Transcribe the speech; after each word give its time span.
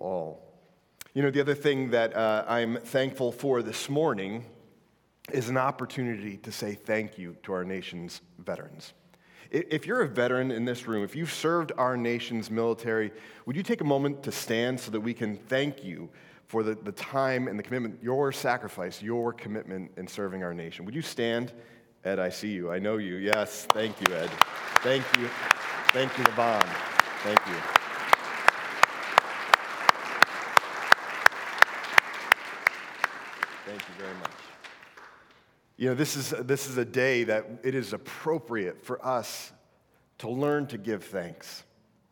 all. 0.00 0.42
You 1.14 1.22
know, 1.22 1.30
the 1.30 1.40
other 1.40 1.54
thing 1.54 1.90
that 1.90 2.16
uh, 2.16 2.44
I'm 2.48 2.76
thankful 2.76 3.32
for 3.32 3.62
this 3.62 3.88
morning 3.88 4.44
is 5.32 5.48
an 5.48 5.56
opportunity 5.56 6.36
to 6.38 6.52
say 6.52 6.74
thank 6.74 7.18
you 7.18 7.36
to 7.42 7.52
our 7.52 7.64
nation's 7.64 8.20
veterans. 8.38 8.92
If 9.50 9.84
you're 9.84 10.02
a 10.02 10.08
veteran 10.08 10.52
in 10.52 10.64
this 10.64 10.86
room, 10.86 11.02
if 11.02 11.16
you've 11.16 11.32
served 11.32 11.72
our 11.76 11.96
nation's 11.96 12.50
military, 12.50 13.10
would 13.46 13.56
you 13.56 13.64
take 13.64 13.80
a 13.80 13.84
moment 13.84 14.22
to 14.22 14.32
stand 14.32 14.78
so 14.78 14.92
that 14.92 15.00
we 15.00 15.12
can 15.12 15.36
thank 15.36 15.82
you 15.82 16.08
for 16.46 16.62
the, 16.62 16.76
the 16.76 16.92
time 16.92 17.48
and 17.48 17.58
the 17.58 17.62
commitment, 17.62 17.98
your 18.00 18.30
sacrifice, 18.30 19.02
your 19.02 19.32
commitment 19.32 19.90
in 19.96 20.06
serving 20.06 20.44
our 20.44 20.54
nation? 20.54 20.84
Would 20.84 20.94
you 20.94 21.02
stand? 21.02 21.52
Ed, 22.04 22.20
I 22.20 22.28
see 22.28 22.48
you. 22.48 22.70
I 22.70 22.78
know 22.78 22.98
you. 22.98 23.16
Yes, 23.16 23.66
thank 23.70 24.00
you, 24.00 24.14
Ed. 24.14 24.30
Thank 24.82 25.04
you. 25.18 25.28
Thank 25.88 26.16
you, 26.16 26.24
Levon. 26.24 26.62
Thank 27.24 27.46
you. 27.48 27.80
Thank 33.66 33.82
you 33.88 33.94
very 33.98 34.14
much. 34.14 34.30
You 35.80 35.88
know, 35.88 35.94
this 35.94 36.14
is, 36.14 36.34
this 36.40 36.68
is 36.68 36.76
a 36.76 36.84
day 36.84 37.24
that 37.24 37.46
it 37.64 37.74
is 37.74 37.94
appropriate 37.94 38.84
for 38.84 39.02
us 39.04 39.50
to 40.18 40.28
learn 40.28 40.66
to 40.66 40.76
give 40.76 41.04
thanks, 41.04 41.64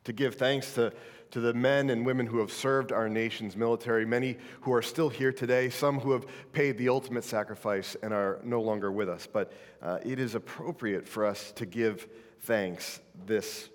to 0.04 0.14
give 0.14 0.36
thanks 0.36 0.72
to, 0.72 0.90
to 1.32 1.40
the 1.40 1.52
men 1.52 1.90
and 1.90 2.06
women 2.06 2.24
who 2.24 2.38
have 2.38 2.50
served 2.50 2.92
our 2.92 3.10
nation's 3.10 3.56
military, 3.56 4.06
many 4.06 4.38
who 4.62 4.72
are 4.72 4.80
still 4.80 5.10
here 5.10 5.34
today, 5.34 5.68
some 5.68 6.00
who 6.00 6.12
have 6.12 6.24
paid 6.54 6.78
the 6.78 6.88
ultimate 6.88 7.24
sacrifice 7.24 7.94
and 8.02 8.14
are 8.14 8.40
no 8.42 8.62
longer 8.62 8.90
with 8.90 9.10
us. 9.10 9.28
But 9.30 9.52
uh, 9.82 9.98
it 10.02 10.18
is 10.18 10.34
appropriate 10.34 11.06
for 11.06 11.26
us 11.26 11.52
to 11.52 11.66
give 11.66 12.08
thanks 12.40 13.02
this 13.26 13.68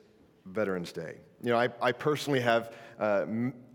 Veterans 0.48 0.92
Day. 0.92 1.18
You 1.44 1.50
know, 1.50 1.60
I, 1.60 1.68
I 1.82 1.92
personally 1.92 2.40
have 2.40 2.74
uh, 2.98 3.26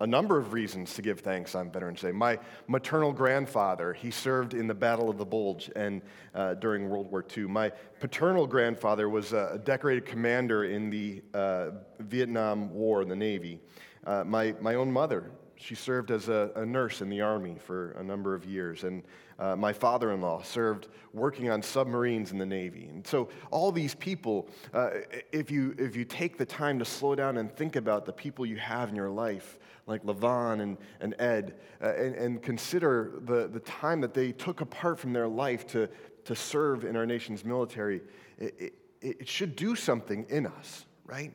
a 0.01 0.07
number 0.07 0.39
of 0.39 0.55
reasons 0.55 0.95
to 0.95 1.03
give 1.03 1.21
thanks 1.21 1.55
on 1.55 1.71
Veterans 1.71 2.01
Day. 2.01 2.13
My 2.13 2.39
maternal 2.67 3.13
grandfather, 3.13 3.93
he 3.93 4.11
served 4.11 4.55
in 4.55 4.67
the 4.67 4.75
Battle 4.75 5.11
of 5.11 5.19
the 5.19 5.27
Bulge 5.27 5.71
and 5.77 6.01
uh, 6.35 6.55
during 6.55 6.89
World 6.89 7.11
War 7.11 7.23
II. 7.37 7.45
My 7.45 7.71
paternal 8.01 8.47
grandfather 8.47 9.11
was 9.11 9.35
a 9.35 9.61
decorated 9.65 10.07
commander 10.07 10.65
in 10.65 10.89
the 10.89 11.23
uh, 11.35 11.71
Vietnam 12.01 12.73
War 12.73 13.03
in 13.03 13.09
the 13.09 13.17
Navy. 13.17 13.61
Uh, 14.07 14.25
my, 14.25 14.55
my 14.63 14.77
own 14.77 14.91
mother, 14.91 15.31
she 15.59 15.75
served 15.75 16.11
as 16.11 16.29
a, 16.29 16.51
a, 16.55 16.65
nurse 16.65 17.03
in 17.03 17.09
the 17.09 17.21
Army 17.21 17.57
for 17.59 17.91
a 17.93 18.03
number 18.03 18.35
of 18.35 18.45
years. 18.45 18.85
And 18.85 19.03
uh, 19.39 19.57
my 19.57 19.73
father 19.73 20.13
in 20.13 20.21
law 20.21 20.41
served 20.43 20.89
working 21.13 21.51
on 21.51 21.63
submarines 21.63 22.31
in 22.33 22.39
the 22.39 22.47
Navy. 22.47 22.87
And 22.87 23.07
so, 23.07 23.29
all 23.51 23.73
these 23.73 23.95
people, 23.95 24.49
uh, 24.73 24.91
if, 25.33 25.51
you, 25.51 25.75
if 25.79 25.97
you 25.97 26.05
take 26.05 26.39
the 26.39 26.47
time 26.47 26.79
to 26.79 26.85
slow 26.85 27.15
down 27.15 27.39
and 27.39 27.55
think 27.55 27.77
about 27.77 28.07
the 28.07 28.13
people 28.13 28.47
you 28.47 28.57
have 28.57 28.89
in 28.89 28.95
your 28.97 29.11
life, 29.11 29.59
like 29.87 30.05
Levon 30.05 30.61
and, 30.61 30.77
and 31.01 31.15
Ed, 31.19 31.57
uh, 31.83 31.93
and, 31.95 32.15
and 32.15 32.43
consider 32.43 33.21
the, 33.25 33.49
the 33.49 33.61
time 33.61 34.01
that 34.01 34.15
they 34.15 34.33
took 34.33 34.61
apart 34.61 34.99
from 34.99 35.13
their 35.13 35.29
life 35.29 35.67
to, 35.69 35.89
to 36.25 36.37
serve 36.37 36.85
in 36.85 36.95
our 36.95 37.07
nation's 37.07 37.45
military, 37.45 38.01
it, 38.39 38.55
it, 38.59 38.75
it 39.01 39.29
should 39.29 39.57
do 39.57 39.75
something 39.75 40.25
in 40.29 40.47
us, 40.47 40.87
right? 41.07 41.33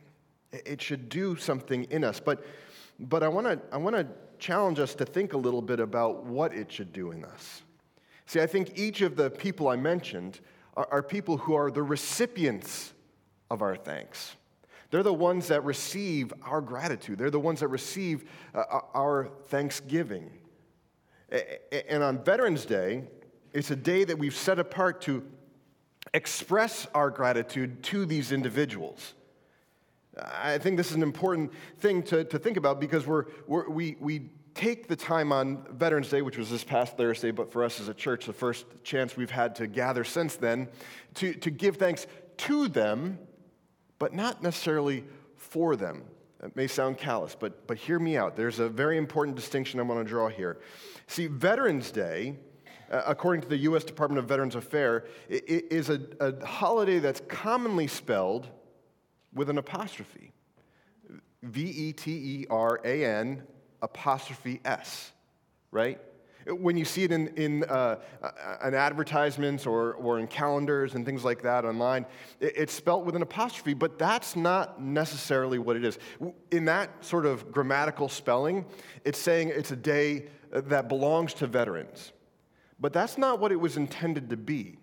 It 0.52 0.82
should 0.82 1.10
do 1.10 1.36
something 1.36 1.86
in 1.86 2.04
us. 2.04 2.20
But 2.20 2.46
but 3.00 3.24
I 3.24 3.28
want 3.28 3.48
to 3.48 3.60
I 3.72 3.78
want 3.78 3.96
to 3.96 4.08
challenge 4.40 4.80
us 4.80 4.96
to 4.96 5.06
think 5.06 5.34
a 5.34 5.38
little 5.38 5.62
bit 5.62 5.80
about 5.80 6.26
what 6.26 6.54
it 6.54 6.72
should 6.72 6.92
do 6.92 7.12
in 7.12 7.24
us. 7.24 7.62
See, 8.26 8.42
I 8.42 8.48
think 8.48 8.78
each 8.78 9.02
of 9.02 9.16
the 9.16 9.30
people 9.30 9.68
I 9.68 9.76
mentioned 9.76 10.40
are, 10.76 10.88
are 10.92 11.04
people 11.04 11.38
who 11.38 11.54
are 11.54 11.72
the 11.72 11.84
recipients 11.84 12.94
of 13.50 13.62
our 13.62 13.76
thanks. 13.76 14.36
They're 14.90 15.04
the 15.04 15.14
ones 15.14 15.48
that 15.48 15.64
receive 15.64 16.32
our 16.44 16.62
gratitude. 16.62 17.18
They're 17.18 17.32
the 17.32 17.40
ones 17.40 17.62
that 17.62 17.70
receive 17.70 18.30
uh, 18.54 18.82
our 18.94 19.30
thanksgiving. 19.48 20.30
And 21.90 22.04
on 22.04 22.24
Veterans 22.24 22.66
Day, 22.66 23.04
it's 23.54 23.72
a 23.72 23.76
day 23.76 24.04
that 24.04 24.18
we've 24.18 24.36
set 24.36 24.60
apart 24.60 25.02
to 25.02 25.24
express 26.14 26.86
our 26.94 27.10
gratitude 27.10 27.82
to 27.84 28.06
these 28.06 28.32
individuals. 28.32 29.16
I 30.22 30.58
think 30.58 30.78
this 30.78 30.90
is 30.90 30.96
an 30.96 31.04
important 31.04 31.52
thing 31.80 32.04
to, 32.04 32.24
to 32.26 32.38
think 32.38 32.58
about 32.58 32.80
because 32.80 33.08
we're, 33.08 33.26
we're, 33.48 33.68
we, 33.70 33.98
we 34.00 34.30
take 34.54 34.88
the 34.88 34.96
time 34.96 35.32
on 35.32 35.66
Veterans 35.72 36.10
Day, 36.10 36.22
which 36.22 36.38
was 36.38 36.50
this 36.50 36.64
past 36.64 36.98
Thursday, 36.98 37.32
but 37.32 37.52
for 37.52 37.64
us 37.64 37.80
as 37.80 37.88
a 37.88 37.94
church, 37.94 38.26
the 38.26 38.34
first 38.34 38.66
chance 38.84 39.18
we've 39.18 39.32
had 39.32 39.56
to 39.56 39.68
gather 39.68 40.04
since 40.04 40.36
then, 40.36 40.68
to, 41.16 41.34
to 41.34 41.50
give 41.50 41.78
thanks 41.78 42.06
to 42.38 42.68
them, 42.68 43.18
but 43.98 44.14
not 44.14 44.44
necessarily 44.44 45.04
for 45.36 45.76
them. 45.76 46.04
It 46.44 46.56
may 46.56 46.68
sound 46.68 46.98
callous, 46.98 47.36
but, 47.40 47.66
but 47.68 47.78
hear 47.78 48.00
me 48.00 48.18
out. 48.18 48.36
There's 48.36 48.60
a 48.60 48.70
very 48.70 48.98
important 48.98 49.36
distinction 49.36 49.80
I 49.80 49.84
want 49.84 50.06
to 50.06 50.10
draw 50.10 50.28
here. 50.28 50.60
See, 51.08 51.28
Veterans 51.28 51.90
Day, 51.90 52.36
uh, 52.92 53.04
according 53.08 53.42
to 53.44 53.48
the 53.48 53.58
U.S. 53.58 53.84
Department 53.84 54.20
of 54.20 54.26
Veterans 54.26 54.56
Affairs, 54.56 55.04
is 55.30 55.90
a, 55.90 56.02
a 56.20 56.46
holiday 56.46 57.00
that's 57.00 57.22
commonly 57.28 57.88
spelled 57.88 58.50
with 59.34 59.50
an 59.50 59.58
apostrophe. 59.58 60.34
V 61.44 61.62
E 61.62 61.94
T 61.94 62.12
E 62.12 62.46
R 62.50 62.80
A 62.86 63.06
N 63.06 63.44
apostrophe 63.82 64.62
S, 64.64 65.12
right? 65.72 66.00
When 66.46 66.76
you 66.76 66.84
see 66.84 67.04
it 67.04 67.12
in, 67.12 67.30
in 67.38 67.64
uh, 67.66 67.98
an 68.62 68.74
advertisements 68.74 69.66
or, 69.66 69.94
or 69.94 70.20
in 70.20 70.28
calendars 70.28 70.94
and 70.94 71.06
things 71.06 71.24
like 71.24 71.42
that 71.44 71.64
online, 71.64 72.06
it, 72.42 72.54
it's 72.58 72.74
spelt 72.74 73.06
with 73.06 73.16
an 73.16 73.22
apostrophe, 73.22 73.74
but 73.74 73.98
that's 73.98 74.36
not 74.36 74.82
necessarily 74.82 75.58
what 75.58 75.78
it 75.78 75.86
is. 75.86 75.98
In 76.52 76.66
that 76.66 77.04
sort 77.04 77.26
of 77.26 77.52
grammatical 77.52 78.10
spelling, 78.10 78.66
it's 79.06 79.20
saying 79.20 79.50
it's 79.50 79.72
a 79.72 79.76
day 79.78 80.28
that 80.52 80.90
belongs 80.90 81.34
to 81.36 81.48
veterans. 81.48 82.12
But 82.80 82.92
that's 82.92 83.18
not 83.18 83.40
what 83.40 83.52
it 83.54 83.60
was 83.60 83.78
intended 83.78 84.30
to 84.30 84.38
be 84.38 84.78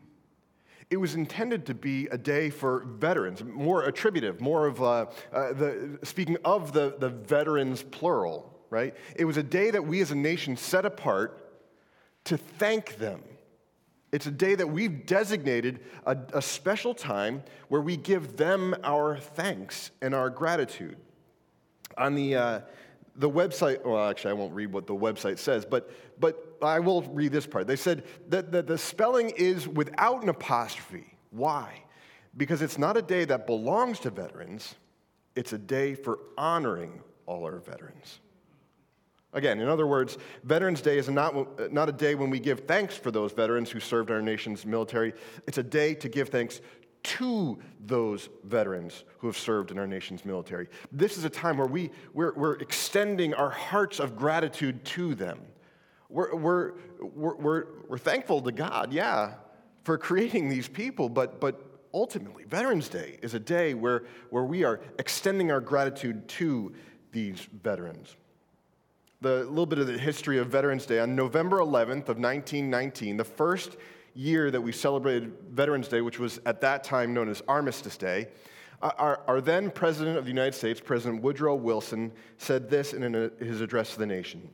it 0.91 0.97
was 0.97 1.15
intended 1.15 1.67
to 1.67 1.75
be 1.75 2.09
a 2.09 2.19
day 2.19 2.51
for 2.51 2.85
veterans, 2.85 3.45
more 3.45 3.85
attributive, 3.85 4.41
more 4.41 4.67
of 4.67 4.83
uh, 4.83 5.07
uh, 5.33 5.53
the, 5.53 5.99
speaking 6.03 6.37
of 6.45 6.73
the, 6.73 6.97
the 6.99 7.09
veterans 7.09 7.85
plural, 7.85 8.61
right? 8.71 8.95
It 9.15 9.25
was 9.25 9.37
a 9.37 9.43
day 9.43 9.71
that 9.71 9.87
we 9.87 10.01
as 10.01 10.11
a 10.11 10.17
nation 10.17 10.57
set 10.57 10.85
apart 10.85 11.37
to 12.25 12.37
thank 12.37 12.97
them. 12.97 13.23
It's 14.11 14.27
a 14.27 14.33
day 14.33 14.57
that 14.57 14.67
we've 14.67 15.07
designated 15.07 15.79
a, 16.05 16.17
a 16.35 16.43
special 16.43 16.93
time 16.93 17.45
where 17.69 17.81
we 17.81 17.97
give 17.97 18.37
them 18.37 18.75
our 18.83 19.17
thanks 19.17 19.93
and 20.03 20.13
our 20.13 20.29
gratitude. 20.29 20.97
On 21.97 22.17
the, 22.17 22.35
uh, 22.35 22.61
the 23.21 23.31
website, 23.31 23.85
well, 23.85 24.09
actually, 24.09 24.31
I 24.31 24.35
won't 24.35 24.55
read 24.55 24.73
what 24.73 24.87
the 24.87 24.95
website 24.95 25.39
says, 25.39 25.67
but, 25.67 25.91
but 26.19 26.57
I 26.63 26.81
will 26.81 27.03
read 27.03 27.33
this 27.33 27.47
part. 27.47 27.67
They 27.67 27.77
said 27.77 28.05
that, 28.31 28.51
that 28.53 28.67
the 28.67 28.79
spelling 28.79 29.31
is 29.37 29.69
without 29.69 30.23
an 30.23 30.31
apostrophe. 30.31 31.15
Why? 31.31 31.85
Because 32.37 32.63
it's 32.63 32.79
not 32.79 32.97
a 32.97 33.03
day 33.03 33.27
that 33.27 33.47
belongs 33.47 34.01
to 34.01 34.11
veterans, 34.11 34.75
it's 35.37 35.53
a 35.53 35.59
day 35.59 35.95
for 35.95 36.19
honoring 36.39 37.03
all 37.27 37.45
our 37.45 37.59
veterans. 37.59 38.21
Again, 39.33 39.61
in 39.61 39.69
other 39.69 39.87
words, 39.87 40.19
Veterans 40.43 40.81
Day 40.81 40.99
is 40.99 41.09
not, 41.09 41.73
not 41.73 41.89
a 41.89 41.93
day 41.93 42.17
when 42.17 42.31
we 42.31 42.41
give 42.41 42.61
thanks 42.61 42.97
for 42.97 43.13
those 43.13 43.33
veterans 43.33 43.71
who 43.71 43.79
served 43.79 44.11
our 44.11 44.21
nation's 44.21 44.67
military. 44.67 45.13
It's 45.47 45.59
a 45.59 45.63
day 45.63 45.95
to 45.95 46.09
give 46.09 46.31
thanks 46.31 46.61
to 47.03 47.59
those 47.87 48.29
veterans 48.45 49.05
who 49.19 49.27
have 49.27 49.39
served 49.39 49.71
in 49.71 49.79
our 49.79 49.87
nation's 49.87 50.25
military. 50.25 50.69
This 50.93 51.17
is 51.17 51.25
a 51.25 51.31
time 51.31 51.57
where 51.57 51.67
we, 51.67 51.91
we're, 52.13 52.35
we're 52.35 52.55
extending 52.55 53.35
our 53.35 53.51
hearts 53.51 54.01
of 54.01 54.17
gratitude 54.17 54.85
to 54.87 55.15
them. 55.15 55.41
We're, 56.09 56.35
we're, 56.35 56.73
we're, 57.01 57.37
we're, 57.37 57.65
we're 57.89 57.99
thankful 57.99 58.43
to 58.43 58.53
God, 58.53 58.93
yeah, 58.93 59.35
for 59.85 59.97
creating 59.97 60.49
these 60.49 60.69
people, 60.69 61.09
but, 61.09 61.41
but 61.41 61.81
ultimately, 61.95 62.45
Veterans 62.45 62.89
Day 62.89 63.19
is 63.23 63.35
a 63.35 63.41
day 63.41 63.75
where, 63.75 64.05
where 64.31 64.45
we 64.45 64.65
are 64.65 64.81
extending 64.99 65.51
our 65.51 65.61
gratitude 65.61 66.29
to 66.29 66.73
these 67.13 67.49
veterans. 67.63 68.17
The 69.21 69.45
little 69.45 69.67
bit 69.67 69.79
of 69.79 69.87
the 69.87 69.99
history 69.99 70.39
of 70.39 70.49
Veterans 70.49 70.87
Day 70.87 70.99
on 70.99 71.15
November 71.15 71.59
11th 71.59 72.09
of 72.09 72.19
1919, 72.19 73.17
the 73.17 73.25
first 73.25 73.77
year 74.15 74.51
that 74.51 74.61
we 74.61 74.73
celebrated 74.73 75.33
Veterans 75.51 75.89
Day, 75.89 76.01
which 76.01 76.19
was 76.19 76.41
at 76.47 76.61
that 76.61 76.85
time 76.85 77.15
known 77.15 77.29
as 77.29 77.43
Armistice 77.49 77.97
Day, 77.97 78.29
uh, 78.83 78.93
our, 78.99 79.21
our 79.27 79.41
then 79.41 79.71
President 79.71 80.17
of 80.17 80.25
the 80.25 80.31
United 80.31 80.55
States, 80.55 80.81
President 80.81 81.23
Woodrow 81.23 81.55
Wilson, 81.55 82.13
said 82.39 82.71
this 82.71 82.93
in 82.93 83.15
uh, 83.15 83.29
his 83.39 83.61
address 83.61 83.93
to 83.93 83.99
the 83.99 84.07
nation. 84.07 84.49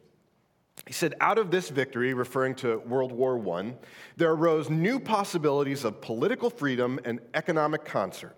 He 0.87 0.93
said, 0.93 1.15
out 1.21 1.39
of 1.39 1.51
this 1.51 1.71
victory, 1.71 2.13
referring 2.15 2.55
to 2.57 2.79
World 2.79 3.13
War 3.13 3.41
I, 3.59 3.75
there 4.17 4.31
arose 4.31 4.69
new 4.69 5.01
possibilities 5.01 5.85
of 5.85 6.01
political 6.01 6.51
freedom 6.51 7.01
and 7.05 7.21
economic 7.35 7.85
concert. 7.85 8.37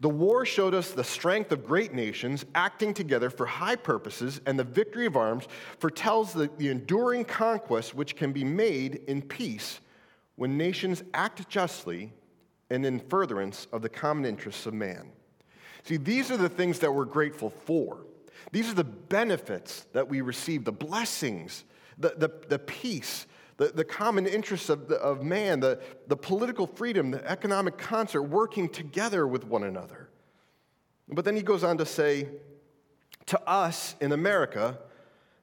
The 0.00 0.08
war 0.08 0.44
showed 0.44 0.74
us 0.74 0.90
the 0.92 1.02
strength 1.04 1.50
of 1.50 1.66
great 1.66 1.92
nations 1.92 2.44
acting 2.54 2.94
together 2.94 3.30
for 3.30 3.46
high 3.46 3.76
purposes, 3.76 4.40
and 4.46 4.58
the 4.58 4.64
victory 4.64 5.06
of 5.06 5.16
arms 5.16 5.48
foretells 5.78 6.32
the, 6.32 6.50
the 6.58 6.68
enduring 6.68 7.24
conquest 7.24 7.94
which 7.94 8.16
can 8.16 8.32
be 8.32 8.44
made 8.44 9.02
in 9.08 9.22
peace 9.22 9.80
when 10.38 10.56
nations 10.56 11.02
act 11.14 11.48
justly 11.48 12.12
and 12.70 12.86
in 12.86 13.00
furtherance 13.00 13.66
of 13.72 13.82
the 13.82 13.88
common 13.88 14.24
interests 14.24 14.66
of 14.66 14.72
man. 14.72 15.10
See, 15.82 15.96
these 15.96 16.30
are 16.30 16.36
the 16.36 16.48
things 16.48 16.78
that 16.78 16.94
we're 16.94 17.06
grateful 17.06 17.50
for. 17.50 18.06
These 18.52 18.70
are 18.70 18.74
the 18.74 18.84
benefits 18.84 19.86
that 19.94 20.08
we 20.08 20.20
receive, 20.20 20.64
the 20.64 20.70
blessings, 20.70 21.64
the, 21.98 22.14
the, 22.16 22.30
the 22.48 22.60
peace, 22.60 23.26
the, 23.56 23.66
the 23.66 23.84
common 23.84 24.28
interests 24.28 24.68
of, 24.68 24.86
the, 24.86 24.94
of 24.98 25.24
man, 25.24 25.58
the, 25.58 25.80
the 26.06 26.16
political 26.16 26.68
freedom, 26.68 27.10
the 27.10 27.28
economic 27.28 27.76
concert, 27.76 28.22
working 28.22 28.68
together 28.68 29.26
with 29.26 29.44
one 29.44 29.64
another. 29.64 30.08
But 31.08 31.24
then 31.24 31.34
he 31.34 31.42
goes 31.42 31.64
on 31.64 31.78
to 31.78 31.84
say, 31.84 32.28
to 33.26 33.40
us 33.48 33.96
in 34.00 34.12
America, 34.12 34.78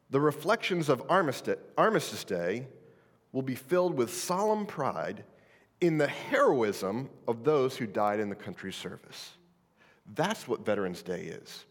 the 0.09 0.21
reflections 0.21 0.88
of 0.88 1.03
Armistice 1.09 2.24
Day 2.24 2.68
will 3.36 3.42
be 3.42 3.54
filled 3.54 3.98
with 3.98 4.14
solemn 4.14 4.66
pride 4.66 5.26
in 5.82 5.98
the 5.98 6.08
heroism 6.08 7.10
of 7.28 7.44
those 7.44 7.76
who 7.76 7.86
died 7.86 8.18
in 8.18 8.30
the 8.30 8.36
country's 8.36 8.78
service. 8.78 9.32
That's 10.16 10.48
what 10.48 10.66
Veterans 10.66 11.04
Day 11.04 11.24
is. 11.24 11.66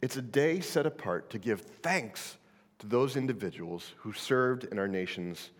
It's 0.00 0.16
a 0.16 0.22
day 0.22 0.60
set 0.60 0.86
apart 0.86 1.28
to 1.28 1.38
give 1.38 1.60
thanks 1.60 2.38
to 2.78 2.86
those 2.86 3.16
individuals 3.16 3.92
who 3.98 4.14
served 4.14 4.64
in 4.64 4.78
our 4.78 4.88
nation's 4.88 5.50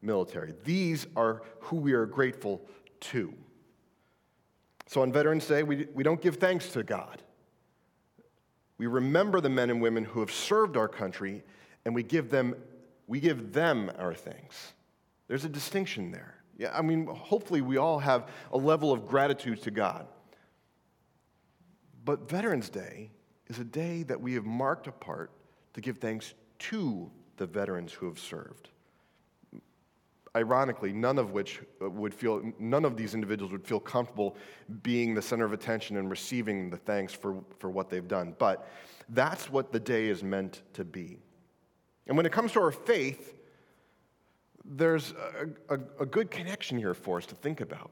military. 0.00 0.54
These 0.64 1.06
are 1.14 1.42
who 1.58 1.76
we 1.76 1.92
are 1.92 2.06
grateful 2.06 2.62
to. 3.00 3.34
So 4.86 5.02
on 5.02 5.12
Veterans 5.12 5.46
Day, 5.46 5.64
we, 5.64 5.86
we 5.92 6.02
don't 6.02 6.22
give 6.22 6.36
thanks 6.36 6.70
to 6.70 6.82
God. 6.82 7.20
We 8.78 8.86
remember 8.86 9.42
the 9.42 9.50
men 9.50 9.68
and 9.68 9.82
women 9.82 10.06
who 10.06 10.20
have 10.20 10.32
served 10.32 10.78
our 10.78 10.88
country 10.88 11.42
and 11.84 11.94
we 11.94 12.04
give 12.04 12.30
them, 12.30 12.54
we 13.06 13.20
give 13.20 13.52
them 13.52 13.92
our 13.98 14.14
thanks. 14.14 14.72
There's 15.30 15.44
a 15.44 15.48
distinction 15.48 16.10
there. 16.10 16.34
Yeah, 16.58 16.76
I 16.76 16.82
mean, 16.82 17.06
hopefully 17.06 17.60
we 17.60 17.76
all 17.76 18.00
have 18.00 18.26
a 18.52 18.58
level 18.58 18.90
of 18.90 19.06
gratitude 19.06 19.62
to 19.62 19.70
God. 19.70 20.08
But 22.04 22.28
Veterans 22.28 22.68
Day 22.68 23.12
is 23.46 23.60
a 23.60 23.64
day 23.64 24.02
that 24.02 24.20
we 24.20 24.34
have 24.34 24.44
marked 24.44 24.88
apart 24.88 25.30
to 25.74 25.80
give 25.80 25.98
thanks 25.98 26.34
to 26.58 27.08
the 27.36 27.46
veterans 27.46 27.92
who 27.92 28.06
have 28.06 28.18
served. 28.18 28.70
Ironically, 30.34 30.92
none 30.92 31.16
of 31.16 31.30
which 31.30 31.60
uh, 31.80 31.88
would 31.88 32.12
feel, 32.12 32.42
none 32.58 32.84
of 32.84 32.96
these 32.96 33.14
individuals 33.14 33.52
would 33.52 33.64
feel 33.64 33.78
comfortable 33.78 34.36
being 34.82 35.14
the 35.14 35.22
center 35.22 35.44
of 35.44 35.52
attention 35.52 35.96
and 35.96 36.10
receiving 36.10 36.70
the 36.70 36.76
thanks 36.76 37.12
for, 37.12 37.36
for 37.60 37.70
what 37.70 37.88
they've 37.88 38.08
done. 38.08 38.34
But 38.36 38.68
that's 39.10 39.48
what 39.48 39.70
the 39.70 39.78
day 39.78 40.08
is 40.08 40.24
meant 40.24 40.62
to 40.72 40.84
be. 40.84 41.20
And 42.08 42.16
when 42.16 42.26
it 42.26 42.32
comes 42.32 42.50
to 42.52 42.60
our 42.60 42.72
faith, 42.72 43.36
there's 44.70 45.12
a, 45.68 45.74
a, 45.74 45.80
a 46.00 46.06
good 46.06 46.30
connection 46.30 46.78
here 46.78 46.94
for 46.94 47.18
us 47.18 47.26
to 47.26 47.34
think 47.34 47.60
about. 47.60 47.90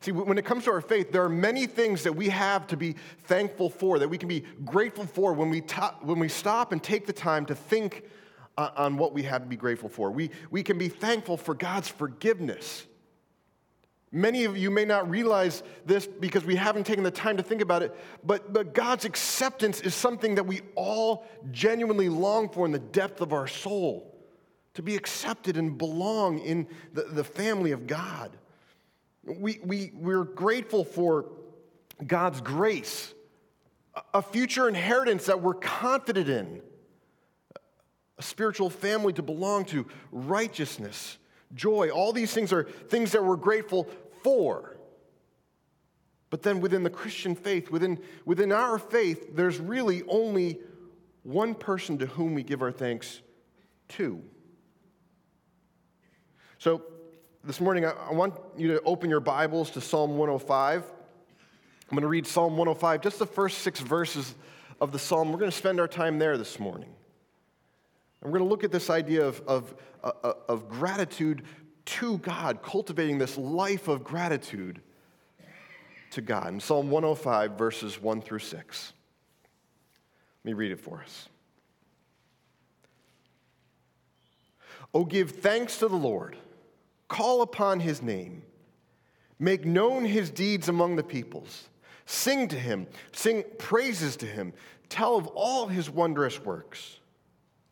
See, 0.00 0.12
when 0.12 0.36
it 0.38 0.44
comes 0.44 0.64
to 0.64 0.72
our 0.72 0.80
faith, 0.80 1.12
there 1.12 1.22
are 1.22 1.28
many 1.30 1.66
things 1.66 2.02
that 2.02 2.14
we 2.14 2.28
have 2.28 2.66
to 2.66 2.76
be 2.76 2.96
thankful 3.24 3.70
for, 3.70 3.98
that 4.00 4.08
we 4.08 4.18
can 4.18 4.28
be 4.28 4.44
grateful 4.64 5.06
for 5.06 5.32
when 5.32 5.50
we, 5.50 5.62
when 6.02 6.18
we 6.18 6.28
stop 6.28 6.72
and 6.72 6.82
take 6.82 7.06
the 7.06 7.12
time 7.12 7.46
to 7.46 7.54
think 7.54 8.04
uh, 8.58 8.70
on 8.76 8.96
what 8.96 9.12
we 9.12 9.22
have 9.22 9.42
to 9.42 9.48
be 9.48 9.56
grateful 9.56 9.88
for. 9.88 10.10
We, 10.10 10.30
we 10.50 10.62
can 10.62 10.78
be 10.78 10.88
thankful 10.88 11.36
for 11.36 11.54
God's 11.54 11.88
forgiveness. 11.88 12.86
Many 14.10 14.44
of 14.44 14.56
you 14.56 14.70
may 14.70 14.84
not 14.84 15.08
realize 15.08 15.62
this 15.86 16.06
because 16.06 16.44
we 16.44 16.54
haven't 16.54 16.84
taken 16.84 17.02
the 17.02 17.10
time 17.10 17.36
to 17.36 17.42
think 17.42 17.60
about 17.60 17.82
it, 17.82 17.96
but, 18.24 18.52
but 18.52 18.74
God's 18.74 19.04
acceptance 19.04 19.80
is 19.80 19.94
something 19.94 20.34
that 20.34 20.46
we 20.46 20.60
all 20.74 21.26
genuinely 21.50 22.08
long 22.08 22.48
for 22.48 22.66
in 22.66 22.72
the 22.72 22.78
depth 22.78 23.20
of 23.20 23.32
our 23.32 23.46
soul 23.46 24.13
to 24.74 24.82
be 24.82 24.96
accepted 24.96 25.56
and 25.56 25.78
belong 25.78 26.38
in 26.40 26.66
the, 26.92 27.02
the 27.02 27.24
family 27.24 27.72
of 27.72 27.86
God. 27.86 28.36
We, 29.24 29.60
we, 29.64 29.92
we're 29.94 30.24
grateful 30.24 30.84
for 30.84 31.26
God's 32.04 32.40
grace, 32.40 33.14
a 34.12 34.20
future 34.20 34.68
inheritance 34.68 35.26
that 35.26 35.40
we're 35.40 35.54
confident 35.54 36.28
in, 36.28 36.60
a 38.18 38.22
spiritual 38.22 38.68
family 38.68 39.12
to 39.12 39.22
belong 39.22 39.64
to, 39.66 39.86
righteousness, 40.12 41.18
joy. 41.54 41.90
All 41.90 42.12
these 42.12 42.32
things 42.32 42.52
are 42.52 42.64
things 42.64 43.12
that 43.12 43.24
we're 43.24 43.36
grateful 43.36 43.88
for. 44.22 44.76
But 46.30 46.42
then 46.42 46.60
within 46.60 46.82
the 46.82 46.90
Christian 46.90 47.36
faith, 47.36 47.70
within, 47.70 48.00
within 48.24 48.50
our 48.50 48.78
faith, 48.78 49.36
there's 49.36 49.58
really 49.58 50.02
only 50.08 50.58
one 51.22 51.54
person 51.54 51.96
to 51.98 52.06
whom 52.06 52.34
we 52.34 52.42
give 52.42 52.60
our 52.60 52.72
thanks 52.72 53.20
to. 53.90 54.20
So 56.64 56.80
this 57.44 57.60
morning, 57.60 57.84
I 57.84 58.10
want 58.10 58.40
you 58.56 58.68
to 58.68 58.80
open 58.84 59.10
your 59.10 59.20
Bibles 59.20 59.68
to 59.72 59.82
Psalm 59.82 60.16
105. 60.16 60.82
I'm 60.82 61.90
going 61.90 62.00
to 62.00 62.08
read 62.08 62.26
Psalm 62.26 62.56
105, 62.56 63.02
just 63.02 63.18
the 63.18 63.26
first 63.26 63.58
six 63.58 63.80
verses 63.80 64.34
of 64.80 64.90
the 64.90 64.98
psalm. 64.98 65.30
We're 65.30 65.40
going 65.40 65.50
to 65.50 65.56
spend 65.56 65.78
our 65.78 65.86
time 65.86 66.18
there 66.18 66.38
this 66.38 66.58
morning. 66.58 66.88
And 68.22 68.32
we're 68.32 68.38
going 68.38 68.48
to 68.48 68.50
look 68.50 68.64
at 68.64 68.72
this 68.72 68.88
idea 68.88 69.26
of, 69.26 69.42
of, 69.46 69.74
uh, 70.02 70.12
uh, 70.22 70.32
of 70.48 70.70
gratitude 70.70 71.42
to 71.84 72.16
God, 72.16 72.62
cultivating 72.62 73.18
this 73.18 73.36
life 73.36 73.86
of 73.86 74.02
gratitude 74.02 74.80
to 76.12 76.22
God. 76.22 76.48
In 76.48 76.60
Psalm 76.60 76.90
105, 76.90 77.58
verses 77.58 78.00
1 78.00 78.22
through 78.22 78.38
6. 78.38 78.92
Let 80.42 80.50
me 80.50 80.54
read 80.54 80.72
it 80.72 80.80
for 80.80 81.02
us. 81.02 81.28
Oh, 84.94 85.04
give 85.04 85.30
thanks 85.30 85.76
to 85.80 85.88
the 85.88 85.96
Lord 85.96 86.38
Call 87.14 87.42
upon 87.42 87.78
his 87.78 88.02
name. 88.02 88.42
Make 89.38 89.64
known 89.64 90.04
his 90.04 90.30
deeds 90.30 90.68
among 90.68 90.96
the 90.96 91.04
peoples. 91.04 91.68
Sing 92.06 92.48
to 92.48 92.58
him. 92.58 92.88
Sing 93.12 93.44
praises 93.56 94.16
to 94.16 94.26
him. 94.26 94.52
Tell 94.88 95.16
of 95.16 95.28
all 95.28 95.68
his 95.68 95.88
wondrous 95.88 96.40
works. 96.40 96.98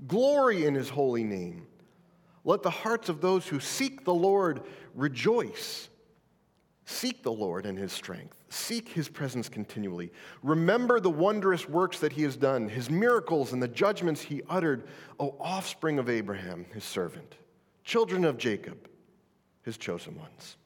Glory 0.07 0.65
in 0.65 0.77
his 0.77 0.89
holy 0.89 1.25
name. 1.25 1.67
Let 2.45 2.63
the 2.63 2.71
hearts 2.71 3.09
of 3.09 3.21
those 3.21 3.45
who 3.49 3.59
seek 3.59 4.05
the 4.05 4.15
Lord 4.15 4.63
rejoice. 4.95 5.89
Seek 6.85 7.25
the 7.25 7.33
Lord 7.33 7.67
and 7.67 7.77
his 7.77 7.91
strength. 7.91 8.37
Seek 8.49 8.91
his 8.91 9.09
presence 9.09 9.49
continually. 9.49 10.13
Remember 10.45 11.01
the 11.01 11.11
wondrous 11.11 11.69
works 11.69 11.99
that 11.99 12.13
he 12.13 12.23
has 12.23 12.37
done, 12.37 12.69
his 12.69 12.89
miracles 12.89 13.53
and 13.53 13.61
the 13.61 13.67
judgments 13.67 14.21
he 14.23 14.43
uttered, 14.49 14.87
O 15.19 15.35
offspring 15.41 15.99
of 15.99 16.09
Abraham, 16.09 16.65
his 16.73 16.85
servant, 16.85 17.35
children 17.83 18.25
of 18.25 18.39
Jacob 18.39 18.89
his 19.63 19.77
chosen 19.77 20.19
ones. 20.19 20.57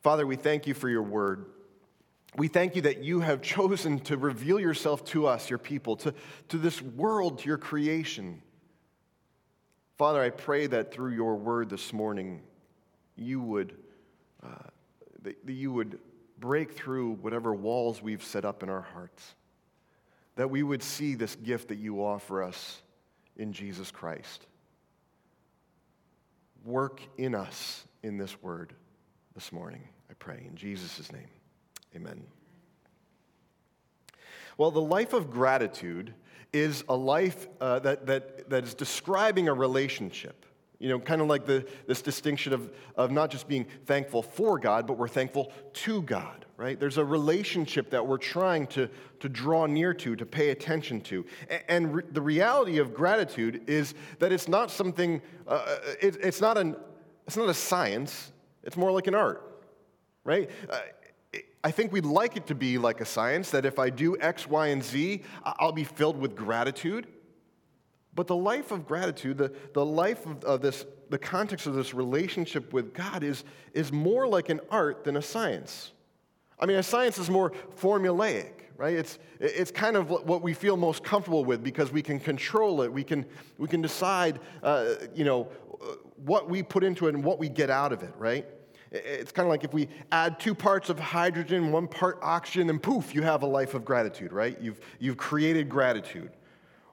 Father, 0.00 0.26
we 0.26 0.36
thank 0.36 0.66
you 0.66 0.74
for 0.74 0.88
your 0.88 1.02
word. 1.02 1.46
We 2.36 2.48
thank 2.48 2.76
you 2.76 2.82
that 2.82 3.02
you 3.02 3.20
have 3.20 3.42
chosen 3.42 4.00
to 4.00 4.16
reveal 4.16 4.58
yourself 4.58 5.04
to 5.06 5.26
us, 5.26 5.50
your 5.50 5.58
people, 5.58 5.96
to, 5.96 6.14
to 6.48 6.58
this 6.58 6.80
world, 6.80 7.40
to 7.40 7.46
your 7.46 7.58
creation. 7.58 8.42
Father, 9.98 10.22
I 10.22 10.30
pray 10.30 10.66
that 10.68 10.92
through 10.92 11.12
your 11.12 11.36
word 11.36 11.68
this 11.68 11.92
morning, 11.92 12.42
you 13.16 13.40
would, 13.40 13.76
uh, 14.42 14.48
that, 15.22 15.36
you 15.46 15.72
would 15.72 15.98
break 16.38 16.72
through 16.72 17.12
whatever 17.14 17.54
walls 17.54 18.02
we've 18.02 18.24
set 18.24 18.44
up 18.44 18.62
in 18.62 18.68
our 18.68 18.80
hearts, 18.80 19.34
that 20.34 20.50
we 20.50 20.62
would 20.62 20.82
see 20.82 21.14
this 21.14 21.36
gift 21.36 21.68
that 21.68 21.78
you 21.78 22.02
offer 22.04 22.42
us 22.42 22.80
in 23.36 23.52
Jesus 23.52 23.90
Christ 23.90 24.46
work 26.64 27.00
in 27.18 27.34
us 27.34 27.84
in 28.02 28.16
this 28.16 28.40
word 28.42 28.72
this 29.34 29.52
morning, 29.52 29.88
I 30.10 30.14
pray. 30.14 30.44
In 30.48 30.56
Jesus' 30.56 31.10
name, 31.12 31.28
amen. 31.94 32.22
Well, 34.58 34.70
the 34.70 34.80
life 34.80 35.12
of 35.12 35.30
gratitude 35.30 36.14
is 36.52 36.84
a 36.88 36.94
life 36.94 37.48
uh, 37.60 37.78
that, 37.80 38.06
that, 38.06 38.50
that 38.50 38.64
is 38.64 38.74
describing 38.74 39.48
a 39.48 39.54
relationship. 39.54 40.44
You 40.82 40.88
know, 40.88 40.98
kind 40.98 41.20
of 41.20 41.28
like 41.28 41.46
the, 41.46 41.64
this 41.86 42.02
distinction 42.02 42.52
of, 42.52 42.72
of 42.96 43.12
not 43.12 43.30
just 43.30 43.46
being 43.46 43.66
thankful 43.86 44.20
for 44.20 44.58
God, 44.58 44.84
but 44.84 44.98
we're 44.98 45.06
thankful 45.06 45.52
to 45.74 46.02
God, 46.02 46.44
right? 46.56 46.78
There's 46.78 46.98
a 46.98 47.04
relationship 47.04 47.88
that 47.90 48.04
we're 48.04 48.18
trying 48.18 48.66
to, 48.68 48.90
to 49.20 49.28
draw 49.28 49.66
near 49.66 49.94
to, 49.94 50.16
to 50.16 50.26
pay 50.26 50.50
attention 50.50 51.00
to. 51.02 51.24
And, 51.68 51.94
re- 51.94 52.02
the 52.10 52.20
reality 52.20 52.78
of 52.78 52.94
gratitude 52.94 53.62
is 53.68 53.94
that 54.18 54.32
it's 54.32 54.48
not 54.48 54.72
something, 54.72 55.22
uh, 55.46 55.50
uh, 55.50 55.76
it, 56.00 56.16
it's, 56.20 56.40
not 56.40 56.58
an, 56.58 56.74
it's 57.28 57.36
not 57.36 57.48
a 57.48 57.54
science, 57.54 58.32
it's 58.64 58.76
more 58.76 58.90
like 58.90 59.06
an 59.06 59.14
art, 59.14 59.62
right? 60.24 60.50
Uh, 60.68 60.80
I 61.62 61.70
think 61.70 61.92
we'd 61.92 62.04
like 62.04 62.36
it 62.36 62.48
to 62.48 62.56
be 62.56 62.76
like 62.76 63.00
a 63.00 63.06
science, 63.06 63.52
that 63.52 63.64
if 63.64 63.78
I 63.78 63.88
do 63.88 64.18
X, 64.18 64.48
Y, 64.48 64.66
and 64.66 64.82
Z, 64.82 65.22
I'll 65.44 65.70
be 65.70 65.84
filled 65.84 66.18
with 66.18 66.34
gratitude. 66.34 67.06
But 68.14 68.26
the 68.26 68.36
life 68.36 68.70
of 68.70 68.86
gratitude, 68.86 69.38
the, 69.38 69.52
the 69.72 69.84
life 69.84 70.26
of, 70.26 70.44
of, 70.44 70.60
this, 70.60 70.84
the 71.08 71.18
context 71.18 71.66
of 71.66 71.74
this 71.74 71.94
relationship 71.94 72.72
with 72.72 72.92
God 72.92 73.22
is, 73.22 73.44
is 73.72 73.90
more 73.90 74.26
like 74.26 74.50
an 74.50 74.60
art 74.70 75.04
than 75.04 75.16
a 75.16 75.22
science. 75.22 75.92
I 76.60 76.66
mean, 76.66 76.76
a 76.76 76.82
science 76.82 77.18
is 77.18 77.30
more 77.30 77.52
formulaic, 77.80 78.52
right? 78.76 78.94
It's, 78.94 79.18
it's 79.40 79.70
kind 79.70 79.96
of 79.96 80.10
what 80.10 80.42
we 80.42 80.52
feel 80.52 80.76
most 80.76 81.02
comfortable 81.02 81.44
with 81.44 81.64
because 81.64 81.90
we 81.90 82.02
can 82.02 82.20
control 82.20 82.82
it. 82.82 82.92
We 82.92 83.02
can, 83.02 83.24
we 83.58 83.66
can 83.66 83.80
decide, 83.80 84.40
uh, 84.62 84.94
you 85.14 85.24
know, 85.24 85.48
what 86.24 86.48
we 86.48 86.62
put 86.62 86.84
into 86.84 87.08
it 87.08 87.14
and 87.14 87.24
what 87.24 87.38
we 87.38 87.48
get 87.48 87.70
out 87.70 87.92
of 87.92 88.02
it, 88.02 88.14
right? 88.18 88.46
It's 88.92 89.32
kind 89.32 89.46
of 89.46 89.50
like 89.50 89.64
if 89.64 89.72
we 89.72 89.88
add 90.12 90.38
two 90.38 90.54
parts 90.54 90.90
of 90.90 91.00
hydrogen, 91.00 91.72
one 91.72 91.88
part 91.88 92.18
oxygen, 92.22 92.68
and 92.68 92.80
poof, 92.80 93.14
you 93.14 93.22
have 93.22 93.42
a 93.42 93.46
life 93.46 93.72
of 93.72 93.84
gratitude, 93.86 94.32
right? 94.32 94.60
You've, 94.60 94.80
you've 94.98 95.16
created 95.16 95.70
gratitude. 95.70 96.30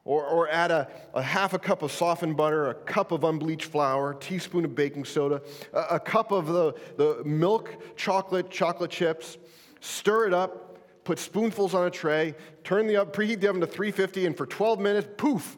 Or, 0.09 0.25
or 0.25 0.49
add 0.49 0.71
a, 0.71 0.87
a 1.13 1.21
half 1.21 1.53
a 1.53 1.59
cup 1.59 1.83
of 1.83 1.91
softened 1.91 2.35
butter, 2.35 2.71
a 2.71 2.73
cup 2.73 3.11
of 3.11 3.23
unbleached 3.23 3.65
flour, 3.65 4.15
teaspoon 4.15 4.65
of 4.65 4.73
baking 4.73 5.05
soda, 5.05 5.39
a, 5.71 5.81
a 5.81 5.99
cup 5.99 6.31
of 6.31 6.47
the, 6.47 6.73
the 6.97 7.21
milk, 7.23 7.75
chocolate, 7.95 8.49
chocolate 8.49 8.89
chips. 8.89 9.37
Stir 9.81 10.25
it 10.25 10.33
up, 10.33 10.79
put 11.03 11.19
spoonfuls 11.19 11.75
on 11.75 11.85
a 11.85 11.91
tray, 11.91 12.33
turn 12.63 12.87
the 12.87 12.95
oven, 12.95 13.13
preheat 13.13 13.39
the 13.39 13.49
oven 13.49 13.61
to 13.61 13.67
350, 13.67 14.25
and 14.25 14.35
for 14.35 14.47
12 14.47 14.79
minutes, 14.79 15.07
poof, 15.15 15.57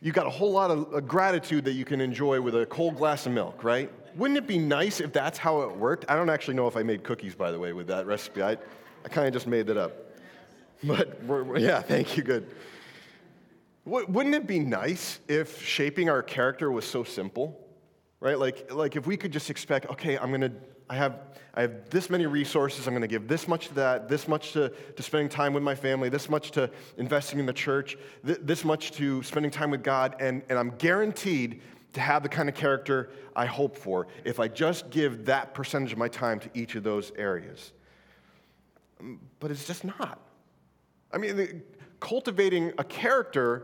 you've 0.00 0.14
got 0.14 0.26
a 0.26 0.30
whole 0.30 0.52
lot 0.52 0.70
of 0.70 1.06
gratitude 1.06 1.66
that 1.66 1.72
you 1.72 1.84
can 1.84 2.00
enjoy 2.00 2.40
with 2.40 2.54
a 2.54 2.64
cold 2.64 2.96
glass 2.96 3.26
of 3.26 3.32
milk, 3.32 3.62
right? 3.62 3.92
Wouldn't 4.16 4.38
it 4.38 4.46
be 4.46 4.56
nice 4.56 5.02
if 5.02 5.12
that's 5.12 5.36
how 5.36 5.60
it 5.60 5.76
worked? 5.76 6.06
I 6.08 6.16
don't 6.16 6.30
actually 6.30 6.54
know 6.54 6.66
if 6.66 6.78
I 6.78 6.82
made 6.82 7.04
cookies, 7.04 7.34
by 7.34 7.50
the 7.50 7.58
way, 7.58 7.74
with 7.74 7.88
that 7.88 8.06
recipe. 8.06 8.42
I, 8.42 8.52
I 9.04 9.08
kind 9.10 9.26
of 9.26 9.34
just 9.34 9.46
made 9.46 9.66
that 9.66 9.76
up. 9.76 9.92
But 10.82 11.18
yeah, 11.58 11.82
thank 11.82 12.16
you, 12.16 12.22
good. 12.22 12.50
Wouldn't 13.84 14.34
it 14.34 14.46
be 14.46 14.58
nice 14.58 15.20
if 15.28 15.62
shaping 15.62 16.08
our 16.08 16.22
character 16.22 16.70
was 16.70 16.86
so 16.86 17.04
simple? 17.04 17.60
Right? 18.20 18.38
Like, 18.38 18.72
like 18.72 18.96
if 18.96 19.06
we 19.06 19.16
could 19.18 19.32
just 19.32 19.50
expect, 19.50 19.90
okay, 19.90 20.16
I'm 20.16 20.30
gonna, 20.30 20.52
I 20.88 20.94
have, 20.96 21.20
I 21.52 21.62
have 21.62 21.90
this 21.90 22.08
many 22.08 22.24
resources, 22.24 22.86
I'm 22.86 22.94
gonna 22.94 23.06
give 23.06 23.28
this 23.28 23.46
much 23.46 23.68
to 23.68 23.74
that, 23.74 24.08
this 24.08 24.26
much 24.26 24.52
to, 24.52 24.70
to 24.70 25.02
spending 25.02 25.28
time 25.28 25.52
with 25.52 25.62
my 25.62 25.74
family, 25.74 26.08
this 26.08 26.30
much 26.30 26.50
to 26.52 26.70
investing 26.96 27.38
in 27.38 27.44
the 27.44 27.52
church, 27.52 27.98
th- 28.24 28.38
this 28.40 28.64
much 28.64 28.92
to 28.92 29.22
spending 29.22 29.50
time 29.50 29.70
with 29.70 29.82
God, 29.82 30.16
and, 30.18 30.42
and 30.48 30.58
I'm 30.58 30.70
guaranteed 30.78 31.60
to 31.92 32.00
have 32.00 32.22
the 32.22 32.28
kind 32.30 32.48
of 32.48 32.54
character 32.54 33.10
I 33.36 33.44
hope 33.44 33.76
for 33.76 34.06
if 34.24 34.40
I 34.40 34.48
just 34.48 34.88
give 34.88 35.26
that 35.26 35.52
percentage 35.52 35.92
of 35.92 35.98
my 35.98 36.08
time 36.08 36.40
to 36.40 36.50
each 36.54 36.74
of 36.74 36.82
those 36.82 37.12
areas. 37.16 37.72
But 39.40 39.50
it's 39.50 39.66
just 39.66 39.84
not. 39.84 40.20
I 41.12 41.18
mean, 41.18 41.62
cultivating 42.04 42.70
a 42.76 42.84
character 42.84 43.62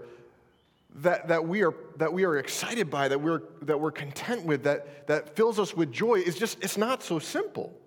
that, 0.97 1.29
that, 1.29 1.47
we 1.47 1.63
are, 1.63 1.75
that 1.97 2.11
we 2.11 2.25
are 2.25 2.39
excited 2.39 2.89
by, 2.89 3.07
that 3.07 3.21
we're, 3.21 3.43
that 3.61 3.79
we're 3.79 3.91
content 3.91 4.47
with, 4.47 4.63
that, 4.63 5.07
that 5.09 5.37
fills 5.37 5.59
us 5.59 5.77
with 5.77 5.93
joy 5.93 6.15
is 6.15 6.37
just, 6.37 6.57
it's 6.65 6.79
not 6.79 7.03
so 7.03 7.19
simple. 7.19 7.79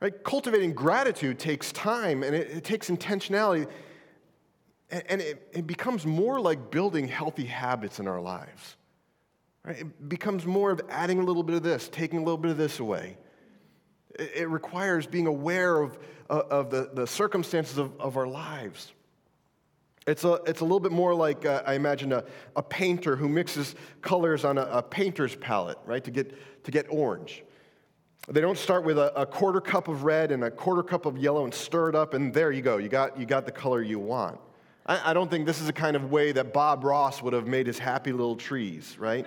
Right? 0.00 0.24
Cultivating 0.24 0.72
gratitude 0.72 1.38
takes 1.38 1.72
time 1.72 2.22
and 2.22 2.34
it, 2.34 2.48
it 2.50 2.64
takes 2.64 2.88
intentionality. 2.88 3.68
And, 4.90 5.02
and 5.08 5.20
it, 5.20 5.46
it 5.52 5.66
becomes 5.66 6.06
more 6.06 6.40
like 6.40 6.70
building 6.70 7.06
healthy 7.06 7.44
habits 7.44 8.00
in 8.00 8.08
our 8.08 8.20
lives. 8.20 8.76
Right? 9.62 9.80
It 9.80 10.08
becomes 10.08 10.46
more 10.46 10.70
of 10.70 10.80
adding 10.88 11.18
a 11.18 11.22
little 11.22 11.42
bit 11.42 11.54
of 11.54 11.62
this, 11.62 11.90
taking 11.90 12.20
a 12.20 12.22
little 12.22 12.38
bit 12.38 12.50
of 12.50 12.56
this 12.56 12.80
away. 12.80 13.18
It, 14.18 14.32
it 14.36 14.46
requires 14.46 15.06
being 15.06 15.26
aware 15.26 15.82
of, 15.82 15.98
of 16.30 16.70
the, 16.70 16.90
the 16.94 17.06
circumstances 17.06 17.76
of, 17.76 17.92
of 18.00 18.16
our 18.16 18.26
lives. 18.26 18.94
It's 20.06 20.22
a, 20.22 20.34
it's 20.46 20.60
a 20.60 20.64
little 20.64 20.80
bit 20.80 20.92
more 20.92 21.14
like, 21.14 21.44
uh, 21.44 21.62
I 21.66 21.74
imagine, 21.74 22.12
a, 22.12 22.24
a 22.54 22.62
painter 22.62 23.16
who 23.16 23.28
mixes 23.28 23.74
colors 24.02 24.44
on 24.44 24.56
a, 24.56 24.62
a, 24.62 24.82
painter's 24.82 25.34
palette, 25.34 25.78
right, 25.84 26.02
to 26.04 26.12
get, 26.12 26.62
to 26.64 26.70
get 26.70 26.86
orange. 26.90 27.42
They 28.28 28.40
don't 28.40 28.58
start 28.58 28.84
with 28.84 28.98
a, 28.98 29.12
a, 29.20 29.26
quarter 29.26 29.60
cup 29.60 29.88
of 29.88 30.04
red 30.04 30.30
and 30.30 30.44
a 30.44 30.50
quarter 30.50 30.84
cup 30.84 31.06
of 31.06 31.18
yellow 31.18 31.42
and 31.44 31.52
stir 31.52 31.88
it 31.88 31.96
up, 31.96 32.14
and 32.14 32.32
there 32.32 32.52
you 32.52 32.62
go. 32.62 32.76
You 32.76 32.88
got, 32.88 33.18
you 33.18 33.26
got 33.26 33.46
the 33.46 33.52
color 33.52 33.82
you 33.82 33.98
want. 33.98 34.38
I, 34.86 35.10
I 35.10 35.12
don't 35.12 35.28
think 35.28 35.44
this 35.44 35.60
is 35.60 35.66
the 35.66 35.72
kind 35.72 35.96
of 35.96 36.12
way 36.12 36.30
that 36.30 36.52
Bob 36.52 36.84
Ross 36.84 37.20
would 37.20 37.32
have 37.32 37.48
made 37.48 37.66
his 37.66 37.78
happy 37.78 38.12
little 38.12 38.36
trees, 38.36 38.96
right? 39.00 39.26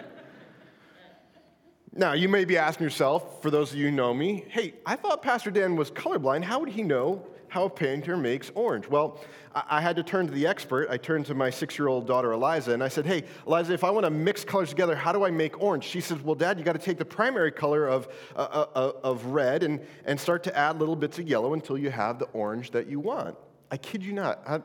Now, 1.94 2.14
you 2.14 2.30
may 2.30 2.46
be 2.46 2.58
asking 2.58 2.86
yourself, 2.86 3.42
for 3.42 3.52
those 3.52 3.72
of 3.72 3.78
you 3.78 3.86
who 3.86 3.92
know 3.92 4.14
me, 4.14 4.46
hey, 4.48 4.76
I 4.86 4.96
thought 4.96 5.22
Pastor 5.22 5.52
Dan 5.52 5.76
was 5.76 5.92
colorblind. 5.92 6.44
How 6.44 6.60
would 6.60 6.70
he 6.70 6.84
know 6.84 7.28
how 7.50 7.66
a 7.66 7.70
painter 7.70 8.16
makes 8.16 8.52
orange? 8.56 8.88
Well, 8.88 9.20
I 9.54 9.82
had 9.82 9.96
to 9.96 10.04
turn 10.04 10.28
to 10.28 10.34
the 10.34 10.46
expert. 10.46 10.88
I 10.90 10.98
turned 10.98 11.26
to 11.26 11.34
my 11.34 11.50
six 11.50 11.78
year 11.78 11.88
old 11.88 12.08
daughter, 12.08 12.32
Eliza, 12.32 12.72
and 12.72 12.84
I 12.84 12.88
said, 12.88 13.06
Hey, 13.06 13.24
Eliza, 13.48 13.74
if 13.74 13.84
I 13.84 13.90
want 13.90 14.06
to 14.06 14.12
mix 14.12 14.46
colors 14.46 14.70
together, 14.70 14.96
how 14.96 15.12
do 15.12 15.26
I 15.26 15.32
make 15.32 15.62
orange? 15.62 15.84
She 15.84 16.00
says, 16.00 16.20
Well, 16.20 16.36
Dad, 16.36 16.60
you 16.60 16.64
got 16.64 16.74
to 16.74 16.80
take 16.80 16.98
the 16.98 17.06
primary 17.06 17.52
color 17.52 17.88
of, 17.88 18.08
uh, 18.36 18.40
uh, 18.40 18.66
uh, 18.76 18.92
of 19.04 19.26
red 19.26 19.64
and, 19.64 19.82
and 20.06 20.20
start 20.20 20.44
to 20.44 20.56
add 20.56 20.80
little 20.80 20.96
bits 20.96 21.18
of 21.18 21.28
yellow 21.28 21.54
until 21.54 21.78
you 21.78 21.90
have 21.90 22.20
the 22.20 22.26
orange 22.28 22.72
that 22.72 22.88
you 22.88 23.00
want. 23.00 23.36
I 23.72 23.78
kid 23.78 24.04
you 24.04 24.14
not. 24.14 24.42
I, 24.48 24.62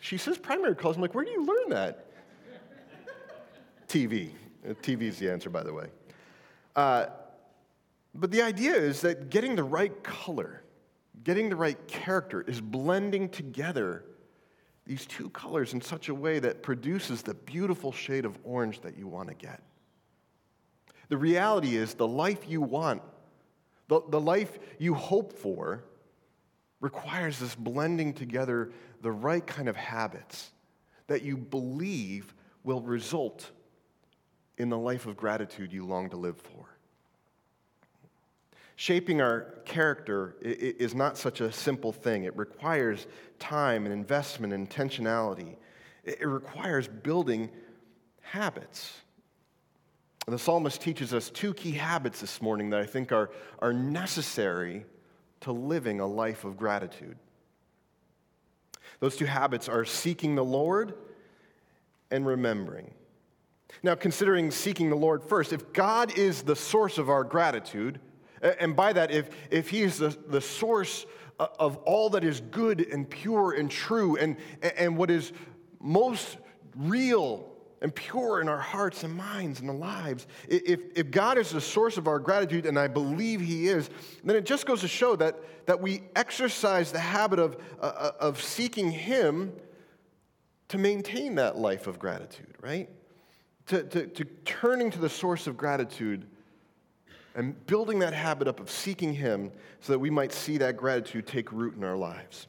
she 0.00 0.16
says 0.16 0.38
primary 0.38 0.76
colors. 0.76 0.96
I'm 0.96 1.02
like, 1.02 1.14
Where 1.14 1.24
do 1.24 1.30
you 1.30 1.44
learn 1.44 1.70
that? 1.70 2.06
TV. 3.88 4.30
TV 4.82 5.02
is 5.02 5.18
the 5.18 5.30
answer, 5.30 5.50
by 5.50 5.62
the 5.62 5.72
way. 5.72 5.86
Uh, 6.76 7.06
but 8.14 8.30
the 8.30 8.42
idea 8.42 8.74
is 8.74 9.00
that 9.00 9.30
getting 9.30 9.56
the 9.56 9.64
right 9.64 10.02
color, 10.02 10.62
getting 11.28 11.50
the 11.50 11.56
right 11.56 11.86
character, 11.88 12.40
is 12.40 12.58
blending 12.58 13.28
together 13.28 14.02
these 14.86 15.04
two 15.04 15.28
colors 15.28 15.74
in 15.74 15.80
such 15.82 16.08
a 16.08 16.14
way 16.14 16.38
that 16.38 16.62
produces 16.62 17.20
the 17.20 17.34
beautiful 17.34 17.92
shade 17.92 18.24
of 18.24 18.38
orange 18.44 18.80
that 18.80 18.96
you 18.96 19.06
want 19.06 19.28
to 19.28 19.34
get. 19.34 19.62
The 21.10 21.18
reality 21.18 21.76
is, 21.76 21.92
the 21.92 22.08
life 22.08 22.48
you 22.48 22.62
want, 22.62 23.02
the, 23.88 24.00
the 24.08 24.18
life 24.18 24.58
you 24.78 24.94
hope 24.94 25.34
for, 25.34 25.84
requires 26.80 27.38
this 27.38 27.54
blending 27.54 28.14
together 28.14 28.72
the 29.02 29.12
right 29.12 29.46
kind 29.46 29.68
of 29.68 29.76
habits 29.76 30.50
that 31.08 31.20
you 31.20 31.36
believe 31.36 32.32
will 32.64 32.80
result 32.80 33.50
in 34.56 34.70
the 34.70 34.78
life 34.78 35.04
of 35.04 35.14
gratitude 35.14 35.74
you 35.74 35.84
long 35.84 36.08
to 36.08 36.16
live 36.16 36.38
for. 36.38 36.77
Shaping 38.80 39.20
our 39.20 39.40
character 39.64 40.36
is 40.40 40.94
not 40.94 41.18
such 41.18 41.40
a 41.40 41.50
simple 41.50 41.90
thing. 41.90 42.22
It 42.22 42.36
requires 42.36 43.08
time 43.40 43.86
and 43.86 43.92
investment 43.92 44.52
and 44.52 44.70
intentionality. 44.70 45.56
It 46.04 46.24
requires 46.24 46.86
building 46.86 47.50
habits. 48.20 48.92
The 50.28 50.38
psalmist 50.38 50.80
teaches 50.80 51.12
us 51.12 51.28
two 51.28 51.54
key 51.54 51.72
habits 51.72 52.20
this 52.20 52.40
morning 52.40 52.70
that 52.70 52.78
I 52.78 52.86
think 52.86 53.10
are, 53.10 53.30
are 53.58 53.72
necessary 53.72 54.86
to 55.40 55.50
living 55.50 55.98
a 55.98 56.06
life 56.06 56.44
of 56.44 56.56
gratitude. 56.56 57.16
Those 59.00 59.16
two 59.16 59.26
habits 59.26 59.68
are 59.68 59.84
seeking 59.84 60.36
the 60.36 60.44
Lord 60.44 60.94
and 62.12 62.24
remembering. 62.24 62.94
Now, 63.82 63.96
considering 63.96 64.52
seeking 64.52 64.88
the 64.88 64.94
Lord 64.94 65.24
first, 65.24 65.52
if 65.52 65.72
God 65.72 66.16
is 66.16 66.42
the 66.42 66.54
source 66.54 66.96
of 66.96 67.10
our 67.10 67.24
gratitude, 67.24 67.98
and 68.42 68.74
by 68.76 68.92
that, 68.92 69.10
if, 69.10 69.30
if 69.50 69.68
He 69.68 69.82
is 69.82 69.98
the, 69.98 70.16
the 70.28 70.40
source 70.40 71.06
of 71.38 71.76
all 71.78 72.10
that 72.10 72.24
is 72.24 72.40
good 72.40 72.80
and 72.80 73.08
pure 73.08 73.52
and 73.52 73.70
true 73.70 74.16
and, 74.16 74.36
and 74.76 74.96
what 74.96 75.10
is 75.10 75.32
most 75.80 76.36
real 76.74 77.48
and 77.80 77.94
pure 77.94 78.40
in 78.40 78.48
our 78.48 78.58
hearts 78.58 79.04
and 79.04 79.14
minds 79.14 79.60
and 79.60 79.78
lives, 79.78 80.26
if, 80.48 80.80
if 80.96 81.10
God 81.10 81.38
is 81.38 81.50
the 81.50 81.60
source 81.60 81.96
of 81.96 82.08
our 82.08 82.18
gratitude, 82.18 82.66
and 82.66 82.78
I 82.78 82.88
believe 82.88 83.40
He 83.40 83.68
is, 83.68 83.88
then 84.24 84.34
it 84.36 84.44
just 84.44 84.66
goes 84.66 84.80
to 84.80 84.88
show 84.88 85.14
that, 85.16 85.36
that 85.66 85.80
we 85.80 86.02
exercise 86.16 86.90
the 86.90 86.98
habit 86.98 87.38
of, 87.38 87.56
uh, 87.80 88.10
of 88.18 88.42
seeking 88.42 88.90
Him 88.90 89.52
to 90.68 90.78
maintain 90.78 91.36
that 91.36 91.56
life 91.56 91.86
of 91.86 91.98
gratitude, 91.98 92.54
right? 92.60 92.88
to, 93.68 93.82
to, 93.84 94.06
to 94.06 94.24
turning 94.44 94.90
to 94.90 94.98
the 94.98 95.08
source 95.08 95.46
of 95.46 95.56
gratitude 95.56 96.26
and 97.38 97.66
building 97.66 98.00
that 98.00 98.12
habit 98.12 98.48
up 98.48 98.58
of 98.58 98.68
seeking 98.68 99.14
Him 99.14 99.52
so 99.78 99.92
that 99.92 100.00
we 100.00 100.10
might 100.10 100.32
see 100.32 100.58
that 100.58 100.76
gratitude 100.76 101.24
take 101.24 101.52
root 101.52 101.76
in 101.76 101.84
our 101.84 101.96
lives. 101.96 102.48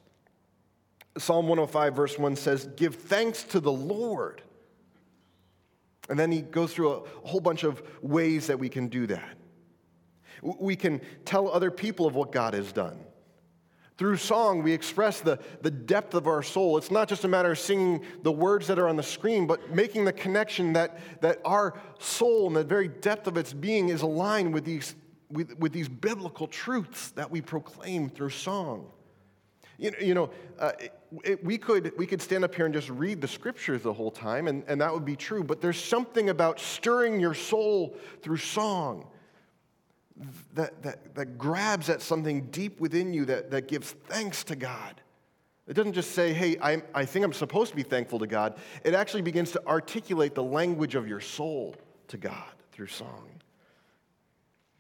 Psalm 1.16 1.48
105, 1.48 1.96
verse 1.96 2.18
1 2.18 2.36
says, 2.36 2.68
Give 2.76 2.96
thanks 2.96 3.44
to 3.44 3.60
the 3.60 3.72
Lord. 3.72 4.42
And 6.10 6.18
then 6.18 6.32
he 6.32 6.42
goes 6.42 6.74
through 6.74 6.92
a 6.92 7.00
whole 7.28 7.40
bunch 7.40 7.64
of 7.64 7.84
ways 8.02 8.48
that 8.48 8.58
we 8.58 8.68
can 8.68 8.88
do 8.88 9.06
that. 9.08 9.38
We 10.42 10.76
can 10.76 11.02
tell 11.24 11.52
other 11.52 11.70
people 11.70 12.08
of 12.08 12.16
what 12.16 12.32
God 12.32 12.56
has 12.56 12.72
done. 12.72 12.98
Through 14.00 14.16
song, 14.16 14.64
we 14.64 14.72
express 14.72 15.20
the, 15.20 15.40
the 15.62 15.70
depth 15.70 16.14
of 16.14 16.26
our 16.26 16.42
soul. 16.42 16.78
It's 16.78 16.90
not 16.90 17.10
just 17.10 17.26
a 17.26 17.28
matter 17.28 17.52
of 17.52 17.60
singing 17.60 18.02
the 18.24 18.32
words 18.32 18.66
that 18.68 18.80
are 18.80 18.88
on 18.88 18.96
the 18.96 19.04
screen, 19.04 19.46
but 19.46 19.76
making 19.76 20.06
the 20.06 20.14
connection 20.14 20.72
that, 20.72 20.98
that 21.20 21.42
our 21.44 21.78
soul 22.00 22.48
and 22.48 22.56
the 22.56 22.64
very 22.64 22.88
depth 22.88 23.28
of 23.28 23.36
its 23.36 23.52
being 23.52 23.90
is 23.90 24.02
aligned 24.02 24.54
with 24.54 24.64
these, 24.64 24.96
with, 25.30 25.60
with 25.60 25.74
these 25.74 25.90
biblical 25.90 26.48
truths 26.48 27.12
that 27.12 27.30
we 27.30 27.42
proclaim 27.42 28.10
through 28.10 28.30
song. 28.30 28.90
You 29.78 29.92
know, 29.92 29.98
you 30.00 30.14
know 30.14 30.30
uh, 30.58 30.72
it, 30.80 30.94
it, 31.26 31.44
we, 31.44 31.58
could, 31.58 31.92
we 31.98 32.06
could 32.06 32.22
stand 32.22 32.46
up 32.46 32.56
here 32.56 32.64
and 32.64 32.74
just 32.74 32.90
read 32.90 33.20
the 33.20 33.28
scriptures 33.28 33.82
the 33.82 33.92
whole 33.92 34.12
time, 34.12 34.48
and, 34.48 34.64
and 34.70 34.80
that 34.80 34.94
would 34.94 35.04
be 35.04 35.18
true, 35.18 35.44
but 35.44 35.60
there's 35.60 35.84
something 35.84 36.30
about 36.30 36.62
stirring 36.62 37.20
your 37.20 37.34
soul 37.34 37.98
through 38.22 38.38
song 38.38 39.08
that, 40.54 40.82
that, 40.84 41.16
that 41.16 41.38
grabs 41.38 41.90
at 41.90 42.02
something 42.02 42.48
deep 42.52 42.80
within 42.80 43.14
you 43.14 43.26
that, 43.26 43.52
that 43.52 43.68
gives 43.68 43.92
thanks 43.92 44.44
to 44.46 44.56
God. 44.56 45.02
It 45.68 45.74
doesn't 45.74 45.94
just 45.94 46.12
say, 46.12 46.34
hey, 46.34 46.58
I, 46.62 46.82
I 46.94 47.06
think 47.06 47.24
I'm 47.24 47.34
supposed 47.34 47.70
to 47.70 47.76
be 47.76 47.84
thankful 47.84 48.20
to 48.20 48.28
God. 48.28 48.58
It 48.84 48.94
actually 48.94 49.22
begins 49.22 49.52
to 49.52 49.66
articulate 49.68 50.36
the 50.36 50.44
language 50.44 50.96
of 50.96 51.08
your 51.08 51.20
soul 51.20 51.76
to 52.08 52.18
God 52.18 52.52
through 52.72 52.88
song. 52.88 53.30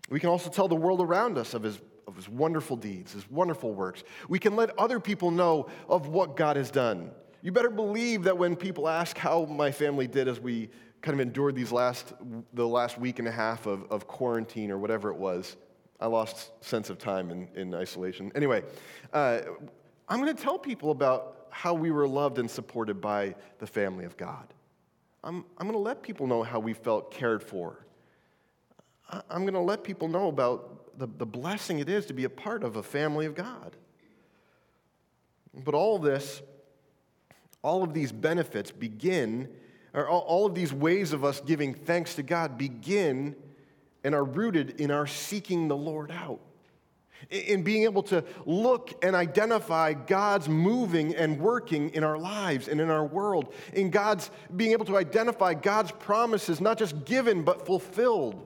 We 0.10 0.19
can 0.19 0.29
also 0.29 0.50
tell 0.50 0.67
the 0.67 0.75
world 0.75 1.00
around 1.00 1.38
us 1.38 1.53
of 1.53 1.62
his, 1.62 1.79
of 2.08 2.15
his 2.15 2.27
wonderful 2.27 2.75
deeds, 2.75 3.13
his 3.13 3.29
wonderful 3.29 3.74
works. 3.74 4.03
We 4.27 4.39
can 4.39 4.55
let 4.55 4.77
other 4.79 5.00
people 5.00 5.29
know 5.29 5.69
of 5.88 6.08
what 6.08 6.36
God 6.36 6.55
has 6.55 6.72
done 6.72 7.12
You 7.41 7.51
better 7.51 7.69
believe 7.69 8.24
that 8.24 8.38
when 8.38 8.55
people 8.55 8.88
ask 8.88 9.17
how 9.17 9.46
my 9.46 9.72
family 9.72 10.08
did 10.08 10.27
as 10.27 10.39
we 10.39 10.69
kind 11.01 11.13
of 11.13 11.20
endured 11.20 11.56
these 11.56 11.72
last, 11.72 12.13
the 12.53 12.68
last 12.68 12.98
week 12.98 13.20
and 13.20 13.27
a 13.27 13.32
half 13.32 13.65
of, 13.65 13.89
of 13.91 14.08
quarantine 14.08 14.72
or 14.72 14.77
whatever 14.77 15.10
it 15.10 15.18
was, 15.18 15.56
I 16.00 16.08
lost 16.08 16.51
sense 16.63 16.89
of 16.89 16.98
time 16.98 17.29
in, 17.32 17.48
in 17.56 17.74
isolation. 17.74 18.32
Anyway, 18.36 18.63
uh, 19.13 19.41
I'm 20.08 20.22
going 20.22 20.36
to 20.36 20.41
tell 20.41 20.58
people 20.58 20.91
about 20.91 21.48
how 21.50 21.74
we 21.74 21.91
were 21.91 22.08
loved 22.08 22.39
and 22.39 22.50
supported 22.50 23.01
by 23.01 23.36
the 23.60 23.68
family 23.68 24.06
of 24.06 24.15
God. 24.18 24.53
I'm, 25.24 25.44
I'm 25.58 25.68
going 25.68 25.74
to 25.74 25.79
let 25.79 26.01
people 26.01 26.27
know 26.27 26.44
how 26.44 26.60
we 26.60 26.74
felt 26.74 27.12
cared 27.12 27.44
for. 27.44 27.86
I'm 29.29 29.41
going 29.41 29.53
to 29.53 29.60
let 29.60 29.84
people 29.84 30.08
know 30.08 30.27
about 30.27 30.98
the, 31.00 31.08
the 31.18 31.25
blessing 31.25 31.79
it 31.79 31.89
is 31.89 32.06
to 32.08 32.13
be 32.13 32.25
a 32.25 32.29
part 32.29 32.63
of 32.63 32.75
a 32.75 32.84
family 32.84 33.25
of 33.25 33.36
God. 33.36 33.75
But 35.53 35.74
all 35.74 35.98
this, 35.98 36.41
all 37.62 37.84
of 37.84 37.94
these 37.94 38.12
benefits 38.12 38.72
begin, 38.72 39.50
or 39.93 40.08
all, 40.08 40.46
of 40.46 40.55
these 40.55 40.74
ways 40.74 41.13
of 41.13 41.24
us 41.24 41.41
giving 41.41 41.74
thanks 41.74 42.15
to 42.15 42.24
God 42.24 42.58
begin 42.58 43.36
and 44.03 44.13
are 44.13 44.24
rooted 44.24 44.79
in 44.79 44.91
our 44.91 45.08
seeking 45.08 45.67
the 45.67 45.77
Lord 45.77 46.12
out 46.12 46.39
in 47.29 47.63
being 47.63 47.84
able 47.84 48.03
to 48.03 48.24
look 48.46 48.93
and 49.03 49.15
identify 49.15 49.93
God's 49.93 50.48
moving 50.48 51.15
and 51.15 51.39
working 51.39 51.89
in 51.89 52.03
our 52.03 52.17
lives 52.17 52.67
and 52.67 52.79
in 52.79 52.89
our 52.89 53.05
world, 53.05 53.53
in 53.74 53.89
God's 53.89 54.31
being 54.55 54.72
able 54.72 54.86
to 54.86 54.98
identify 54.98 55.53
God's 55.53 55.91
promises, 55.91 56.62
not 56.62 56.77
just 56.77 57.05
given, 57.05 57.43
but 57.43 57.65
fulfilled. 57.65 58.46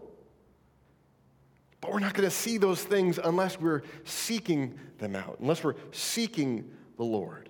But 1.81 1.91
we're 1.91 2.00
not 2.00 2.13
going 2.13 2.29
to 2.29 2.35
see 2.35 2.57
those 2.57 2.83
things 2.83 3.19
unless 3.23 3.59
we're 3.59 3.83
seeking 4.05 4.79
them 4.97 5.15
out, 5.15 5.38
unless 5.39 5.63
we're 5.63 5.75
seeking 5.91 6.71
the 6.97 7.03
Lord. 7.03 7.50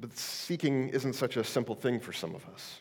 But 0.00 0.16
seeking 0.16 0.88
isn't 0.90 1.14
such 1.14 1.36
a 1.36 1.44
simple 1.44 1.74
thing 1.74 1.98
for 2.00 2.12
some 2.12 2.34
of 2.34 2.46
us. 2.48 2.80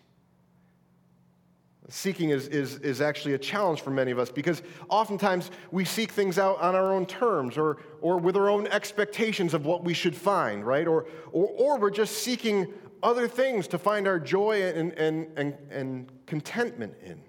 Seeking 1.90 2.32
is, 2.32 2.50
is, 2.50 2.80
is 2.80 3.00
actually 3.00 3.34
a 3.34 3.38
challenge 3.38 3.80
for 3.80 3.92
many 3.92 4.12
of 4.12 4.20
us 4.20 4.30
because 4.30 4.62
oftentimes 4.90 5.52
we 5.72 5.86
seek 5.86 6.12
things 6.12 6.38
out 6.38 6.60
on 6.60 6.76
our 6.76 6.94
own 6.94 7.06
terms 7.06 7.58
or, 7.58 7.78
or 8.02 8.18
with 8.18 8.36
our 8.36 8.50
own 8.50 8.68
expectations 8.68 9.54
of 9.54 9.66
what 9.66 9.86
we 9.86 9.94
should 9.94 10.14
find, 10.16 10.66
right? 10.66 10.86
Or, 10.86 11.06
or, 11.32 11.48
or 11.48 11.80
we're 11.80 11.90
just 11.90 12.18
seeking 12.24 12.74
other 13.02 13.26
things 13.28 13.68
to 13.70 13.78
find 13.78 14.06
our 14.06 14.20
joy 14.20 14.64
and, 14.64 14.92
and, 14.94 15.28
and, 15.38 15.56
and 15.72 16.12
contentment 16.26 16.94
in. 17.06 17.22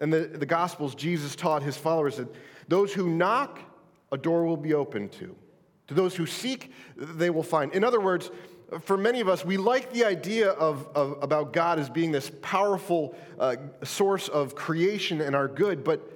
And 0.00 0.12
the, 0.12 0.26
the 0.26 0.46
Gospels, 0.46 0.96
Jesus 0.96 1.36
taught 1.36 1.62
his 1.62 1.76
followers 1.76 2.16
that 2.16 2.28
those 2.66 2.92
who 2.92 3.08
knock, 3.08 3.60
a 4.10 4.18
door 4.18 4.44
will 4.44 4.56
be 4.56 4.74
opened 4.74 5.12
to. 5.12 5.36
To 5.88 5.94
those 5.94 6.16
who 6.16 6.26
seek, 6.26 6.72
they 6.96 7.30
will 7.30 7.42
find. 7.42 7.72
In 7.72 7.84
other 7.84 8.00
words, 8.00 8.30
for 8.80 8.96
many 8.96 9.20
of 9.20 9.28
us, 9.28 9.44
we 9.44 9.56
like 9.56 9.92
the 9.92 10.04
idea 10.04 10.50
of, 10.50 10.88
of 10.94 11.18
about 11.22 11.52
God 11.52 11.78
as 11.78 11.90
being 11.90 12.10
this 12.10 12.30
powerful 12.42 13.14
uh, 13.38 13.56
source 13.82 14.28
of 14.28 14.54
creation 14.54 15.20
and 15.20 15.36
our 15.36 15.48
good, 15.48 15.84
but 15.84 16.10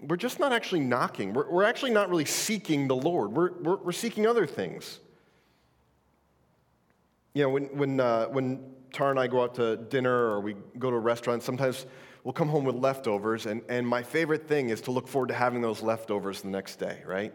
we're 0.00 0.16
just 0.16 0.40
not 0.40 0.52
actually 0.52 0.80
knocking. 0.80 1.32
We're, 1.32 1.50
we're 1.50 1.64
actually 1.64 1.90
not 1.90 2.08
really 2.08 2.24
seeking 2.24 2.88
the 2.88 2.96
Lord. 2.96 3.32
We're, 3.32 3.52
we're, 3.60 3.76
we're 3.76 3.92
seeking 3.92 4.26
other 4.26 4.46
things. 4.46 5.00
You 7.34 7.42
know, 7.42 7.50
when, 7.50 7.64
when, 7.76 8.00
uh, 8.00 8.26
when 8.26 8.60
Tara 8.92 9.10
and 9.10 9.20
I 9.20 9.26
go 9.26 9.42
out 9.42 9.54
to 9.56 9.76
dinner 9.76 10.12
or 10.12 10.40
we 10.40 10.54
go 10.78 10.90
to 10.90 10.96
a 10.96 11.00
restaurant, 11.00 11.42
sometimes 11.42 11.86
we'll 12.24 12.32
come 12.32 12.48
home 12.48 12.64
with 12.64 12.76
leftovers, 12.76 13.46
and, 13.46 13.62
and 13.68 13.86
my 13.86 14.02
favorite 14.02 14.48
thing 14.48 14.70
is 14.70 14.80
to 14.82 14.90
look 14.90 15.06
forward 15.06 15.28
to 15.28 15.34
having 15.34 15.60
those 15.60 15.82
leftovers 15.82 16.40
the 16.42 16.48
next 16.48 16.76
day, 16.76 17.02
right? 17.06 17.32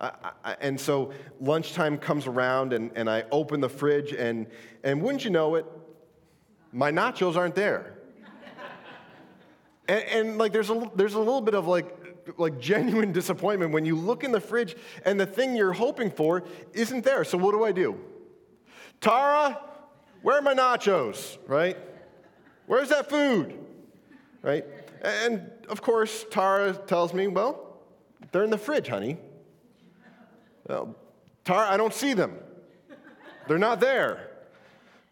I, 0.00 0.12
I, 0.44 0.56
and 0.60 0.80
so 0.80 1.12
lunchtime 1.40 1.98
comes 1.98 2.26
around, 2.26 2.72
and, 2.72 2.90
and 2.96 3.08
I 3.08 3.24
open 3.30 3.60
the 3.60 3.68
fridge, 3.68 4.12
and, 4.12 4.46
and 4.82 5.02
wouldn't 5.02 5.24
you 5.24 5.30
know 5.30 5.56
it, 5.56 5.66
my 6.72 6.90
nachos 6.90 7.36
aren't 7.36 7.54
there. 7.54 7.98
and, 9.88 10.04
and, 10.04 10.38
like, 10.38 10.52
there's 10.52 10.70
a, 10.70 10.90
there's 10.94 11.14
a 11.14 11.18
little 11.18 11.42
bit 11.42 11.54
of 11.54 11.66
like, 11.66 11.96
like 12.38 12.58
genuine 12.58 13.12
disappointment 13.12 13.72
when 13.72 13.84
you 13.84 13.96
look 13.96 14.24
in 14.24 14.32
the 14.32 14.40
fridge 14.40 14.76
and 15.04 15.18
the 15.18 15.26
thing 15.26 15.54
you're 15.54 15.72
hoping 15.72 16.10
for 16.10 16.44
isn't 16.72 17.04
there. 17.04 17.24
So 17.24 17.36
what 17.36 17.52
do 17.52 17.64
I 17.64 17.72
do? 17.72 17.98
Tara, 19.00 19.58
where 20.22 20.38
are 20.38 20.42
my 20.42 20.54
nachos? 20.54 21.38
Right? 21.46 21.76
Where's 22.66 22.90
that 22.90 23.08
food? 23.10 23.58
Right? 24.42 24.64
And 25.02 25.50
of 25.68 25.82
course, 25.82 26.24
Tara 26.30 26.72
tells 26.72 27.12
me, 27.12 27.26
well, 27.26 27.78
they're 28.32 28.44
in 28.44 28.50
the 28.50 28.58
fridge, 28.58 28.88
honey. 28.88 29.16
Tara, 31.44 31.70
I 31.70 31.76
don't 31.76 31.94
see 31.94 32.14
them. 32.14 32.36
They're 33.48 33.58
not 33.58 33.80
there. 33.80 34.30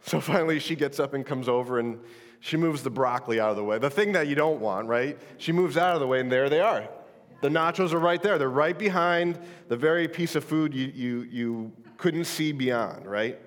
So 0.03 0.21
finally, 0.33 0.59
she 0.59 0.77
gets 0.77 1.01
up 1.01 1.14
and 1.14 1.25
comes 1.25 1.49
over 1.49 1.79
and 1.79 1.99
she 2.40 2.57
moves 2.57 2.83
the 2.83 2.90
broccoli 2.90 3.40
out 3.40 3.51
of 3.51 3.57
the 3.57 3.64
way. 3.64 3.79
The 3.79 3.90
thing 3.90 4.12
that 4.12 4.29
you 4.29 4.35
don't 4.35 4.61
want, 4.61 4.87
right? 4.87 5.18
She 5.38 5.53
moves 5.53 5.77
out 5.77 5.94
of 5.94 6.01
the 6.01 6.07
way, 6.07 6.21
and 6.21 6.31
there 6.31 6.49
they 6.49 6.61
are. 6.61 6.88
The 7.40 7.49
nachos 7.49 7.92
are 7.92 7.99
right 7.99 8.23
there. 8.23 8.38
They're 8.38 8.49
right 8.49 8.79
behind 8.79 9.38
the 9.68 9.77
very 9.77 10.09
piece 10.09 10.35
of 10.35 10.44
food 10.44 10.75
you, 10.75 10.87
you, 10.94 11.23
you 11.31 11.73
couldn't 11.97 12.25
see 12.25 12.53
beyond, 12.53 13.07
right? 13.07 13.38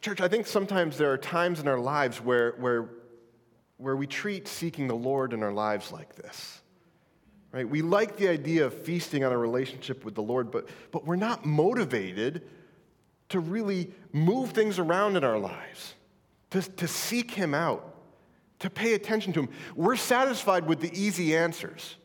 Church, 0.00 0.20
I 0.20 0.28
think 0.28 0.46
sometimes 0.46 0.96
there 0.96 1.10
are 1.10 1.18
times 1.18 1.60
in 1.60 1.68
our 1.68 1.78
lives 1.78 2.20
where, 2.20 2.52
where, 2.52 2.88
where 3.78 3.96
we 3.96 4.06
treat 4.06 4.46
seeking 4.46 4.86
the 4.86 4.94
Lord 4.94 5.32
in 5.32 5.42
our 5.42 5.52
lives 5.52 5.90
like 5.90 6.14
this. 6.14 6.60
Right? 7.50 7.68
We 7.68 7.80
like 7.80 8.16
the 8.16 8.28
idea 8.28 8.66
of 8.66 8.74
feasting 8.74 9.24
on 9.24 9.32
a 9.32 9.38
relationship 9.38 10.04
with 10.04 10.14
the 10.14 10.22
Lord, 10.22 10.50
but, 10.50 10.68
but 10.90 11.06
we're 11.06 11.16
not 11.16 11.46
motivated 11.46 12.42
to 13.30 13.40
really 13.40 13.90
move 14.12 14.50
things 14.50 14.78
around 14.78 15.16
in 15.16 15.24
our 15.24 15.38
lives, 15.38 15.94
to, 16.50 16.62
to 16.62 16.88
seek 16.88 17.30
Him 17.30 17.54
out, 17.54 17.94
to 18.58 18.70
pay 18.70 18.94
attention 18.94 19.32
to 19.34 19.40
Him. 19.40 19.48
We're 19.76 19.96
satisfied 19.96 20.66
with 20.66 20.80
the 20.80 20.92
easy 20.98 21.36
answers, 21.36 21.96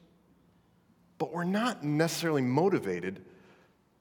but 1.17 1.33
we're 1.33 1.43
not 1.43 1.83
necessarily 1.83 2.41
motivated 2.41 3.23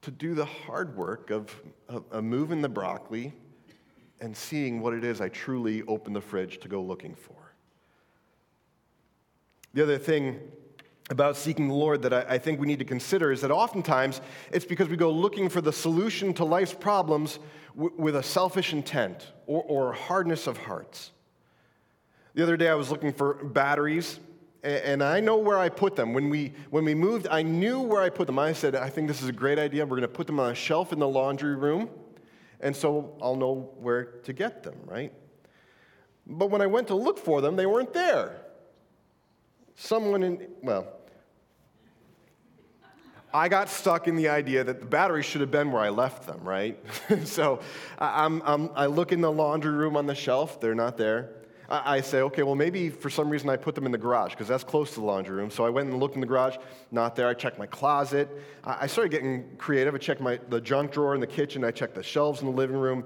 to 0.03 0.11
do 0.11 0.35
the 0.35 0.45
hard 0.45 0.95
work 0.95 1.29
of, 1.29 1.53
of, 1.87 2.03
of 2.11 2.23
moving 2.23 2.61
the 2.61 2.69
broccoli 2.69 3.33
and 4.19 4.35
seeing 4.35 4.79
what 4.79 4.93
it 4.93 5.03
is 5.03 5.19
I 5.19 5.29
truly 5.29 5.83
open 5.83 6.13
the 6.13 6.21
fridge 6.21 6.59
to 6.59 6.69
go 6.69 6.81
looking 6.81 7.15
for. 7.15 7.35
The 9.73 9.83
other 9.83 9.97
thing 9.97 10.39
about 11.09 11.35
seeking 11.35 11.67
the 11.67 11.73
Lord 11.73 12.01
that 12.03 12.13
I, 12.13 12.37
think 12.37 12.59
we 12.59 12.67
need 12.67 12.79
to 12.79 12.85
consider 12.85 13.31
is 13.31 13.41
that 13.41 13.51
oftentimes 13.51 14.21
it's 14.51 14.65
because 14.65 14.87
we 14.87 14.95
go 14.95 15.11
looking 15.11 15.49
for 15.49 15.59
the 15.59 15.73
solution 15.73 16.33
to 16.35 16.45
life's 16.45 16.73
problems 16.73 17.39
with 17.75 18.15
a 18.15 18.23
selfish 18.23 18.71
intent 18.71 19.27
or, 19.45 19.63
or 19.63 19.93
hardness 19.93 20.47
of 20.47 20.57
hearts. 20.57 21.11
The 22.35 22.43
other 22.43 22.55
day 22.55 22.69
I 22.69 22.75
was 22.75 22.89
looking 22.89 23.11
for 23.11 23.33
batteries, 23.33 24.19
and, 24.63 24.83
and 24.83 25.03
I 25.03 25.19
know 25.19 25.37
where 25.37 25.57
I 25.57 25.69
put 25.69 25.95
them. 25.95 26.13
When 26.13 26.29
we, 26.29 26.53
when 26.69 26.85
we 26.85 26.95
moved, 26.95 27.27
I 27.29 27.43
knew 27.43 27.81
where 27.81 28.01
I 28.01 28.09
put 28.09 28.25
them. 28.25 28.39
I 28.39 28.53
said, 28.53 28.75
I 28.75 28.89
think 28.89 29.07
this 29.07 29.21
is 29.21 29.27
a 29.27 29.33
great 29.33 29.59
idea. 29.59 29.83
We're 29.83 29.97
going 29.97 30.01
to 30.01 30.07
put 30.07 30.27
them 30.27 30.39
on 30.39 30.51
a 30.51 30.55
shelf 30.55 30.93
in 30.93 30.99
the 30.99 31.07
laundry 31.07 31.55
room, 31.55 31.89
and 32.61 32.75
so 32.75 33.17
I'll 33.21 33.35
know 33.35 33.71
where 33.77 34.05
to 34.05 34.33
get 34.33 34.63
them, 34.63 34.77
right? 34.85 35.11
But 36.25 36.49
when 36.49 36.61
I 36.61 36.67
went 36.67 36.87
to 36.87 36.95
look 36.95 37.19
for 37.19 37.41
them, 37.41 37.57
they 37.57 37.65
weren't 37.65 37.93
there. 37.93 38.37
Someone 39.75 40.23
in, 40.23 40.47
well, 40.61 40.87
I 43.33 43.49
got 43.49 43.67
stuck 43.67 44.07
in 44.07 44.15
the 44.15 44.29
idea 44.29 44.63
that 44.63 44.79
the 44.79 44.85
batteries 44.85 45.25
should 45.25 45.41
have 45.41 45.49
been 45.49 45.71
where 45.71 45.81
I 45.81 45.89
left 45.89 46.27
them, 46.27 46.41
right? 46.43 46.77
so 47.23 47.61
I'm, 47.97 48.43
I'm, 48.45 48.69
i 48.75 48.85
look 48.85 49.11
in 49.11 49.21
the 49.21 49.31
laundry 49.31 49.71
room 49.71 49.97
on 49.97 50.05
the 50.05 50.13
shelf, 50.13 50.61
they're 50.61 50.75
not 50.75 50.97
there. 50.97 51.31
I, 51.67 51.97
I 51.97 52.01
say, 52.01 52.21
okay, 52.21 52.43
well, 52.43 52.53
maybe 52.53 52.89
for 52.89 53.09
some 53.09 53.31
reason 53.31 53.49
I 53.49 53.57
put 53.57 53.73
them 53.73 53.87
in 53.87 53.91
the 53.91 53.97
garage 53.97 54.31
because 54.31 54.47
that's 54.47 54.63
close 54.63 54.89
to 54.91 54.99
the 54.99 55.05
laundry 55.05 55.35
room. 55.35 55.49
So 55.49 55.65
I 55.65 55.69
went 55.69 55.89
and 55.89 55.99
looked 55.99 56.13
in 56.13 56.21
the 56.21 56.27
garage, 56.27 56.57
not 56.91 57.15
there. 57.15 57.27
I 57.27 57.33
checked 57.33 57.57
my 57.57 57.65
closet. 57.65 58.29
I, 58.63 58.77
I 58.81 58.87
started 58.87 59.09
getting 59.09 59.57
creative. 59.57 59.95
I 59.95 59.97
checked 59.97 60.21
my, 60.21 60.39
the 60.49 60.61
junk 60.61 60.91
drawer 60.91 61.15
in 61.15 61.21
the 61.21 61.27
kitchen, 61.27 61.63
I 61.63 61.71
checked 61.71 61.95
the 61.95 62.03
shelves 62.03 62.41
in 62.41 62.45
the 62.45 62.53
living 62.53 62.77
room. 62.77 63.03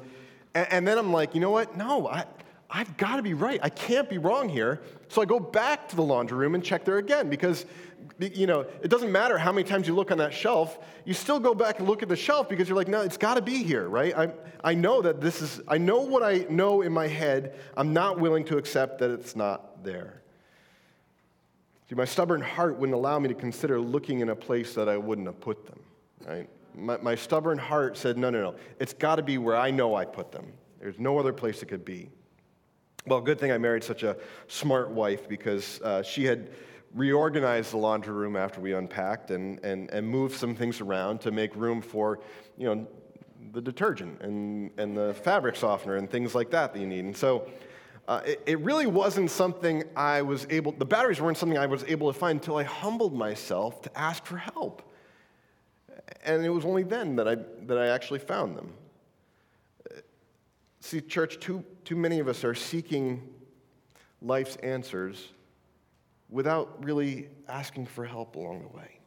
And, 0.56 0.68
and 0.72 0.88
then 0.88 0.98
I'm 0.98 1.14
like, 1.14 1.36
you 1.36 1.40
know 1.40 1.52
what? 1.52 1.78
No, 1.78 2.10
I, 2.10 2.26
I've 2.70 2.98
got 2.98 3.16
to 3.16 3.22
be 3.22 3.34
right. 3.34 3.62
I 3.64 3.70
can't 3.70 4.10
be 4.10 4.18
wrong 4.18 4.50
here. 4.50 4.82
So 5.08 5.22
I 5.22 5.26
go 5.26 5.40
back 5.40 5.88
to 5.88 5.96
the 5.96 6.02
laundry 6.02 6.38
room 6.38 6.54
and 6.54 6.62
check 6.64 6.84
there 6.84 6.98
again 6.98 7.30
because, 7.30 7.66
you 8.20 8.48
know, 8.48 8.62
it 8.82 8.90
doesn't 8.90 9.12
matter 9.12 9.38
how 9.38 9.52
many 9.52 9.68
times 9.68 9.88
you 9.88 9.94
look 9.94 10.12
on 10.12 10.18
that 10.18 10.34
shelf. 10.34 10.80
You 11.06 11.14
still 11.14 11.40
go 11.40 11.54
back 11.54 11.80
and 11.80 11.88
look 11.88 12.02
at 12.02 12.10
the 12.10 12.16
shelf 12.16 12.50
because 12.50 12.68
you're 12.68 12.78
like, 12.78 12.88
no, 12.88 13.02
it's 13.02 13.18
got 13.18 13.36
to 13.36 13.42
be 13.42 13.64
here, 13.64 13.88
right? 13.88 14.18
I, 14.18 14.34
I 14.64 14.74
know 14.74 15.02
that 15.04 15.22
this 15.22 15.42
is, 15.42 15.62
I 15.68 15.78
know 15.78 16.00
what 16.00 16.24
I 16.24 16.46
know 16.50 16.82
in 16.82 16.92
my 16.92 17.08
head. 17.08 17.56
I'm 17.76 17.94
not 17.94 18.20
willing 18.20 18.44
to 18.46 18.58
accept 18.58 19.00
that 19.00 19.12
it's 19.12 19.36
not 19.36 19.84
there. 19.84 20.22
See, 21.90 21.96
my 21.96 22.06
stubborn 22.06 22.42
heart 22.42 22.78
wouldn't 22.78 22.96
allow 22.96 23.20
me 23.20 23.30
to 23.30 23.36
consider 23.36 23.80
looking 23.80 24.20
in 24.22 24.30
a 24.30 24.36
place 24.36 24.74
that 24.74 24.90
I 24.90 24.98
wouldn't 24.98 25.28
have 25.28 25.40
put 25.40 25.66
them, 25.66 25.80
right? 26.28 26.50
My, 26.76 26.98
my 26.98 27.16
stubborn 27.16 27.58
heart 27.58 27.98
said, 27.98 28.18
no, 28.18 28.30
no, 28.30 28.42
no. 28.42 28.56
It's 28.80 28.94
got 28.94 29.18
to 29.18 29.24
be 29.24 29.38
where 29.38 29.56
I 29.56 29.72
know 29.72 29.96
I 29.96 30.06
put 30.06 30.32
them. 30.32 30.52
There's 30.80 31.00
no 31.00 31.18
other 31.20 31.34
place 31.34 31.62
it 31.62 31.68
could 31.68 31.86
be. 31.86 32.10
Well, 33.06 33.22
good 33.22 33.40
thing 33.40 33.52
I 33.52 33.58
married 33.58 33.84
such 33.84 34.04
a 34.04 34.18
smart 34.48 34.90
wife 34.90 35.30
because 35.30 35.80
uh, 35.82 36.04
she 36.04 36.26
had 36.26 36.50
reorganized 36.94 37.72
the 37.72 37.78
laundry 37.78 38.14
room 38.14 38.36
after 38.36 38.60
we 38.62 38.74
unpacked 38.74 39.32
and, 39.32 39.64
and, 39.64 39.90
and 39.92 40.08
moved 40.08 40.36
some 40.36 40.56
things 40.56 40.82
around 40.82 41.22
to 41.22 41.32
make 41.32 41.56
room 41.56 41.82
for, 41.82 42.20
you 42.58 42.66
know, 42.66 42.88
the 43.54 43.62
detergent 43.62 44.22
and, 44.22 44.72
and 44.78 44.96
the 44.96 45.14
fabric 45.14 45.56
softener 45.56 45.96
and 45.96 46.10
things 46.10 46.36
like 46.36 46.50
that 46.52 46.74
that 46.74 46.80
you 46.80 46.88
need. 46.88 47.06
And 47.06 47.16
so 47.16 47.48
uh, 48.08 48.22
it, 48.26 48.42
it, 48.46 48.60
really 48.60 48.88
wasn't 48.88 49.30
something 49.30 49.84
I 49.96 50.22
was 50.22 50.48
able, 50.50 50.72
the 50.72 50.86
batteries 50.86 51.20
weren't 51.20 51.38
something 51.38 51.58
I 51.58 51.66
was 51.66 51.84
able 51.86 52.12
to 52.12 52.18
find 52.18 52.40
until 52.40 52.58
I 52.58 52.64
humbled 52.64 53.14
myself 53.14 53.82
to 53.84 53.98
ask 53.98 54.26
for 54.26 54.38
help. 54.38 54.82
And 56.24 56.46
it 56.46 56.50
was 56.50 56.66
only 56.66 56.84
then 56.84 57.16
that 57.18 57.28
I, 57.28 57.36
that 57.66 57.78
I 57.78 57.88
actually 57.88 58.20
found 58.20 58.58
them. 58.58 58.74
See, 60.80 61.02
church, 61.02 61.40
too, 61.40 61.66
too 61.84 61.96
many 61.98 62.20
of 62.20 62.28
us 62.28 62.44
are 62.44 62.56
seeking 62.56 63.22
life's 64.22 64.56
answers 64.58 65.30
without 66.30 66.84
really 66.84 67.30
asking 67.48 67.86
for 67.86 68.06
help 68.06 68.36
along 68.36 68.62
the 68.62 68.78
way. 68.78 69.00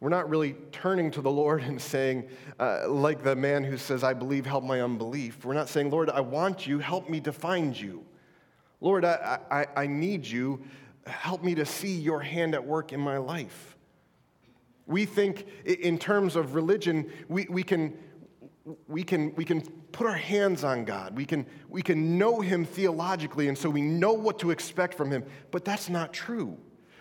We're 0.00 0.10
not 0.10 0.28
really 0.28 0.54
turning 0.72 1.10
to 1.12 1.22
the 1.22 1.30
Lord 1.30 1.62
and 1.62 1.80
saying, 1.80 2.28
uh, 2.58 2.88
like 2.88 3.22
the 3.22 3.36
man 3.36 3.64
who 3.64 3.78
says, 3.78 4.04
I 4.04 4.12
believe, 4.12 4.44
help 4.44 4.64
my 4.64 4.82
unbelief. 4.82 5.44
We're 5.44 5.54
not 5.54 5.68
saying, 5.68 5.90
Lord, 5.90 6.10
I 6.10 6.20
want 6.20 6.66
you, 6.66 6.78
help 6.78 7.08
me 7.08 7.20
to 7.20 7.32
find 7.32 7.78
you. 7.78 8.04
Lord, 8.80 9.04
I, 9.04 9.38
I, 9.50 9.66
I 9.76 9.86
need 9.86 10.26
you, 10.26 10.62
help 11.06 11.42
me 11.42 11.54
to 11.54 11.64
see 11.64 11.94
your 11.94 12.20
hand 12.20 12.54
at 12.54 12.64
work 12.64 12.92
in 12.92 13.00
my 13.00 13.18
life. 13.18 13.76
We 14.86 15.06
think 15.06 15.46
in 15.64 15.96
terms 15.96 16.36
of 16.36 16.54
religion, 16.54 17.10
we, 17.28 17.46
we, 17.48 17.62
can, 17.62 17.96
we, 18.88 19.02
can, 19.02 19.34
we 19.34 19.44
can 19.44 19.60
put 19.92 20.06
our 20.06 20.16
hands 20.16 20.64
on 20.64 20.84
God. 20.84 21.16
We 21.16 21.26
can, 21.26 21.46
we 21.68 21.82
can 21.82 22.18
know 22.18 22.40
Him 22.40 22.64
theologically, 22.64 23.48
and 23.48 23.56
so 23.56 23.68
we 23.68 23.82
know 23.82 24.12
what 24.12 24.38
to 24.40 24.50
expect 24.50 24.94
from 24.94 25.10
Him. 25.10 25.24
But 25.50 25.64
that's 25.64 25.88
not 25.88 26.12
true. 26.12 26.56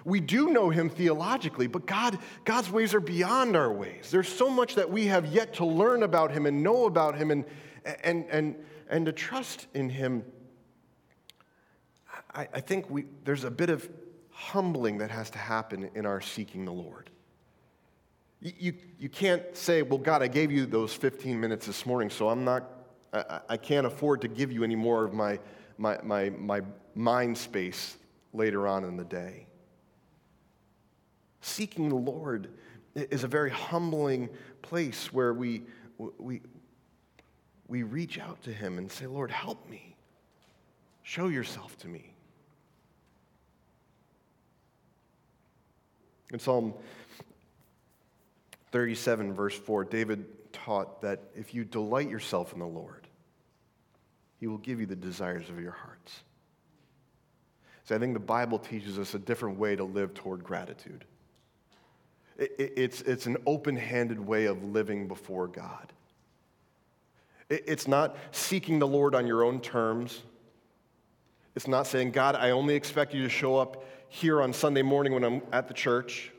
We 0.06 0.19
do 0.19 0.49
know 0.49 0.69
Him 0.69 0.89
theologically, 0.89 1.67
but 1.67 1.86
God, 1.86 2.19
God's 2.43 2.69
ways 2.69 2.93
are 2.93 2.99
beyond 2.99 3.56
our 3.56 3.71
ways. 3.71 4.12
There's 4.12 4.28
so 4.28 4.49
much 4.49 4.76
that 4.76 4.89
we 4.89 5.08
have 5.08 5.26
yet 5.28 5.54
to 5.56 5.65
learn 5.65 6.04
about 6.04 6.32
Him 6.32 6.45
and 6.45 6.62
know 6.62 6.86
about 6.86 7.15
Him 7.15 7.32
and, 7.32 7.45
and, 8.04 8.26
and, 8.30 8.56
and 8.89 9.06
to 9.06 9.13
trust 9.13 9.67
in 9.73 9.89
Him. 9.89 10.26
I, 12.36 12.47
I 12.54 12.60
think 12.60 12.89
we, 12.89 13.06
there's 13.23 13.45
a 13.45 13.52
bit 13.52 13.69
of 13.69 13.89
humbling 14.32 14.97
that 14.97 15.12
has 15.12 15.30
to 15.30 15.38
happen 15.38 15.89
in 15.95 16.06
our 16.06 16.19
seeking 16.19 16.65
the 16.65 16.73
Lord. 16.73 17.10
You, 18.43 18.73
you 18.99 19.08
can't 19.08 19.56
say, 19.56 19.84
well, 19.84 19.97
God, 19.97 20.21
I 20.21 20.27
gave 20.27 20.51
you 20.51 20.65
those 20.65 20.93
15 20.93 21.39
minutes 21.39 21.65
this 21.65 21.86
morning, 21.86 22.10
so 22.10 22.27
I'm 22.27 22.43
not, 22.43 22.69
I, 23.13 23.39
I 23.51 23.58
can't 23.58 23.88
afford 23.88 24.19
to 24.21 24.27
give 24.27 24.51
you 24.51 24.65
any 24.65 24.75
more 24.75 25.06
of 25.06 25.13
my, 25.13 25.39
my, 25.77 25.97
my, 26.03 26.29
my 26.29 26.62
mind 26.93 27.38
space 27.38 27.95
later 28.34 28.67
on 28.67 28.84
in 28.84 28.97
the 28.97 29.06
day. 29.06 29.47
Seeking 31.39 31.88
the 31.88 31.95
Lord 31.95 32.49
is 32.95 33.23
a 33.23 33.29
very 33.29 33.49
humbling 33.49 34.29
place 34.62 35.13
where 35.13 35.34
we, 35.34 35.63
we, 35.97 36.41
we 37.69 37.84
reach 37.84 38.19
out 38.19 38.41
to 38.43 38.51
Him 38.51 38.77
and 38.77 38.91
say, 38.91 39.08
Lord, 39.08 39.32
help 39.32 39.69
me. 39.69 39.95
Show 41.01 41.29
yourself 41.29 41.77
to 41.79 41.88
me. 41.88 42.13
In 46.34 46.39
Psalm 46.39 46.73
37, 48.73 49.36
verse 49.36 49.55
4, 49.55 49.86
David 49.86 50.25
taught 50.51 50.99
that 51.03 51.21
if 51.36 51.53
you 51.53 51.63
delight 51.63 52.09
yourself 52.09 52.53
in 52.53 52.59
the 52.59 52.65
Lord, 52.65 53.07
he 54.39 54.47
will 54.47 54.57
give 54.57 54.79
you 54.79 54.88
the 54.88 54.95
desires 54.95 55.47
of 55.47 55.62
your 55.62 55.71
hearts. 55.71 56.23
So 57.83 57.95
I 57.95 57.99
think 57.99 58.15
the 58.15 58.19
Bible 58.19 58.57
teaches 58.57 58.97
us 58.97 59.13
a 59.13 59.19
different 59.19 59.59
way 59.59 59.75
to 59.75 59.83
live 59.83 60.15
toward 60.15 60.43
gratitude. 60.43 61.05
It's, 62.39 63.01
it's 63.01 63.27
an 63.27 63.38
open 63.45 63.75
handed 63.75 64.19
way 64.19 64.45
of 64.45 64.63
living 64.63 65.07
before 65.07 65.47
God. 65.47 65.93
It's 67.51 67.88
not 67.88 68.17
seeking 68.31 68.79
the 68.79 68.88
Lord 68.88 69.13
on 69.13 69.27
your 69.27 69.43
own 69.43 69.62
terms. 69.62 70.23
It's 71.55 71.67
not 71.67 71.86
saying, 71.86 72.09
God, 72.09 72.36
I 72.36 72.49
only 72.49 72.73
expect 72.73 73.13
you 73.13 73.21
to 73.21 73.29
show 73.29 73.55
up 73.55 73.86
here 74.09 74.41
on 74.41 74.51
Sunday 74.51 74.81
morning 74.81 75.13
when 75.13 75.23
I'm 75.23 75.43
at 75.51 75.67
the 75.67 75.75
church. 75.75 76.33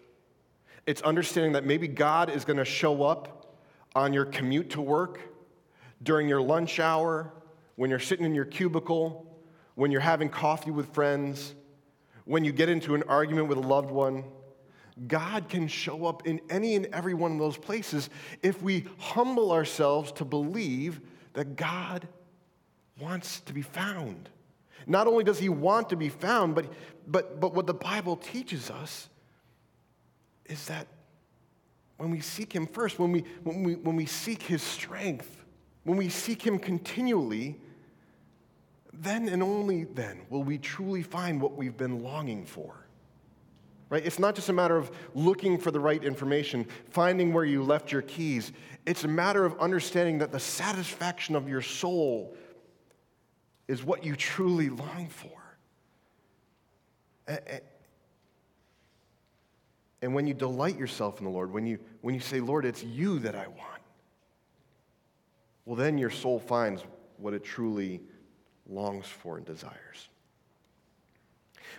It's 0.86 1.02
understanding 1.02 1.52
that 1.52 1.64
maybe 1.64 1.88
God 1.88 2.30
is 2.30 2.44
going 2.44 2.58
to 2.58 2.64
show 2.64 3.02
up 3.02 3.56
on 3.94 4.12
your 4.12 4.24
commute 4.24 4.70
to 4.70 4.80
work, 4.80 5.20
during 6.02 6.28
your 6.28 6.42
lunch 6.42 6.80
hour, 6.80 7.32
when 7.76 7.90
you're 7.90 7.98
sitting 7.98 8.26
in 8.26 8.34
your 8.34 8.44
cubicle, 8.44 9.26
when 9.74 9.90
you're 9.90 10.00
having 10.00 10.28
coffee 10.28 10.70
with 10.70 10.92
friends, 10.94 11.54
when 12.24 12.44
you 12.44 12.52
get 12.52 12.68
into 12.68 12.94
an 12.94 13.02
argument 13.04 13.48
with 13.48 13.58
a 13.58 13.62
loved 13.62 13.90
one. 13.90 14.24
God 15.08 15.48
can 15.48 15.66
show 15.66 16.06
up 16.06 16.26
in 16.26 16.40
any 16.48 16.76
and 16.76 16.86
every 16.86 17.14
one 17.14 17.32
of 17.32 17.38
those 17.38 17.56
places 17.56 18.10
if 18.42 18.62
we 18.62 18.86
humble 18.98 19.50
ourselves 19.50 20.12
to 20.12 20.24
believe 20.24 21.00
that 21.32 21.56
God 21.56 22.06
wants 23.00 23.40
to 23.40 23.52
be 23.52 23.62
found. 23.62 24.28
Not 24.86 25.08
only 25.08 25.24
does 25.24 25.38
he 25.38 25.48
want 25.48 25.88
to 25.90 25.96
be 25.96 26.08
found, 26.08 26.54
but, 26.54 26.72
but, 27.08 27.40
but 27.40 27.54
what 27.54 27.66
the 27.66 27.74
Bible 27.74 28.16
teaches 28.16 28.70
us 28.70 29.08
is 30.46 30.66
that 30.66 30.86
when 31.96 32.10
we 32.10 32.20
seek 32.20 32.52
Him 32.52 32.66
first, 32.66 32.98
when 32.98 33.12
we, 33.12 33.24
when 33.42 33.62
we, 33.62 33.74
when 33.76 33.96
we 33.96 34.06
seek 34.06 34.42
His 34.42 34.62
strength, 34.62 35.44
when 35.84 35.96
we 35.96 36.08
seek 36.08 36.42
Him 36.42 36.58
continually, 36.58 37.60
then 38.92 39.28
and 39.28 39.42
only 39.42 39.84
then 39.84 40.20
will 40.30 40.42
we 40.42 40.58
truly 40.58 41.02
find 41.02 41.40
what 41.40 41.56
we've 41.56 41.76
been 41.76 42.02
longing 42.02 42.44
for. 42.44 42.74
Right? 43.90 44.04
It's 44.04 44.18
not 44.18 44.34
just 44.34 44.48
a 44.48 44.52
matter 44.52 44.76
of 44.76 44.90
looking 45.14 45.58
for 45.58 45.70
the 45.70 45.78
right 45.78 46.02
information, 46.02 46.66
finding 46.90 47.32
where 47.32 47.44
you 47.44 47.62
left 47.62 47.92
your 47.92 48.02
keys. 48.02 48.52
It's 48.86 49.04
a 49.04 49.08
matter 49.08 49.44
of 49.44 49.58
understanding 49.60 50.18
that 50.18 50.32
the 50.32 50.40
satisfaction 50.40 51.36
of 51.36 51.48
your 51.48 51.62
soul 51.62 52.34
is 53.68 53.84
what 53.84 54.04
you 54.04 54.16
truly 54.16 54.68
long 54.68 55.08
for. 55.08 55.30
And 60.04 60.14
when 60.14 60.26
you 60.26 60.34
delight 60.34 60.78
yourself 60.78 61.18
in 61.18 61.24
the 61.24 61.30
Lord, 61.30 61.50
when 61.50 61.64
you, 61.64 61.78
when 62.02 62.14
you 62.14 62.20
say, 62.20 62.38
Lord, 62.38 62.66
it's 62.66 62.84
you 62.84 63.20
that 63.20 63.34
I 63.34 63.46
want, 63.46 63.82
well, 65.64 65.76
then 65.76 65.96
your 65.96 66.10
soul 66.10 66.38
finds 66.38 66.84
what 67.16 67.32
it 67.32 67.42
truly 67.42 68.02
longs 68.68 69.06
for 69.06 69.38
and 69.38 69.46
desires. 69.46 70.10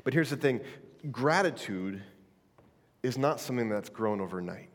But 0.04 0.14
here's 0.14 0.32
the 0.32 0.38
thing. 0.38 0.62
Gratitude 1.12 2.02
is 3.04 3.16
not 3.16 3.40
something 3.40 3.70
that's 3.70 3.90
grown 3.90 4.20
overnight 4.20 4.70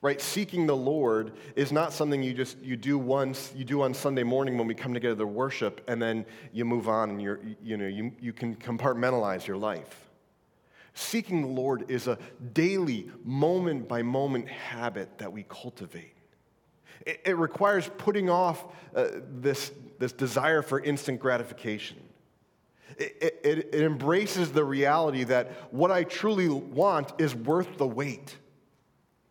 right? 0.00 0.20
Seeking 0.20 0.66
the 0.66 0.76
lord 0.76 1.32
is 1.56 1.72
not 1.72 1.90
something 1.90 2.22
you 2.22 2.34
just 2.34 2.58
you 2.60 2.76
do 2.76 2.98
once 2.98 3.54
you 3.56 3.64
do 3.64 3.80
on 3.80 3.94
sunday 3.94 4.22
morning 4.22 4.58
when 4.58 4.66
we 4.66 4.74
come 4.74 4.92
together 4.92 5.16
to 5.16 5.26
worship 5.26 5.82
and 5.88 6.00
then 6.00 6.26
you 6.52 6.66
move 6.66 6.90
on 6.90 7.08
and 7.08 7.22
you're 7.22 7.40
you 7.62 7.78
know 7.78 7.86
you, 7.86 8.12
you 8.20 8.34
can 8.34 8.54
compartmentalize 8.54 9.46
your 9.46 9.56
life 9.56 10.03
Seeking 10.94 11.42
the 11.42 11.48
Lord 11.48 11.90
is 11.90 12.06
a 12.06 12.18
daily, 12.52 13.10
moment 13.24 13.88
by 13.88 14.02
moment 14.02 14.48
habit 14.48 15.18
that 15.18 15.32
we 15.32 15.44
cultivate. 15.48 16.14
It, 17.04 17.20
it 17.24 17.36
requires 17.36 17.90
putting 17.98 18.30
off 18.30 18.64
uh, 18.94 19.08
this, 19.40 19.72
this 19.98 20.12
desire 20.12 20.62
for 20.62 20.80
instant 20.80 21.18
gratification. 21.18 21.96
It, 22.96 23.40
it, 23.44 23.68
it 23.72 23.82
embraces 23.82 24.52
the 24.52 24.64
reality 24.64 25.24
that 25.24 25.50
what 25.72 25.90
I 25.90 26.04
truly 26.04 26.48
want 26.48 27.12
is 27.18 27.34
worth 27.34 27.76
the 27.76 27.88
wait. 27.88 28.36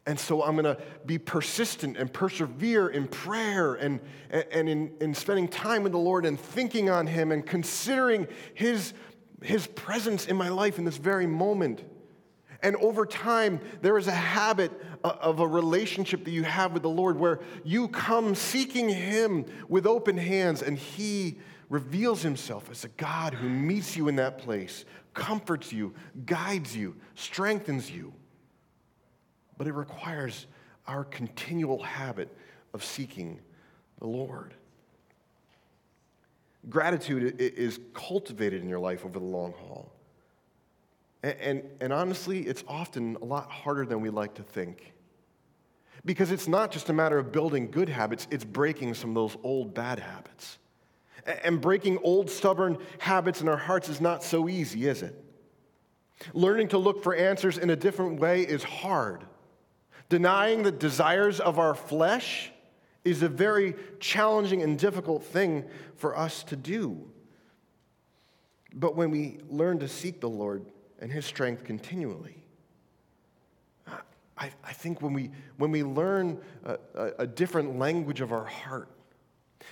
And 0.05 0.19
so 0.19 0.43
I'm 0.43 0.57
going 0.57 0.65
to 0.65 0.81
be 1.05 1.17
persistent 1.17 1.95
and 1.95 2.11
persevere 2.11 2.89
in 2.89 3.07
prayer 3.07 3.75
and, 3.75 4.01
and 4.29 4.67
in, 4.67 4.91
in 4.99 5.13
spending 5.13 5.47
time 5.47 5.81
with 5.81 5.93
the 5.93 5.97
Lord 5.97 6.25
and 6.25 6.37
thinking 6.37 6.89
on 6.89 7.07
Him 7.07 7.31
and 7.31 7.45
considering 7.45 8.27
His 8.53 8.93
his 9.43 9.67
presence 9.67 10.25
in 10.25 10.35
my 10.35 10.49
life 10.49 10.77
in 10.77 10.85
this 10.85 10.97
very 10.97 11.27
moment. 11.27 11.83
And 12.61 12.77
over 12.77 13.05
time, 13.05 13.59
there 13.81 13.97
is 13.97 14.07
a 14.07 14.11
habit 14.11 14.71
of 15.03 15.41
a 15.41 15.47
relationship 15.47 16.23
that 16.23 16.31
you 16.31 16.43
have 16.43 16.71
with 16.71 16.81
the 16.81 16.89
Lord 16.89 17.19
where 17.19 17.41
you 17.65 17.89
come 17.89 18.35
seeking 18.35 18.87
Him 18.87 19.45
with 19.67 19.85
open 19.85 20.17
hands, 20.17 20.61
and 20.61 20.77
He 20.77 21.39
reveals 21.69 22.21
Himself 22.21 22.69
as 22.71 22.85
a 22.85 22.87
God 22.89 23.33
who 23.33 23.49
meets 23.49 23.97
you 23.97 24.07
in 24.07 24.15
that 24.15 24.37
place, 24.37 24.85
comforts 25.13 25.73
you, 25.73 25.93
guides 26.25 26.75
you, 26.75 26.95
strengthens 27.15 27.91
you. 27.91 28.13
But 29.57 29.67
it 29.67 29.73
requires 29.73 30.47
our 30.87 31.03
continual 31.03 31.83
habit 31.83 32.29
of 32.73 32.83
seeking 32.83 33.41
the 33.99 34.07
Lord. 34.07 34.53
Gratitude 36.69 37.39
is 37.39 37.79
cultivated 37.93 38.61
in 38.61 38.69
your 38.69 38.79
life 38.79 39.05
over 39.05 39.19
the 39.19 39.25
long 39.25 39.53
haul. 39.53 39.91
And, 41.21 41.37
and, 41.39 41.63
and, 41.81 41.93
honestly, 41.93 42.41
it's 42.41 42.63
often 42.67 43.17
a 43.21 43.25
lot 43.25 43.49
harder 43.49 43.85
than 43.85 44.01
we 44.01 44.09
like 44.09 44.33
to 44.35 44.43
think. 44.43 44.93
Because 46.05 46.31
it's 46.31 46.47
not 46.47 46.71
just 46.71 46.89
a 46.89 46.93
matter 46.93 47.17
of 47.17 47.31
building 47.31 47.71
good 47.71 47.87
habits, 47.89 48.27
it's 48.29 48.43
breaking 48.43 48.93
some 48.93 49.11
of 49.11 49.15
those 49.15 49.37
old 49.43 49.73
bad 49.73 49.99
habits. 49.99 50.57
And 51.43 51.61
breaking 51.61 51.99
old 52.03 52.29
stubborn 52.29 52.77
habits 52.99 53.41
in 53.41 53.47
our 53.47 53.57
hearts 53.57 53.87
is 53.87 54.01
not 54.01 54.23
so 54.23 54.49
easy, 54.49 54.87
is 54.87 55.01
it? 55.01 55.23
Learning 56.33 56.67
to 56.69 56.77
look 56.77 57.03
for 57.03 57.15
answers 57.15 57.57
in 57.57 57.69
a 57.69 57.75
different 57.75 58.19
way 58.19 58.41
is 58.41 58.63
hard. 58.63 59.23
Denying 60.09 60.63
the 60.63 60.71
desires 60.71 61.39
of 61.39 61.59
our 61.59 61.73
flesh 61.73 62.51
is 63.03 63.21
a 63.21 63.29
very 63.29 63.75
challenging 63.99 64.61
and 64.61 64.79
difficult 64.79 65.23
thing 65.23 65.65
for 65.95 66.17
us 66.17 66.43
to 66.45 66.55
do. 66.55 67.09
But 68.73 68.95
when 68.95 69.11
we 69.11 69.39
learn 69.49 69.79
to 69.79 69.87
seek 69.87 70.19
the 70.21 70.29
Lord 70.29 70.65
and 70.99 71.11
His 71.11 71.25
strength 71.25 71.63
continually, 71.63 72.43
I, 74.37 74.49
I 74.63 74.73
think 74.73 75.01
when 75.01 75.13
we, 75.13 75.29
when 75.57 75.71
we 75.71 75.83
learn 75.83 76.39
a, 76.65 76.77
a 77.19 77.27
different 77.27 77.77
language 77.77 78.19
of 78.19 78.31
our 78.31 78.45
heart, 78.45 78.89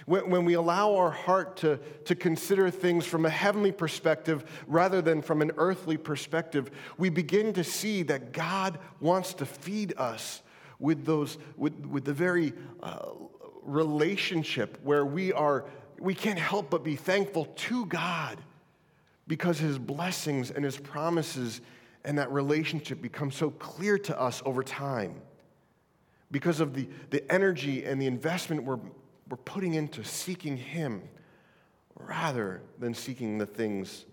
when, 0.06 0.30
when 0.30 0.46
we 0.46 0.54
allow 0.54 0.96
our 0.96 1.12
heart 1.12 1.58
to, 1.58 1.78
to 2.06 2.16
consider 2.16 2.70
things 2.70 3.06
from 3.06 3.26
a 3.26 3.30
heavenly 3.30 3.72
perspective 3.72 4.64
rather 4.68 5.02
than 5.02 5.22
from 5.22 5.42
an 5.42 5.52
earthly 5.58 5.98
perspective, 5.98 6.72
we 6.98 7.10
begin 7.10 7.54
to 7.54 7.64
see 7.64 8.04
that 8.04 8.34
God 8.34 8.80
wants 9.00 9.34
to 9.36 9.46
feed 9.46 9.94
us 9.98 10.42
with, 10.82 11.06
those, 11.06 11.38
with, 11.56 11.74
with 11.86 12.04
the 12.04 12.14
very 12.14 12.54
uh, 12.84 13.12
relationship 13.64 14.78
where 14.84 15.06
we, 15.06 15.32
are, 15.32 15.66
we 16.00 16.14
can't 16.14 16.40
help 16.40 16.70
but 16.70 16.84
be 16.84 16.98
thankful 16.98 17.46
to 17.46 17.86
God 17.86 18.38
because 19.28 19.60
his 19.60 19.78
blessings 19.80 20.52
and 20.52 20.66
his 20.66 20.78
promises 20.78 21.62
and 22.04 22.18
that 22.18 22.32
relationship 22.32 23.02
become 23.02 23.32
so 23.32 23.52
clear 23.52 23.98
to 23.98 24.20
us 24.20 24.42
over 24.46 24.64
time 24.64 25.22
because 26.32 26.60
of 26.60 26.74
the, 26.74 26.88
the 27.10 27.30
energy 27.32 27.84
and 27.86 28.02
the 28.02 28.08
investment 28.08 28.64
we're, 28.64 28.80
we're 29.30 29.38
putting 29.38 29.74
into 29.74 30.04
seeking 30.04 30.58
Him 30.58 31.04
rather 31.96 32.62
than 32.80 32.94
seeking 32.94 33.38
the 33.38 33.46
things 33.46 34.06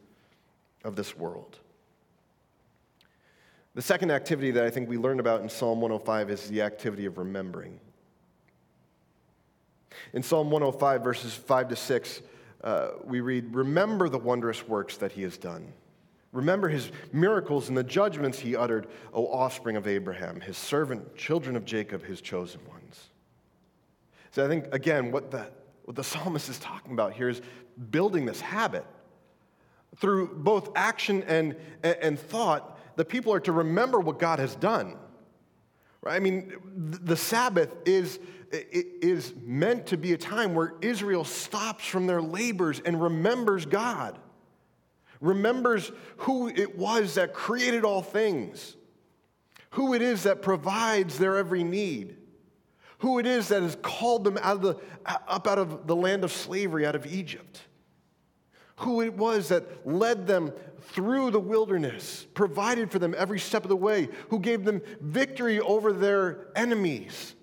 of 0.85 0.97
this 0.97 1.17
world. 1.17 1.59
The 3.79 3.83
second 3.83 4.11
activity 4.11 4.51
that 4.51 4.65
I 4.65 4.71
think 4.71 4.89
we 4.89 4.99
learn 4.99 5.21
about 5.21 5.41
in 5.41 5.49
Psalm 5.49 5.81
105 5.81 6.31
is 6.31 6.49
the 6.49 6.63
activity 6.63 7.07
of 7.07 7.17
remembering. 7.17 7.79
In 10.13 10.21
Psalm 10.21 10.51
105, 10.51 11.05
verses 11.05 11.33
5 11.33 11.69
to 11.69 11.77
6, 11.77 12.23
uh, 12.65 12.89
we 13.05 13.21
read, 13.21 13.55
Remember 13.55 14.09
the 14.09 14.19
wondrous 14.19 14.67
works 14.67 14.97
that 14.97 15.13
he 15.13 15.23
has 15.23 15.39
done. 15.39 15.73
Remember 16.33 16.69
his 16.69 16.91
miracles 17.13 17.69
and 17.69 17.79
the 17.79 17.85
judgments 17.85 18.41
he 18.41 18.57
uttered, 18.57 18.89
O 19.15 19.29
offspring 19.29 19.77
of 19.77 19.87
Abraham, 19.87 20.41
his 20.41 20.57
servant, 20.57 21.15
children 21.15 21.55
of 21.55 21.65
Jacob, 21.65 22.05
his 22.05 22.21
chosen 22.21 22.61
ones. 22.69 23.11
So 24.33 24.45
I 24.45 24.49
think, 24.49 24.75
again, 24.75 25.13
what 25.13 25.31
the, 25.31 25.47
what 25.85 25.95
the 25.95 26.03
psalmist 26.13 26.49
is 26.49 26.59
talking 26.59 26.95
about 26.95 27.13
here 27.13 27.29
is 27.29 27.43
building 27.93 28.27
this 28.27 28.41
habit. 28.41 28.85
Through 29.99 30.35
both 30.35 30.71
action 30.75 31.23
and, 31.29 31.55
and 31.85 32.19
thought, 32.19 32.75
the 32.99 33.05
people 33.05 33.33
are 33.33 33.39
to 33.39 33.53
remember 33.53 34.01
what 34.01 34.19
God 34.19 34.41
has 34.41 34.57
done. 34.57 34.97
Right? 36.03 36.17
I 36.17 36.19
mean, 36.19 36.53
the 36.75 37.17
Sabbath 37.17 37.73
is, 37.85 38.19
is 38.51 39.33
meant 39.41 39.87
to 39.87 39.97
be 39.97 40.15
a 40.15 40.19
time 40.19 40.53
where 40.53 40.75
Israel 40.81 41.23
stops 41.23 41.87
from 41.87 42.09
their 42.09 42.21
labors 42.21 42.81
and 42.81 43.01
remembers 43.01 43.67
God, 43.67 44.19
remembers 45.21 45.93
who 46.17 46.49
it 46.49 46.77
was 46.77 47.15
that 47.15 47.35
created 47.35 47.85
all 47.85 48.03
things, 48.03 48.75
who 49.71 49.95
it 49.95 50.03
is 50.03 50.25
that 50.25 50.43
provides 50.43 51.19
their 51.19 51.37
every 51.37 51.63
need 51.63 52.17
who 53.01 53.21
it 53.21 53.27
is 53.27 53.47
that 53.47 53.63
has 53.63 53.77
called 53.81 54.25
them 54.25 54.37
out 54.39 54.57
of 54.57 54.63
the, 54.63 54.77
up 55.07 55.47
out 55.47 55.57
of 55.57 55.87
the 55.87 55.95
land 55.95 56.25
of 56.25 56.33
slavery, 56.33 56.85
out 56.85 56.97
of 56.97 57.07
Egypt, 57.07 57.63
who 58.79 59.03
it 59.03 59.15
was 59.15 59.51
that 59.51 59.87
led 59.87 60.27
them 60.27 60.53
through 60.89 61.31
the 61.31 61.41
wilderness, 61.41 62.27
provided 62.35 62.91
for 62.91 62.99
them 62.99 63.15
every 63.17 63.39
step 63.39 63.65
of 63.65 63.69
the 63.69 63.77
way, 63.77 64.09
who 64.29 64.39
gave 64.39 64.65
them 64.65 64.83
victory 65.01 65.61
over 65.61 65.93
their 65.93 66.49
enemies, 66.57 67.35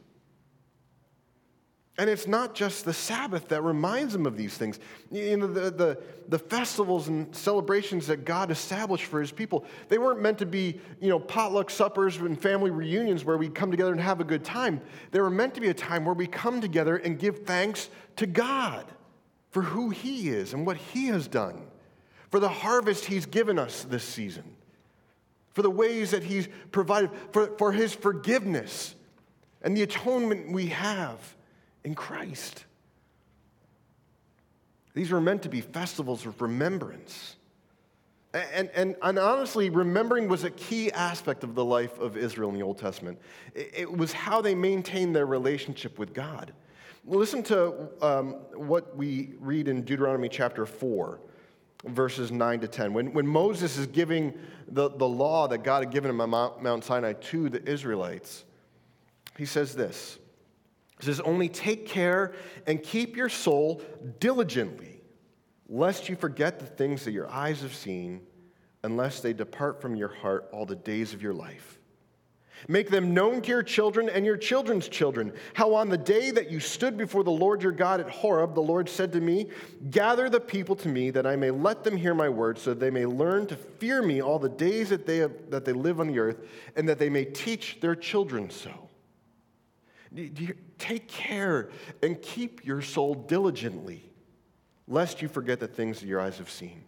and 1.97 2.09
it's 2.09 2.27
not 2.27 2.55
just 2.55 2.83
the 2.83 2.93
Sabbath 2.93 3.47
that 3.49 3.61
reminds 3.61 4.11
them 4.11 4.25
of 4.25 4.35
these 4.35 4.57
things. 4.57 4.79
You 5.11 5.37
know, 5.37 5.47
the, 5.47 5.71
the, 5.71 6.01
the, 6.27 6.39
festivals 6.39 7.07
and 7.07 7.33
celebrations 7.33 8.07
that 8.07 8.25
God 8.25 8.51
established 8.51 9.05
for 9.05 9.21
his 9.21 9.31
people, 9.31 9.63
they 9.87 9.97
weren't 9.97 10.21
meant 10.21 10.37
to 10.39 10.45
be, 10.45 10.81
you 10.99 11.07
know, 11.07 11.19
potluck 11.19 11.69
suppers 11.69 12.17
and 12.17 12.39
family 12.39 12.69
reunions 12.69 13.23
where 13.23 13.37
we 13.37 13.47
come 13.47 13.71
together 13.71 13.93
and 13.93 14.01
have 14.01 14.19
a 14.19 14.25
good 14.25 14.43
time. 14.43 14.81
They 15.11 15.21
were 15.21 15.29
meant 15.29 15.55
to 15.55 15.61
be 15.61 15.69
a 15.69 15.73
time 15.73 16.03
where 16.03 16.13
we 16.13 16.27
come 16.27 16.59
together 16.59 16.97
and 16.97 17.17
give 17.17 17.45
thanks 17.45 17.89
to 18.17 18.25
God 18.25 18.85
for 19.51 19.61
who 19.61 19.89
he 19.89 20.27
is 20.27 20.53
and 20.53 20.65
what 20.65 20.75
he 20.75 21.05
has 21.07 21.29
done, 21.29 21.61
for 22.31 22.39
the 22.39 22.49
harvest 22.49 23.05
he's 23.05 23.25
given 23.25 23.57
us 23.59 23.83
this 23.83 24.03
season, 24.03 24.43
for 25.53 25.61
the 25.61 25.69
ways 25.69 26.11
that 26.11 26.23
he's 26.23 26.47
provided, 26.71 27.11
for, 27.31 27.55
for 27.57 27.71
his 27.71 27.93
forgiveness 27.93 28.95
and 29.61 29.75
the 29.75 29.83
atonement 29.83 30.51
we 30.51 30.67
have 30.67 31.19
in 31.83 31.95
Christ. 31.95 32.65
These 34.93 35.11
were 35.11 35.21
meant 35.21 35.43
to 35.43 35.49
be 35.49 35.61
festivals 35.61 36.25
of 36.25 36.41
remembrance. 36.41 37.35
And, 38.33 38.69
and, 38.73 38.95
and, 39.01 39.17
honestly, 39.17 39.69
remembering 39.69 40.27
was 40.27 40.43
a 40.43 40.49
key 40.49 40.91
aspect 40.91 41.43
of 41.45 41.55
the 41.55 41.63
life 41.63 41.97
of 41.99 42.17
Israel 42.17 42.49
in 42.49 42.55
the 42.55 42.63
Old 42.63 42.77
Testament. 42.77 43.17
It, 43.53 43.71
it 43.73 43.97
was 43.97 44.11
how 44.11 44.41
they 44.41 44.53
maintained 44.53 45.15
their 45.15 45.25
relationship 45.25 45.97
with 45.97 46.13
God. 46.13 46.51
Listen 47.05 47.43
to 47.43 47.89
um, 48.01 48.33
what 48.53 48.95
we 48.95 49.35
read 49.39 49.67
in 49.67 49.83
Deuteronomy 49.83 50.27
chapter 50.27 50.65
4, 50.65 51.19
verses 51.87 52.31
9 52.31 52.61
to 52.61 52.67
10. 52.67 52.93
When, 52.93 53.13
when 53.13 53.27
Moses 53.27 53.77
is 53.77 53.87
giving 53.87 54.33
the, 54.67 54.89
the 54.89 55.07
law 55.07 55.47
that 55.47 55.63
God 55.63 55.83
had 55.83 55.91
given 55.91 56.09
him 56.09 56.21
on 56.21 56.29
Mount, 56.29 56.63
Mount 56.63 56.83
Sinai 56.83 57.13
to 57.13 57.49
the 57.49 57.67
Israelites, 57.69 58.45
he 59.37 59.45
says 59.45 59.75
this 59.75 60.17
He 60.99 61.05
says, 61.05 61.19
Only 61.19 61.49
take 61.49 61.87
care 61.87 62.33
and 62.67 62.81
keep 62.81 63.15
your 63.15 63.29
soul 63.29 63.81
diligently, 64.19 65.01
lest 65.67 66.09
you 66.09 66.15
forget 66.15 66.59
the 66.59 66.65
things 66.65 67.05
that 67.05 67.11
your 67.11 67.29
eyes 67.29 67.61
have 67.61 67.73
seen, 67.73 68.21
unless 68.83 69.19
they 69.19 69.33
depart 69.33 69.81
from 69.81 69.95
your 69.95 70.09
heart 70.09 70.47
all 70.51 70.65
the 70.65 70.75
days 70.75 71.13
of 71.13 71.21
your 71.21 71.33
life. 71.33 71.79
Make 72.67 72.89
them 72.89 73.13
known 73.13 73.41
to 73.41 73.49
your 73.49 73.63
children 73.63 74.09
and 74.09 74.25
your 74.25 74.37
children's 74.37 74.87
children. 74.87 75.31
How 75.53 75.73
on 75.75 75.89
the 75.89 75.97
day 75.97 76.31
that 76.31 76.49
you 76.49 76.59
stood 76.59 76.97
before 76.97 77.23
the 77.23 77.31
Lord 77.31 77.61
your 77.61 77.71
God 77.71 77.99
at 77.99 78.09
Horeb, 78.09 78.55
the 78.55 78.61
Lord 78.61 78.89
said 78.89 79.11
to 79.13 79.21
me, 79.21 79.49
Gather 79.91 80.29
the 80.29 80.39
people 80.39 80.75
to 80.77 80.87
me, 80.87 81.11
that 81.11 81.27
I 81.27 81.35
may 81.35 81.51
let 81.51 81.83
them 81.83 81.95
hear 81.95 82.15
my 82.15 82.29
words, 82.29 82.61
so 82.61 82.71
that 82.71 82.79
they 82.79 82.89
may 82.89 83.05
learn 83.05 83.45
to 83.47 83.55
fear 83.55 84.01
me 84.01 84.21
all 84.21 84.39
the 84.39 84.49
days 84.49 84.89
that 84.89 85.05
they, 85.05 85.17
have, 85.17 85.31
that 85.49 85.65
they 85.65 85.73
live 85.73 85.99
on 85.99 86.07
the 86.07 86.17
earth, 86.17 86.37
and 86.75 86.89
that 86.89 86.97
they 86.97 87.09
may 87.09 87.25
teach 87.25 87.79
their 87.81 87.95
children 87.95 88.49
so. 88.49 88.71
Take 90.77 91.07
care 91.07 91.69
and 92.01 92.21
keep 92.21 92.65
your 92.65 92.81
soul 92.81 93.13
diligently, 93.13 94.11
lest 94.87 95.21
you 95.21 95.27
forget 95.27 95.59
the 95.59 95.67
things 95.67 95.99
that 95.99 96.07
your 96.07 96.21
eyes 96.21 96.37
have 96.37 96.49
seen. 96.49 96.83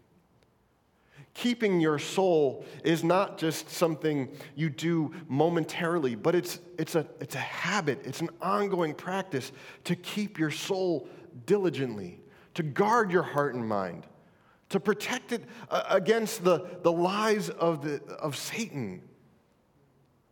Keeping 1.38 1.80
your 1.80 2.00
soul 2.00 2.65
is 2.84 3.04
not 3.04 3.38
just 3.38 3.69
something 3.69 4.28
you 4.56 4.71
do 4.71 5.13
momentarily, 5.28 6.15
but 6.15 6.34
it's, 6.34 6.60
it's, 6.80 6.95
a, 6.95 7.06
it's 7.19 7.36
a 7.36 7.39
habit, 7.39 8.00
it's 8.04 8.21
an 8.21 8.30
ongoing 8.41 8.95
practice 8.95 9.52
to 9.84 9.95
keep 9.95 10.39
your 10.39 10.50
soul 10.50 11.08
diligently, 11.45 12.19
to 12.56 12.63
guard 12.63 13.12
your 13.12 13.21
heart 13.21 13.54
and 13.54 13.69
mind, 13.69 14.08
to 14.69 14.80
protect 14.80 15.32
it 15.32 15.43
against 15.69 16.43
the, 16.43 16.65
the 16.82 16.91
lies 16.91 17.50
of, 17.50 17.84
the, 17.84 18.02
of 18.15 18.36
Satan 18.36 19.04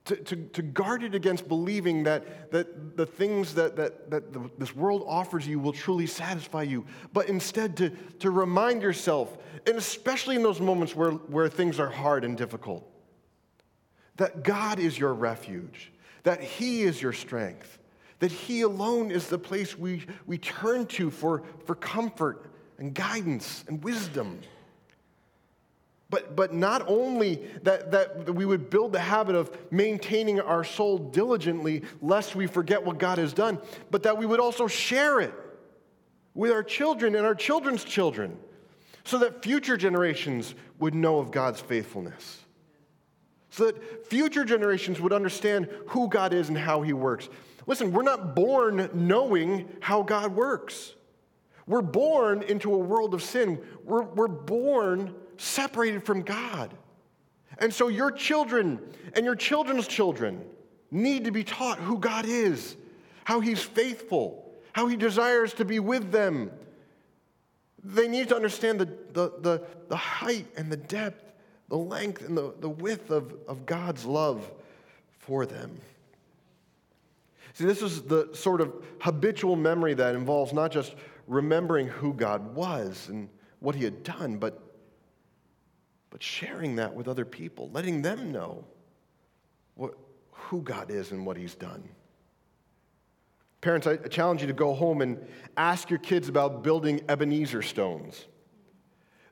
to, 0.06 0.16
to, 0.16 0.36
to 0.36 0.62
guard 0.62 1.04
it 1.04 1.16
against 1.16 1.48
believing 1.48 2.04
that, 2.04 2.52
that 2.52 2.96
the 2.96 3.06
things 3.06 3.56
that, 3.56 3.76
that, 3.76 4.10
that 4.12 4.32
the, 4.32 4.50
this 4.58 4.76
world 4.76 5.04
offers 5.08 5.48
you 5.48 5.60
will 5.60 5.74
truly 5.74 6.06
satisfy 6.06 6.62
you, 6.62 6.86
but 7.12 7.28
instead 7.28 7.76
to, 7.78 7.90
to 8.20 8.30
remind 8.30 8.84
yourself, 8.84 9.38
and 9.66 9.78
especially 9.78 10.36
in 10.36 10.44
those 10.44 10.62
moments 10.62 10.96
where, 10.96 11.12
where 11.12 11.50
things 11.50 11.80
are 11.80 11.90
hard 11.90 12.24
and 12.24 12.38
difficult, 12.38 12.88
that 14.18 14.44
God 14.44 14.80
is 14.80 14.98
your 14.98 15.14
refuge, 15.14 15.92
that 16.24 16.42
He 16.42 16.84
is 16.84 17.02
your 17.02 17.14
strength, 17.14 17.80
that 18.20 18.32
He 18.32 18.62
alone 18.62 19.10
is 19.10 19.28
the 19.28 19.40
place 19.40 19.78
we, 19.78 20.06
we 20.28 20.38
turn 20.38 20.86
to 20.88 21.10
for, 21.10 21.44
for 21.66 21.74
comfort 21.74 22.52
and 22.78 22.94
guidance 22.94 23.66
and 23.68 23.84
wisdom. 23.84 24.40
But, 26.10 26.36
but 26.36 26.54
not 26.54 26.84
only 26.88 27.48
that, 27.64 27.92
that 27.92 28.34
we 28.34 28.46
would 28.46 28.70
build 28.70 28.92
the 28.94 29.00
habit 29.00 29.36
of 29.36 29.56
maintaining 29.72 30.40
our 30.40 30.64
soul 30.64 30.98
diligently, 30.98 31.82
lest 32.02 32.36
we 32.36 32.46
forget 32.48 32.84
what 32.84 33.00
God 33.00 33.18
has 33.18 33.34
done, 33.34 33.60
but 33.90 34.04
that 34.04 34.18
we 34.18 34.26
would 34.26 34.40
also 34.40 34.68
share 34.68 35.20
it 35.20 35.34
with 36.36 36.52
our 36.52 36.64
children 36.64 37.16
and 37.16 37.26
our 37.26 37.34
children's 37.34 37.84
children, 37.84 38.38
so 39.04 39.18
that 39.20 39.44
future 39.44 39.78
generations 39.78 40.54
would 40.80 40.94
know 40.94 41.20
of 41.20 41.32
God's 41.32 41.62
faithfulness. 41.62 42.42
So 43.50 43.68
that 43.68 44.08
future 44.08 44.44
generations 44.44 45.00
would 45.00 45.14
understand 45.14 45.70
who 45.88 46.10
God 46.10 46.34
is 46.34 46.50
and 46.50 46.58
how 46.58 46.82
He 46.82 46.94
works. 46.94 47.30
Listen, 47.68 47.92
we're 47.94 48.04
not 48.04 48.36
born 48.36 48.90
knowing 48.94 49.70
how 49.80 50.04
God 50.04 50.36
works. 50.36 50.94
We're 51.66 51.82
born 51.82 52.44
into 52.44 52.74
a 52.74 52.78
world 52.78 53.14
of 53.14 53.24
sin. 53.24 53.60
We're, 53.84 54.04
we're 54.04 54.28
born 54.28 55.16
separated 55.38 56.06
from 56.06 56.22
God. 56.22 56.74
And 57.58 57.74
so 57.74 57.88
your 57.88 58.12
children 58.12 58.80
and 59.14 59.26
your 59.26 59.36
children's 59.36 59.88
children 59.88 60.44
need 60.92 61.26
to 61.26 61.32
be 61.32 61.44
taught 61.44 61.80
who 61.80 61.98
God 62.00 62.26
is, 62.26 62.76
how 63.24 63.40
He's 63.40 63.62
faithful, 63.62 64.54
how 64.74 64.88
He 64.88 64.96
desires 64.96 65.54
to 65.56 65.66
be 65.66 65.80
with 65.80 66.12
them. 66.12 66.52
They 67.84 68.08
need 68.08 68.30
to 68.30 68.36
understand 68.36 68.80
the, 68.80 68.86
the, 69.14 69.34
the, 69.42 69.64
the 69.90 69.96
height 69.96 70.48
and 70.58 70.72
the 70.72 70.78
depth, 70.78 71.34
the 71.70 71.78
length 71.78 72.22
and 72.24 72.38
the, 72.38 72.54
the 72.60 72.70
width 72.70 73.10
of, 73.12 73.34
of 73.48 73.66
God's 73.66 74.06
love 74.06 74.52
for 75.20 75.46
them. 75.46 75.80
See, 77.54 77.66
this 77.66 77.82
is 77.82 78.02
the 78.02 78.30
sort 78.34 78.60
of 78.60 78.74
habitual 79.00 79.56
memory 79.56 79.94
that 79.94 80.14
involves 80.14 80.52
not 80.52 80.72
just 80.72 80.96
remembering 81.26 81.88
who 81.88 82.14
God 82.14 82.54
was 82.54 83.08
and 83.08 83.30
what 83.60 83.76
He 83.76 83.84
had 83.84 84.04
done, 84.04 84.38
but, 84.38 84.62
but 86.16 86.24
sharing 86.24 86.78
that 86.78 86.96
with 86.96 87.10
other 87.10 87.26
people, 87.26 87.70
letting 87.74 88.02
them 88.02 88.32
know 88.32 88.64
what, 89.74 89.96
who 90.32 90.62
God 90.62 90.90
is 90.90 91.12
and 91.12 91.26
what 91.26 91.36
He's 91.36 91.56
done. 91.56 91.84
Parents, 93.60 93.86
I 93.86 93.98
challenge 93.98 94.40
you 94.40 94.48
to 94.48 94.54
go 94.54 94.74
home 94.74 95.02
and 95.02 95.20
ask 95.58 95.90
your 95.90 96.00
kids 96.00 96.30
about 96.30 96.64
building 96.64 97.02
Ebenezer 97.10 97.62
stones. 97.62 98.28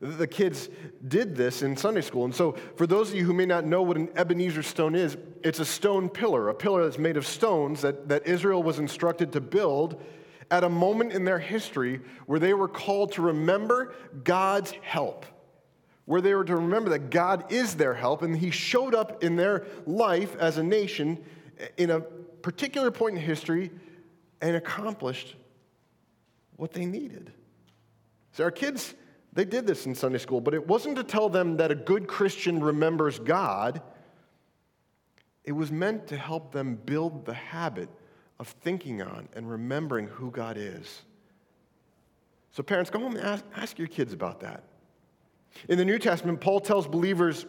The 0.02 0.28
kids 0.28 0.68
did 1.08 1.38
this 1.38 1.62
in 1.62 1.78
Sunday 1.78 2.02
school. 2.02 2.26
And 2.26 2.36
so, 2.36 2.58
for 2.76 2.86
those 2.86 3.12
of 3.12 3.16
you 3.16 3.24
who 3.24 3.34
may 3.34 3.46
not 3.46 3.64
know 3.64 3.82
what 3.82 3.96
an 3.96 4.10
Ebenezer 4.18 4.62
stone 4.62 4.94
is, 4.94 5.16
it's 5.42 5.60
a 5.60 5.66
stone 5.66 6.10
pillar, 6.10 6.50
a 6.50 6.54
pillar 6.54 6.84
that's 6.84 6.98
made 6.98 7.16
of 7.16 7.26
stones 7.26 7.80
that, 7.84 8.10
that 8.10 8.28
Israel 8.28 8.62
was 8.62 8.80
instructed 8.80 9.32
to 9.32 9.40
build 9.40 10.02
at 10.52 10.66
a 10.66 10.70
moment 10.70 11.14
in 11.14 11.24
their 11.24 11.40
history 11.40 12.02
where 12.26 12.40
they 12.40 12.54
were 12.54 12.68
called 12.68 13.14
to 13.14 13.22
remember 13.22 13.96
God's 14.26 14.72
help, 14.82 15.26
where 16.06 16.22
they 16.22 16.34
were 16.34 16.44
to 16.44 16.56
remember 16.56 16.90
that 16.92 17.10
God 17.10 17.52
is 17.52 17.76
their 17.76 17.94
help, 17.94 18.22
and 18.22 18.36
He 18.36 18.52
showed 18.52 18.94
up 18.94 19.24
in 19.24 19.36
their 19.36 19.66
life 19.86 20.36
as 20.38 20.58
a 20.58 20.64
nation 20.64 21.24
in 21.78 21.92
a 21.92 22.02
particular 22.02 22.92
point 22.92 23.16
in 23.16 23.22
history 23.22 23.72
and 24.42 24.56
accomplished 24.56 25.36
what 26.58 26.74
they 26.74 26.86
needed. 26.86 27.32
So, 28.34 28.44
our 28.44 28.52
kids 28.52 28.96
they 29.34 29.46
did 29.46 29.66
this 29.66 29.86
in 29.88 29.96
Sunday 29.96 30.20
school, 30.20 30.42
but 30.42 30.54
it 30.54 30.68
wasn't 30.68 30.96
to 30.98 31.04
tell 31.04 31.28
them 31.28 31.58
that 31.58 31.72
a 31.72 31.76
good 31.76 32.08
Christian 32.08 32.64
remembers 32.64 33.18
God. 33.18 33.82
It 35.44 35.54
was 35.54 35.72
meant 35.72 36.08
to 36.08 36.18
help 36.18 36.52
them 36.52 36.76
build 36.76 37.26
the 37.26 37.34
habit 37.34 37.90
of 38.40 38.48
thinking 38.48 39.02
on 39.02 39.28
and 39.36 39.50
remembering 39.50 40.08
who 40.08 40.30
God 40.30 40.58
is. 40.58 41.02
So, 42.52 42.62
parents, 42.62 42.92
go 42.92 43.00
home 43.00 43.16
and 43.16 43.26
ask, 43.26 43.44
ask 43.56 43.80
your 43.80 43.88
kids 43.88 44.14
about 44.14 44.40
that. 44.42 44.64
In 45.70 45.78
the 45.78 45.86
New 45.86 46.00
Testament, 46.00 46.42
Paul 46.42 46.60
tells 46.60 46.88
believers 46.88 47.46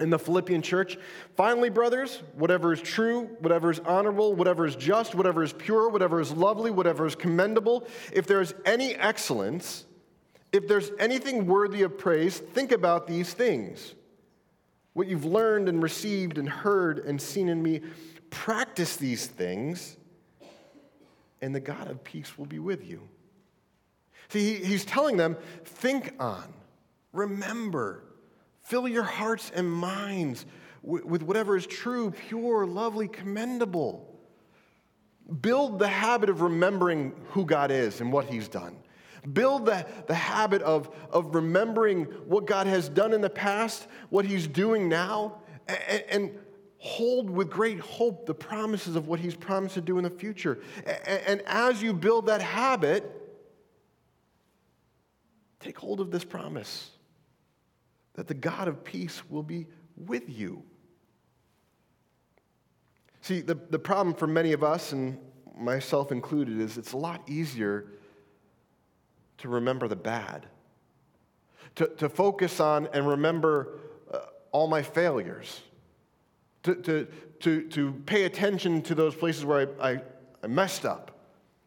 in 0.00 0.10
the 0.10 0.18
Philippian 0.18 0.62
church 0.62 0.96
finally, 1.36 1.70
brothers, 1.70 2.22
whatever 2.34 2.72
is 2.72 2.80
true, 2.80 3.24
whatever 3.40 3.70
is 3.70 3.80
honorable, 3.80 4.34
whatever 4.34 4.66
is 4.66 4.76
just, 4.76 5.14
whatever 5.14 5.42
is 5.42 5.52
pure, 5.52 5.88
whatever 5.88 6.20
is 6.20 6.32
lovely, 6.32 6.70
whatever 6.70 7.06
is 7.06 7.14
commendable, 7.14 7.86
if 8.12 8.26
there 8.26 8.40
is 8.40 8.54
any 8.64 8.94
excellence, 8.94 9.84
if 10.52 10.66
there's 10.66 10.90
anything 10.98 11.46
worthy 11.46 11.82
of 11.82 11.96
praise, 11.98 12.38
think 12.38 12.72
about 12.72 13.06
these 13.06 13.32
things. 13.32 13.94
What 14.94 15.06
you've 15.06 15.24
learned 15.24 15.68
and 15.68 15.82
received 15.82 16.38
and 16.38 16.48
heard 16.48 16.98
and 17.00 17.20
seen 17.20 17.48
in 17.48 17.62
me, 17.62 17.82
practice 18.30 18.96
these 18.96 19.26
things, 19.26 19.96
and 21.40 21.54
the 21.54 21.60
God 21.60 21.88
of 21.88 22.02
peace 22.02 22.36
will 22.36 22.46
be 22.46 22.58
with 22.58 22.88
you. 22.88 23.08
See, 24.28 24.56
he's 24.56 24.84
telling 24.84 25.16
them 25.16 25.36
think 25.64 26.14
on, 26.18 26.52
remember, 27.12 28.04
fill 28.62 28.88
your 28.88 29.02
hearts 29.02 29.50
and 29.54 29.70
minds 29.70 30.46
with 30.82 31.22
whatever 31.22 31.56
is 31.56 31.66
true, 31.66 32.10
pure, 32.10 32.66
lovely, 32.66 33.08
commendable. 33.08 34.18
Build 35.40 35.78
the 35.78 35.88
habit 35.88 36.30
of 36.30 36.40
remembering 36.40 37.12
who 37.28 37.44
God 37.44 37.70
is 37.70 38.00
and 38.00 38.12
what 38.12 38.26
he's 38.26 38.48
done. 38.48 38.76
Build 39.32 39.66
the, 39.66 39.86
the 40.06 40.14
habit 40.14 40.62
of, 40.62 40.94
of 41.10 41.34
remembering 41.34 42.04
what 42.26 42.46
God 42.46 42.66
has 42.66 42.88
done 42.88 43.12
in 43.12 43.20
the 43.20 43.30
past, 43.30 43.86
what 44.08 44.24
He's 44.24 44.46
doing 44.46 44.88
now, 44.88 45.42
and, 45.68 46.04
and 46.08 46.38
hold 46.78 47.28
with 47.28 47.50
great 47.50 47.80
hope 47.80 48.24
the 48.24 48.34
promises 48.34 48.96
of 48.96 49.08
what 49.08 49.20
He's 49.20 49.34
promised 49.34 49.74
to 49.74 49.82
do 49.82 49.98
in 49.98 50.04
the 50.04 50.10
future. 50.10 50.60
And, 50.86 51.22
and 51.26 51.42
as 51.44 51.82
you 51.82 51.92
build 51.92 52.26
that 52.26 52.40
habit, 52.40 53.10
take 55.60 55.78
hold 55.78 56.00
of 56.00 56.10
this 56.10 56.24
promise 56.24 56.90
that 58.20 58.28
the 58.28 58.34
God 58.34 58.68
of 58.68 58.84
peace 58.84 59.22
will 59.30 59.42
be 59.42 59.66
with 59.96 60.28
you. 60.28 60.62
See, 63.22 63.40
the, 63.40 63.54
the 63.54 63.78
problem 63.78 64.14
for 64.14 64.26
many 64.26 64.52
of 64.52 64.62
us, 64.62 64.92
and 64.92 65.16
myself 65.56 66.12
included, 66.12 66.60
is 66.60 66.76
it's 66.76 66.92
a 66.92 66.98
lot 66.98 67.22
easier 67.26 67.86
to 69.38 69.48
remember 69.48 69.88
the 69.88 69.96
bad, 69.96 70.44
to, 71.76 71.86
to 71.96 72.10
focus 72.10 72.60
on 72.60 72.88
and 72.92 73.08
remember 73.08 73.78
uh, 74.12 74.18
all 74.52 74.68
my 74.68 74.82
failures, 74.82 75.62
to, 76.64 76.74
to, 76.74 77.06
to, 77.40 77.68
to 77.68 77.92
pay 78.04 78.24
attention 78.24 78.82
to 78.82 78.94
those 78.94 79.14
places 79.14 79.46
where 79.46 79.66
I, 79.80 79.92
I, 79.92 80.02
I 80.44 80.46
messed 80.46 80.84
up. 80.84 81.10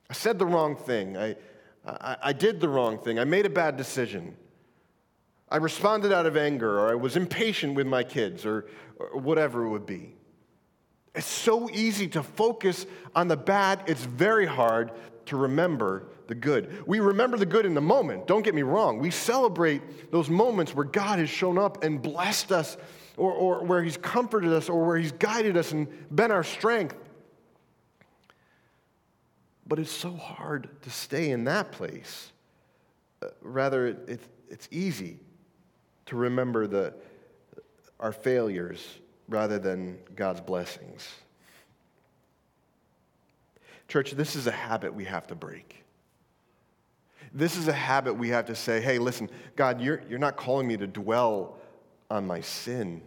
I 0.08 0.14
said 0.14 0.38
the 0.38 0.46
wrong 0.46 0.76
thing. 0.76 1.18
I, 1.18 1.36
I, 1.84 2.18
I 2.26 2.34
did 2.34 2.60
the 2.60 2.70
wrong 2.70 3.00
thing. 3.00 3.18
I 3.18 3.24
made 3.24 3.48
a 3.48 3.50
bad 3.50 3.76
decision. 3.76 4.38
I 5.54 5.58
responded 5.58 6.12
out 6.12 6.26
of 6.26 6.36
anger, 6.36 6.80
or 6.80 6.90
I 6.90 6.96
was 6.96 7.16
impatient 7.16 7.76
with 7.76 7.86
my 7.86 8.04
kids, 8.04 8.44
or, 8.44 8.66
or 8.98 9.20
whatever 9.20 9.64
it 9.64 9.70
would 9.70 9.86
be. 9.86 10.16
It's 11.14 11.28
so 11.28 11.70
easy 11.70 12.08
to 12.08 12.24
focus 12.24 12.88
on 13.16 13.28
the 13.28 13.38
bad, 13.38 13.84
it's 13.86 14.04
very 14.04 14.48
hard 14.48 14.94
to 15.28 15.38
remember 15.38 16.08
the 16.26 16.34
good. 16.34 16.88
We 16.88 17.02
remember 17.02 17.38
the 17.38 17.46
good 17.46 17.68
in 17.68 17.76
the 17.76 17.82
moment, 17.82 18.26
don't 18.26 18.42
get 18.42 18.56
me 18.56 18.64
wrong. 18.64 18.98
We 18.98 19.12
celebrate 19.12 20.12
those 20.12 20.28
moments 20.28 20.74
where 20.74 20.86
God 20.86 21.20
has 21.20 21.30
shown 21.30 21.60
up 21.60 21.84
and 21.84 22.02
blessed 22.02 22.52
us, 22.52 22.76
or, 23.16 23.32
or 23.32 23.64
where 23.64 23.84
He's 23.84 23.98
comforted 23.98 24.52
us, 24.52 24.70
or 24.70 24.84
where 24.84 24.98
He's 24.98 25.12
guided 25.12 25.56
us 25.56 25.72
and 25.72 25.88
been 26.16 26.32
our 26.32 26.44
strength. 26.44 26.96
But 29.68 29.78
it's 29.78 29.92
so 29.92 30.14
hard 30.14 30.68
to 30.82 30.90
stay 30.90 31.30
in 31.30 31.44
that 31.44 31.72
place. 31.72 32.32
Uh, 33.22 33.28
rather, 33.44 33.86
it, 33.86 34.10
it, 34.10 34.20
it's 34.50 34.68
easy 34.72 35.20
to 36.08 36.16
remember 36.16 36.68
the, 36.68 36.94
our 38.00 38.12
failures 38.12 38.86
rather 39.28 39.60
than 39.60 39.98
God's 40.16 40.42
blessings. 40.42 41.08
Church, 43.88 44.12
this 44.12 44.36
is 44.36 44.48
a 44.48 44.52
habit 44.52 44.94
we 44.94 45.06
have 45.06 45.28
to 45.28 45.36
break. 45.36 45.84
This 47.34 47.58
is 47.58 47.68
a 47.68 47.74
habit 47.74 48.14
we 48.14 48.30
have 48.30 48.46
to 48.46 48.56
say, 48.56 48.80
hey, 48.80 49.00
listen, 49.00 49.30
God, 49.56 49.82
you're, 49.82 50.04
you're 50.10 50.20
not 50.20 50.36
calling 50.36 50.68
me 50.68 50.78
to 50.78 50.88
dwell 50.88 51.58
on 52.10 52.28
my 52.28 52.42
sin. 52.42 53.02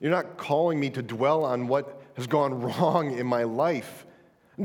You're 0.00 0.10
not 0.10 0.36
calling 0.36 0.78
me 0.78 0.90
to 0.90 1.02
dwell 1.02 1.44
on 1.44 1.68
what 1.68 2.02
has 2.14 2.26
gone 2.26 2.60
wrong 2.60 3.16
in 3.16 3.26
my 3.26 3.44
life. 3.44 4.06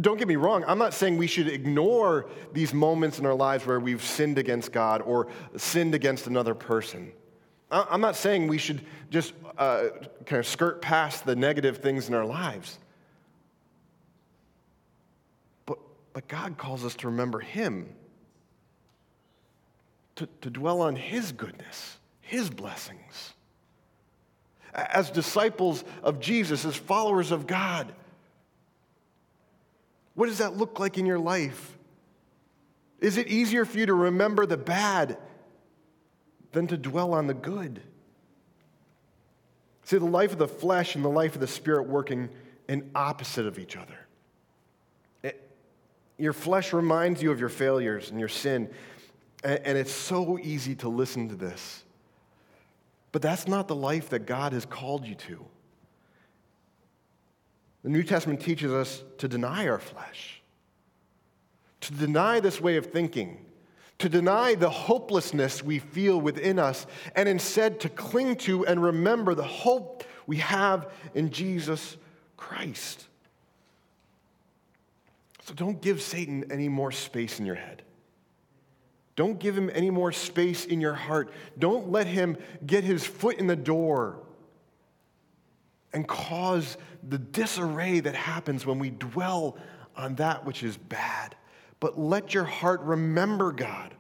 Don't 0.01 0.17
get 0.17 0.27
me 0.27 0.35
wrong, 0.35 0.65
I'm 0.67 0.77
not 0.77 0.93
saying 0.93 1.17
we 1.17 1.27
should 1.27 1.47
ignore 1.47 2.29
these 2.51 2.73
moments 2.73 3.19
in 3.19 3.25
our 3.25 3.33
lives 3.33 3.65
where 3.65 3.79
we've 3.79 4.03
sinned 4.03 4.37
against 4.37 4.73
God 4.73 5.01
or 5.01 5.27
sinned 5.55 5.95
against 5.95 6.27
another 6.27 6.53
person. 6.53 7.13
I'm 7.69 7.99
not 7.99 8.15
saying 8.15 8.47
we 8.47 8.57
should 8.57 8.81
just 9.09 9.33
uh, 9.57 9.89
kind 10.25 10.39
of 10.39 10.47
skirt 10.47 10.81
past 10.81 11.25
the 11.25 11.35
negative 11.35 11.77
things 11.77 12.07
in 12.07 12.15
our 12.15 12.25
lives. 12.25 12.79
But, 15.65 15.79
but 16.13 16.27
God 16.27 16.57
calls 16.57 16.85
us 16.85 16.95
to 16.95 17.07
remember 17.07 17.39
Him, 17.39 17.89
to, 20.15 20.27
to 20.41 20.49
dwell 20.49 20.81
on 20.81 20.95
His 20.95 21.33
goodness, 21.33 21.97
His 22.21 22.49
blessings. 22.49 23.33
As 24.73 25.09
disciples 25.09 25.83
of 26.03 26.19
Jesus, 26.19 26.63
as 26.63 26.75
followers 26.75 27.31
of 27.31 27.47
God, 27.47 27.91
what 30.13 30.27
does 30.27 30.37
that 30.37 30.55
look 30.55 30.79
like 30.79 30.97
in 30.97 31.05
your 31.05 31.19
life? 31.19 31.77
Is 32.99 33.17
it 33.17 33.27
easier 33.27 33.65
for 33.65 33.77
you 33.77 33.87
to 33.87 33.93
remember 33.93 34.45
the 34.45 34.57
bad 34.57 35.17
than 36.51 36.67
to 36.67 36.77
dwell 36.77 37.13
on 37.13 37.27
the 37.27 37.33
good. 37.33 37.81
See, 39.83 39.97
the 39.97 40.05
life 40.05 40.33
of 40.33 40.37
the 40.37 40.47
flesh 40.47 40.95
and 40.95 41.05
the 41.05 41.09
life 41.09 41.35
of 41.35 41.41
the 41.41 41.47
spirit 41.47 41.87
working 41.87 42.29
in 42.67 42.89
opposite 42.93 43.45
of 43.45 43.57
each 43.57 43.77
other. 43.77 43.97
It, 45.23 45.49
your 46.17 46.33
flesh 46.33 46.73
reminds 46.73 47.23
you 47.23 47.31
of 47.31 47.39
your 47.39 47.49
failures 47.49 48.09
and 48.09 48.19
your 48.19 48.29
sin, 48.29 48.69
and, 49.43 49.59
and 49.63 49.77
it's 49.77 49.93
so 49.93 50.37
easy 50.39 50.75
to 50.75 50.89
listen 50.89 51.29
to 51.29 51.35
this. 51.35 51.85
But 53.13 53.21
that's 53.21 53.47
not 53.47 53.67
the 53.67 53.75
life 53.75 54.09
that 54.09 54.25
God 54.25 54.51
has 54.53 54.65
called 54.65 55.05
you 55.05 55.15
to. 55.15 55.45
The 57.83 57.89
New 57.89 58.03
Testament 58.03 58.41
teaches 58.41 58.73
us 58.73 59.03
to 59.19 59.29
deny 59.29 59.69
our 59.69 59.79
flesh, 59.79 60.41
to 61.79 61.93
deny 61.93 62.41
this 62.41 62.59
way 62.59 62.75
of 62.75 62.87
thinking, 62.87 63.45
to 63.99 64.09
deny 64.09 64.55
the 64.55 64.69
hopelessness 64.69 65.63
we 65.63 65.79
feel 65.79 66.19
within 66.19 66.59
us, 66.59 66.85
and 67.15 67.27
instead 67.27 67.79
to 67.79 67.89
cling 67.89 68.35
to 68.35 68.65
and 68.65 68.83
remember 68.83 69.33
the 69.33 69.43
hope 69.43 70.03
we 70.27 70.37
have 70.37 70.91
in 71.15 71.31
Jesus 71.31 71.97
Christ. 72.35 73.07
So 75.43 75.53
don't 75.53 75.81
give 75.81 76.01
Satan 76.01 76.51
any 76.51 76.67
more 76.67 76.91
space 76.91 77.39
in 77.39 77.45
your 77.45 77.55
head. 77.55 77.81
Don't 79.15 79.39
give 79.39 79.57
him 79.57 79.71
any 79.73 79.89
more 79.89 80.11
space 80.11 80.65
in 80.65 80.79
your 80.79 80.93
heart. 80.93 81.31
Don't 81.57 81.89
let 81.89 82.05
him 82.05 82.37
get 82.65 82.83
his 82.83 83.05
foot 83.05 83.39
in 83.39 83.47
the 83.47 83.55
door 83.55 84.19
and 85.91 86.07
cause 86.07 86.77
the 87.07 87.17
disarray 87.17 87.99
that 87.99 88.13
happens 88.13 88.65
when 88.65 88.77
we 88.77 88.91
dwell 88.91 89.57
on 89.95 90.15
that 90.15 90.45
which 90.45 90.61
is 90.61 90.77
bad. 90.77 91.35
But 91.79 91.99
let 91.99 92.33
your 92.33 92.45
heart 92.45 92.81
remember 92.81 93.51
God. 93.51 93.93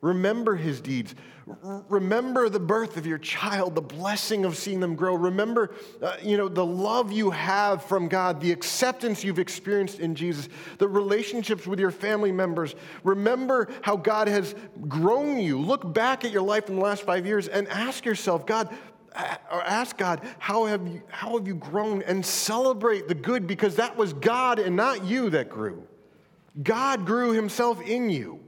Remember 0.00 0.54
his 0.54 0.80
deeds. 0.80 1.14
R- 1.62 1.84
remember 1.88 2.48
the 2.48 2.60
birth 2.60 2.96
of 2.96 3.06
your 3.06 3.18
child, 3.18 3.74
the 3.74 3.82
blessing 3.82 4.44
of 4.44 4.56
seeing 4.56 4.80
them 4.80 4.94
grow. 4.94 5.14
Remember, 5.14 5.74
uh, 6.02 6.16
you 6.22 6.36
know, 6.36 6.48
the 6.48 6.64
love 6.64 7.10
you 7.10 7.30
have 7.30 7.84
from 7.84 8.08
God, 8.08 8.40
the 8.40 8.52
acceptance 8.52 9.24
you've 9.24 9.38
experienced 9.38 9.98
in 9.98 10.14
Jesus, 10.14 10.48
the 10.78 10.88
relationships 10.88 11.66
with 11.66 11.80
your 11.80 11.90
family 11.90 12.32
members. 12.32 12.74
Remember 13.04 13.68
how 13.82 13.96
God 13.96 14.28
has 14.28 14.54
grown 14.88 15.38
you. 15.38 15.58
Look 15.58 15.92
back 15.92 16.24
at 16.24 16.30
your 16.30 16.42
life 16.42 16.68
in 16.68 16.76
the 16.76 16.82
last 16.82 17.02
five 17.02 17.26
years 17.26 17.48
and 17.48 17.66
ask 17.68 18.04
yourself, 18.04 18.44
God, 18.44 18.76
or 19.50 19.62
ask 19.62 19.96
God, 19.96 20.20
how 20.38 20.66
have, 20.66 20.86
you, 20.86 21.02
how 21.08 21.38
have 21.38 21.46
you 21.46 21.54
grown? 21.54 22.02
And 22.02 22.24
celebrate 22.24 23.08
the 23.08 23.14
good 23.14 23.46
because 23.46 23.76
that 23.76 23.96
was 23.96 24.12
God 24.12 24.58
and 24.58 24.76
not 24.76 25.04
you 25.04 25.30
that 25.30 25.48
grew. 25.48 25.86
God 26.62 27.06
grew 27.06 27.32
himself 27.32 27.80
in 27.80 28.10
you. 28.10 28.40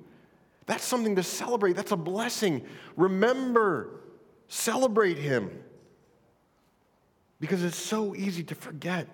That's 0.67 0.85
something 0.85 1.17
to 1.17 1.23
celebrate. 1.23 1.75
That's 1.75 1.93
a 1.93 1.97
blessing. 1.97 2.67
Remember, 2.97 4.01
celebrate 4.49 5.17
him 5.17 5.51
because 7.41 7.65
it's 7.65 7.79
so 7.79 8.15
easy 8.15 8.43
to 8.45 8.55
forget. 8.55 9.07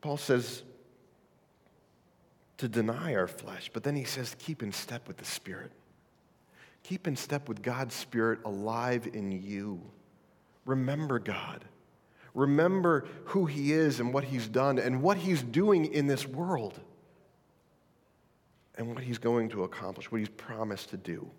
Paul 0.00 0.16
says 0.16 0.62
to 2.58 2.68
deny 2.68 3.14
our 3.14 3.28
flesh, 3.28 3.70
but 3.72 3.82
then 3.82 3.96
he 3.96 4.04
says 4.04 4.36
keep 4.38 4.62
in 4.62 4.72
step 4.72 5.08
with 5.08 5.16
the 5.16 5.24
Spirit. 5.24 5.72
Keep 6.82 7.06
in 7.06 7.16
step 7.16 7.48
with 7.48 7.62
God's 7.62 7.94
Spirit 7.94 8.40
alive 8.44 9.08
in 9.12 9.32
you. 9.32 9.80
Remember 10.64 11.18
God. 11.18 11.64
Remember 12.34 13.06
who 13.26 13.46
He 13.46 13.72
is 13.72 14.00
and 14.00 14.12
what 14.12 14.24
He's 14.24 14.48
done 14.48 14.78
and 14.78 15.02
what 15.02 15.18
He's 15.18 15.42
doing 15.42 15.92
in 15.92 16.06
this 16.06 16.26
world 16.26 16.80
and 18.76 18.94
what 18.94 19.04
He's 19.04 19.18
going 19.18 19.50
to 19.50 19.64
accomplish, 19.64 20.10
what 20.10 20.18
He's 20.18 20.28
promised 20.30 20.90
to 20.90 20.96
do. 20.96 21.30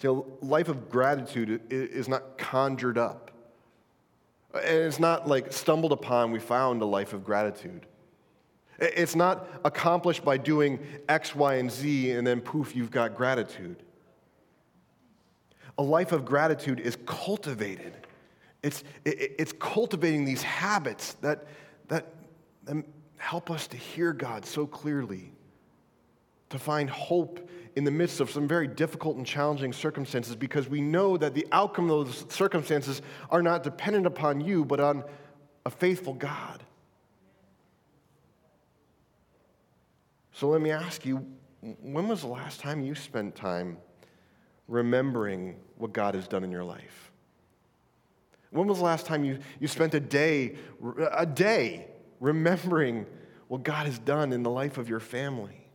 See, 0.00 0.08
a 0.08 0.12
life 0.12 0.68
of 0.68 0.90
gratitude 0.90 1.62
is 1.70 2.08
not 2.08 2.38
conjured 2.38 2.98
up. 2.98 3.30
And 4.54 4.64
it's 4.64 5.00
not 5.00 5.26
like 5.26 5.52
stumbled 5.52 5.92
upon, 5.92 6.30
we 6.30 6.38
found 6.38 6.82
a 6.82 6.86
life 6.86 7.12
of 7.12 7.24
gratitude. 7.24 7.86
It's 8.78 9.16
not 9.16 9.48
accomplished 9.64 10.24
by 10.24 10.36
doing 10.36 10.78
X, 11.08 11.34
Y, 11.34 11.54
and 11.54 11.70
Z, 11.70 12.10
and 12.12 12.26
then 12.26 12.40
poof, 12.40 12.76
you've 12.76 12.90
got 12.90 13.14
gratitude. 13.16 13.82
A 15.78 15.82
life 15.82 16.12
of 16.12 16.24
gratitude 16.24 16.80
is 16.80 16.96
cultivated. 17.06 18.05
It's, 18.66 18.82
it's 19.04 19.52
cultivating 19.52 20.24
these 20.24 20.42
habits 20.42 21.14
that, 21.20 21.44
that 21.86 22.12
help 23.16 23.48
us 23.48 23.68
to 23.68 23.76
hear 23.76 24.12
God 24.12 24.44
so 24.44 24.66
clearly, 24.66 25.32
to 26.50 26.58
find 26.58 26.90
hope 26.90 27.48
in 27.76 27.84
the 27.84 27.92
midst 27.92 28.18
of 28.18 28.28
some 28.28 28.48
very 28.48 28.66
difficult 28.66 29.18
and 29.18 29.24
challenging 29.24 29.72
circumstances 29.72 30.34
because 30.34 30.68
we 30.68 30.80
know 30.80 31.16
that 31.16 31.32
the 31.32 31.46
outcome 31.52 31.88
of 31.90 32.06
those 32.06 32.26
circumstances 32.28 33.02
are 33.30 33.40
not 33.40 33.62
dependent 33.62 34.04
upon 34.04 34.40
you, 34.40 34.64
but 34.64 34.80
on 34.80 35.04
a 35.64 35.70
faithful 35.70 36.14
God. 36.14 36.64
So 40.32 40.48
let 40.48 40.60
me 40.60 40.72
ask 40.72 41.06
you 41.06 41.24
when 41.60 42.08
was 42.08 42.22
the 42.22 42.26
last 42.26 42.58
time 42.58 42.82
you 42.82 42.96
spent 42.96 43.36
time 43.36 43.78
remembering 44.66 45.54
what 45.76 45.92
God 45.92 46.16
has 46.16 46.26
done 46.26 46.42
in 46.42 46.50
your 46.50 46.64
life? 46.64 47.05
When 48.50 48.66
was 48.66 48.78
the 48.78 48.84
last 48.84 49.06
time 49.06 49.24
you, 49.24 49.38
you 49.60 49.68
spent 49.68 49.94
a 49.94 50.00
day, 50.00 50.56
a 51.12 51.26
day 51.26 51.86
remembering 52.20 53.06
what 53.48 53.62
God 53.62 53.86
has 53.86 53.98
done 53.98 54.32
in 54.32 54.42
the 54.42 54.50
life 54.50 54.78
of 54.78 54.88
your 54.88 55.00
family? 55.00 55.66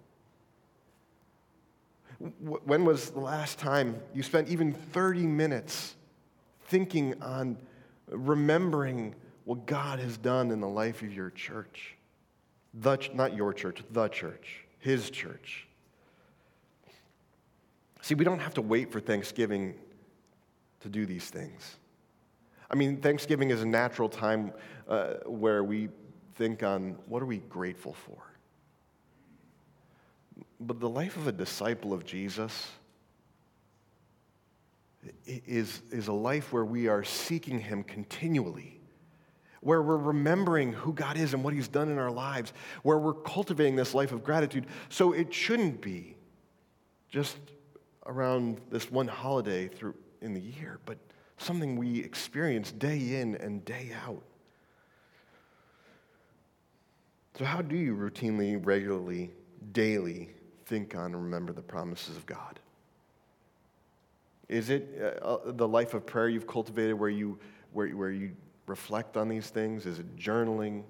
When 2.39 2.85
was 2.85 3.09
the 3.09 3.19
last 3.19 3.57
time 3.57 3.99
you 4.13 4.21
spent 4.21 4.49
even 4.49 4.73
30 4.73 5.25
minutes 5.25 5.95
thinking 6.65 7.21
on 7.21 7.57
remembering 8.07 9.15
what 9.45 9.65
God 9.65 9.99
has 9.99 10.17
done 10.17 10.51
in 10.51 10.59
the 10.59 10.67
life 10.67 11.01
of 11.01 11.13
your 11.13 11.31
church? 11.31 11.95
The, 12.75 12.97
not 13.13 13.35
your 13.35 13.53
church, 13.53 13.81
the 13.89 14.07
church, 14.07 14.65
his 14.79 15.09
church. 15.09 15.67
See, 18.01 18.15
we 18.15 18.23
don't 18.23 18.39
have 18.39 18.53
to 18.55 18.61
wait 18.61 18.91
for 18.91 18.99
Thanksgiving 18.99 19.75
to 20.81 20.89
do 20.89 21.05
these 21.05 21.29
things. 21.29 21.77
I 22.71 22.75
mean, 22.75 22.97
Thanksgiving 22.97 23.51
is 23.51 23.61
a 23.61 23.65
natural 23.65 24.09
time 24.09 24.53
uh, 24.87 25.15
where 25.25 25.63
we 25.63 25.89
think 26.35 26.63
on 26.63 26.97
what 27.07 27.21
are 27.21 27.25
we 27.25 27.37
grateful 27.37 27.93
for? 27.93 28.17
But 30.59 30.79
the 30.79 30.89
life 30.89 31.17
of 31.17 31.27
a 31.27 31.31
disciple 31.31 31.91
of 31.91 32.05
Jesus 32.05 32.71
is, 35.25 35.81
is 35.91 36.07
a 36.07 36.13
life 36.13 36.53
where 36.53 36.65
we 36.65 36.87
are 36.87 37.03
seeking 37.03 37.59
him 37.59 37.83
continually 37.83 38.81
where 39.61 39.81
we're 39.81 39.95
remembering 39.95 40.73
who 40.73 40.91
God 40.91 41.17
is 41.17 41.33
and 41.33 41.43
what 41.43 41.53
He's 41.53 41.67
done 41.67 41.89
in 41.89 41.97
our 41.97 42.11
lives, 42.11 42.51
where 42.83 42.97
we're 42.97 43.13
cultivating 43.13 43.75
this 43.75 43.93
life 43.93 44.11
of 44.11 44.23
gratitude. 44.23 44.65
So 44.89 45.13
it 45.13 45.33
shouldn't 45.33 45.81
be 45.81 46.15
just 47.07 47.37
around 48.05 48.59
this 48.69 48.91
one 48.91 49.07
holiday 49.07 49.67
through 49.67 49.95
in 50.21 50.33
the 50.33 50.41
year, 50.41 50.79
but 50.85 50.97
something 51.41 51.75
we 51.75 51.99
experience 51.99 52.71
day 52.71 53.19
in 53.19 53.35
and 53.35 53.63
day 53.65 53.91
out. 54.05 54.21
So, 57.37 57.45
how 57.45 57.61
do 57.61 57.75
you 57.75 57.95
routinely, 57.95 58.59
regularly, 58.63 59.31
daily 59.71 60.29
think 60.65 60.95
on 60.95 61.05
and 61.05 61.15
remember 61.15 61.53
the 61.53 61.61
promises 61.61 62.17
of 62.17 62.25
God? 62.25 62.59
Is 64.47 64.69
it 64.69 65.19
uh, 65.23 65.25
uh 65.25 65.51
the 65.51 65.67
life 65.67 65.93
of 65.93 66.05
prayer 66.05 66.29
you've 66.29 66.47
cultivated 66.47 66.93
where 66.93 67.09
you, 67.09 67.39
where, 67.71 67.87
where 67.89 68.11
you 68.11 68.31
reflect 68.67 69.17
on 69.17 69.29
these 69.29 69.49
things? 69.49 69.85
Is 69.85 69.99
it 69.99 70.15
journaling? 70.17 70.83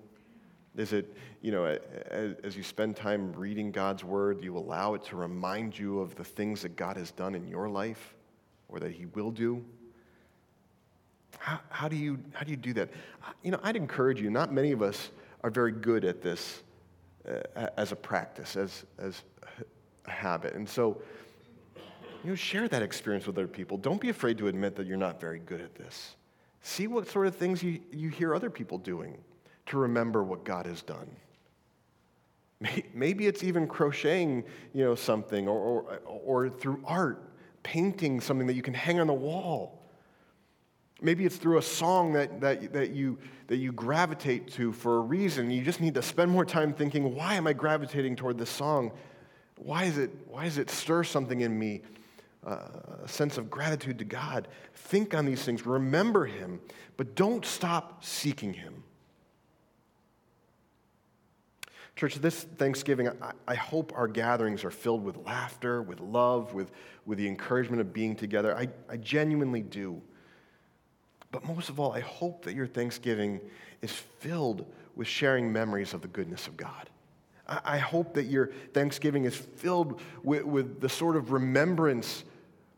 Is 0.76 0.94
it, 0.94 1.16
you 1.42 1.52
know, 1.52 1.66
as, 1.66 2.36
as, 2.44 2.56
you 2.56 2.64
spend 2.64 2.96
time 2.96 3.34
reading 3.34 3.72
God's 3.72 4.06
word, 4.06 4.42
you 4.42 4.58
allow 4.58 4.94
it 4.94 5.04
to 5.06 5.18
remind 5.18 5.78
you 5.78 6.00
of 6.00 6.16
the 6.16 6.24
things 6.24 6.62
that 6.62 6.78
God 6.78 6.96
has 6.96 7.12
done 7.12 7.36
in 7.36 7.46
your 7.46 7.70
life 7.70 8.16
or 8.70 8.80
that 8.80 8.92
He 8.92 9.06
will 9.08 9.32
do? 9.32 9.64
How, 11.38 11.60
how, 11.70 11.88
do, 11.88 11.96
you, 11.96 12.20
how 12.34 12.44
do 12.44 12.52
you 12.52 12.58
do 12.58 12.74
that? 12.74 12.90
You 13.44 13.52
know, 13.52 13.60
I'd 13.64 13.76
encourage 13.76 14.22
you, 14.22 14.30
not 14.30 14.54
many 14.54 14.72
of 14.72 14.82
us 14.82 15.10
are 15.44 15.50
very 15.50 15.72
good 15.72 16.06
at 16.06 16.22
this 16.22 16.62
uh, 17.28 17.68
as 17.78 17.92
a 17.92 17.96
practice, 17.96 18.56
as, 18.56 18.86
as 19.00 19.24
a 20.06 20.12
habit. 20.12 20.54
And 20.54 20.68
so, 20.68 21.02
you 22.24 22.30
know, 22.30 22.36
share 22.36 22.68
that 22.68 22.84
experience 22.84 23.26
with 23.26 23.38
other 23.38 23.48
people. 23.48 23.78
Don't 23.78 24.00
be 24.00 24.10
afraid 24.10 24.38
to 24.38 24.48
admit 24.48 24.76
that 24.76 24.86
you're 24.86 24.98
not 24.98 25.20
very 25.20 25.40
good 25.40 25.62
at 25.62 25.74
this. 25.76 26.16
See 26.62 26.86
what 26.88 27.10
sort 27.10 27.26
of 27.26 27.36
things 27.36 27.64
you, 27.64 27.80
you 27.92 28.10
hear 28.10 28.36
other 28.36 28.52
people 28.52 28.78
doing 28.78 29.18
to 29.68 29.78
remember 29.78 30.24
what 30.24 30.44
God 30.44 30.68
has 30.68 30.84
done. 30.84 31.10
Maybe 32.94 33.26
it's 33.26 33.44
even 33.44 33.66
crocheting, 33.66 34.44
you 34.74 34.84
know, 34.84 34.94
something, 34.94 35.48
or, 35.48 35.58
or, 35.58 36.00
or 36.06 36.50
through 36.50 36.84
art, 36.86 37.24
painting 37.64 38.22
something 38.22 38.46
that 38.46 38.54
you 38.54 38.62
can 38.62 38.76
hang 38.76 39.00
on 39.00 39.08
the 39.08 39.14
wall. 39.14 39.81
Maybe 41.02 41.26
it's 41.26 41.38
through 41.38 41.58
a 41.58 41.64
song 41.64 42.14
that, 42.14 42.40
that, 42.42 42.74
that, 42.74 42.92
you, 42.92 43.18
that 43.48 43.58
you 43.58 43.72
gravitate 43.72 44.52
to 44.52 44.72
for 44.72 44.98
a 44.98 45.00
reason. 45.02 45.50
You 45.50 45.64
just 45.64 45.82
need 45.82 45.96
to 45.96 46.02
spend 46.02 46.30
more 46.30 46.46
time 46.46 46.74
thinking, 46.74 47.16
why 47.16 47.34
am 47.34 47.48
I 47.48 47.54
gravitating 47.54 48.16
toward 48.16 48.38
this 48.38 48.52
song? 48.52 48.92
Why, 49.58 49.86
is 49.86 49.98
it, 49.98 50.12
why 50.28 50.46
does 50.46 50.60
it 50.60 50.70
stir 50.70 51.04
something 51.04 51.42
in 51.42 51.58
me? 51.58 51.82
Uh, 52.46 52.68
a 53.04 53.08
sense 53.08 53.38
of 53.38 53.50
gratitude 53.50 54.00
to 54.00 54.06
God. 54.06 54.48
Think 54.74 55.14
on 55.14 55.26
these 55.26 55.44
things, 55.44 55.66
remember 55.66 56.26
Him, 56.26 56.60
but 56.98 57.16
don't 57.16 57.46
stop 57.46 58.04
seeking 58.04 58.54
Him. 58.54 58.84
Church, 61.96 62.16
this 62.16 62.44
Thanksgiving, 62.44 63.10
I, 63.10 63.32
I, 63.48 63.54
hope 63.54 63.92
our 63.96 64.08
gatherings 64.08 64.64
are 64.64 64.72
filled 64.72 65.04
with 65.04 65.18
laughter, 65.18 65.84
with 65.84 66.00
love, 66.00 66.54
with, 66.56 66.72
with 67.06 67.20
the 67.20 67.28
encouragement 67.28 67.80
of 67.80 67.94
being 67.94 68.16
together. 68.16 68.58
I, 68.58 68.70
I 68.90 68.98
genuinely 68.98 69.62
do. 69.62 70.02
But 71.32 71.46
most 71.46 71.70
of 71.70 71.80
all, 71.80 71.94
I 71.94 72.02
hope 72.02 72.44
that 72.46 72.56
your 72.56 72.68
Thanksgiving 72.68 73.40
is 73.82 73.92
filled 73.92 74.66
with 74.96 75.08
sharing 75.08 75.52
memories 75.52 75.94
of 75.94 76.02
the 76.02 76.08
goodness 76.08 76.48
of 76.48 76.58
God. 76.58 76.90
I, 77.48 77.80
hope 77.80 78.14
that 78.14 78.26
your 78.26 78.52
Thanksgiving 78.74 79.26
is 79.26 79.36
filled 79.36 80.00
with, 80.24 80.44
with 80.44 80.80
the 80.80 80.88
sort 80.88 81.18
of 81.18 81.34
remembrance 81.34 82.24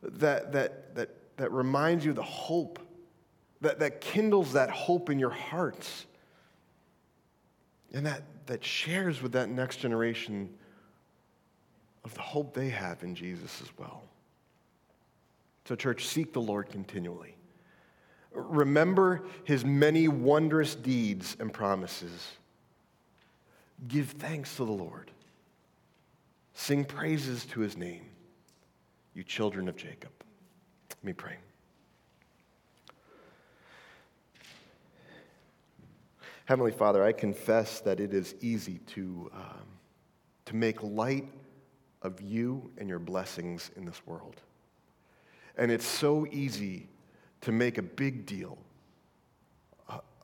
that, 0.01 0.51
that, 0.53 0.95
that, 0.95 1.09
that 1.37 1.51
reminds 1.51 2.03
you 2.05 2.11
of 2.11 2.15
the 2.15 2.23
hope, 2.23 2.79
that, 3.61 3.79
that 3.79 4.01
kindles 4.01 4.53
that 4.53 4.71
hope 4.71 5.11
in 5.11 5.19
your 5.19 5.29
hearts, 5.29 6.07
and 7.93 8.05
that, 8.05 8.23
that 8.47 8.63
shares 8.63 9.21
with 9.21 9.33
that 9.33 9.49
next 9.49 9.77
generation 9.77 10.49
of 12.03 12.13
the 12.15 12.21
hope 12.21 12.53
they 12.53 12.69
have 12.69 13.03
in 13.03 13.13
Jesus 13.13 13.61
as 13.61 13.69
well. 13.77 14.03
So, 15.65 15.75
church, 15.75 16.07
seek 16.07 16.33
the 16.33 16.41
Lord 16.41 16.69
continually. 16.69 17.32
Remember 18.33 19.23
his 19.43 19.63
many 19.63 20.07
wondrous 20.07 20.75
deeds 20.75 21.37
and 21.39 21.53
promises. 21.53 22.31
Give 23.87 24.09
thanks 24.09 24.55
to 24.57 24.65
the 24.65 24.71
Lord. 24.71 25.11
Sing 26.53 26.85
praises 26.85 27.45
to 27.47 27.59
his 27.59 27.77
name, 27.77 28.05
you 29.13 29.23
children 29.23 29.67
of 29.67 29.75
Jacob. 29.75 30.11
Let 30.89 31.03
me 31.03 31.13
pray. 31.13 31.37
Heavenly 36.45 36.71
Father, 36.71 37.03
I 37.03 37.13
confess 37.13 37.79
that 37.81 37.99
it 37.99 38.13
is 38.13 38.35
easy 38.41 38.79
to, 38.87 39.31
um, 39.33 39.67
to 40.45 40.55
make 40.55 40.83
light 40.83 41.27
of 42.01 42.21
you 42.21 42.69
and 42.77 42.89
your 42.89 42.99
blessings 42.99 43.71
in 43.75 43.85
this 43.85 44.05
world. 44.05 44.35
And 45.57 45.71
it's 45.71 45.85
so 45.85 46.27
easy 46.31 46.89
to 47.43 47.51
make 47.51 47.77
a 47.77 47.81
big 47.81 48.25
deal 48.25 48.57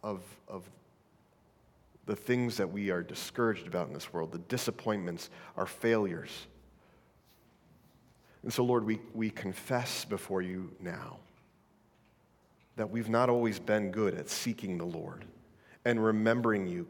of, 0.04 0.22
of 0.48 0.64
the 2.06 2.16
things 2.16 2.58
that 2.58 2.72
we 2.72 2.90
are 2.90 3.04
discouraged 3.04 3.68
about 3.68 3.88
in 3.88 3.94
this 3.94 4.12
world, 4.14 4.32
the 4.32 4.40
disappointments, 4.40 5.30
our 5.58 5.66
failures. 5.66 6.48
And 8.44 8.54
so, 8.54 8.64
Lord, 8.64 8.86
we, 8.86 9.00
we 9.14 9.30
confess 9.30 10.06
before 10.06 10.42
you 10.42 10.72
now 10.80 11.18
that 12.78 12.90
we've 12.90 13.10
not 13.10 13.30
always 13.30 13.60
been 13.60 13.92
good 13.92 14.14
at 14.16 14.30
seeking 14.30 14.78
the 14.78 14.86
Lord 14.86 15.26
and 15.84 16.02
remembering 16.02 16.68
you 16.68 16.88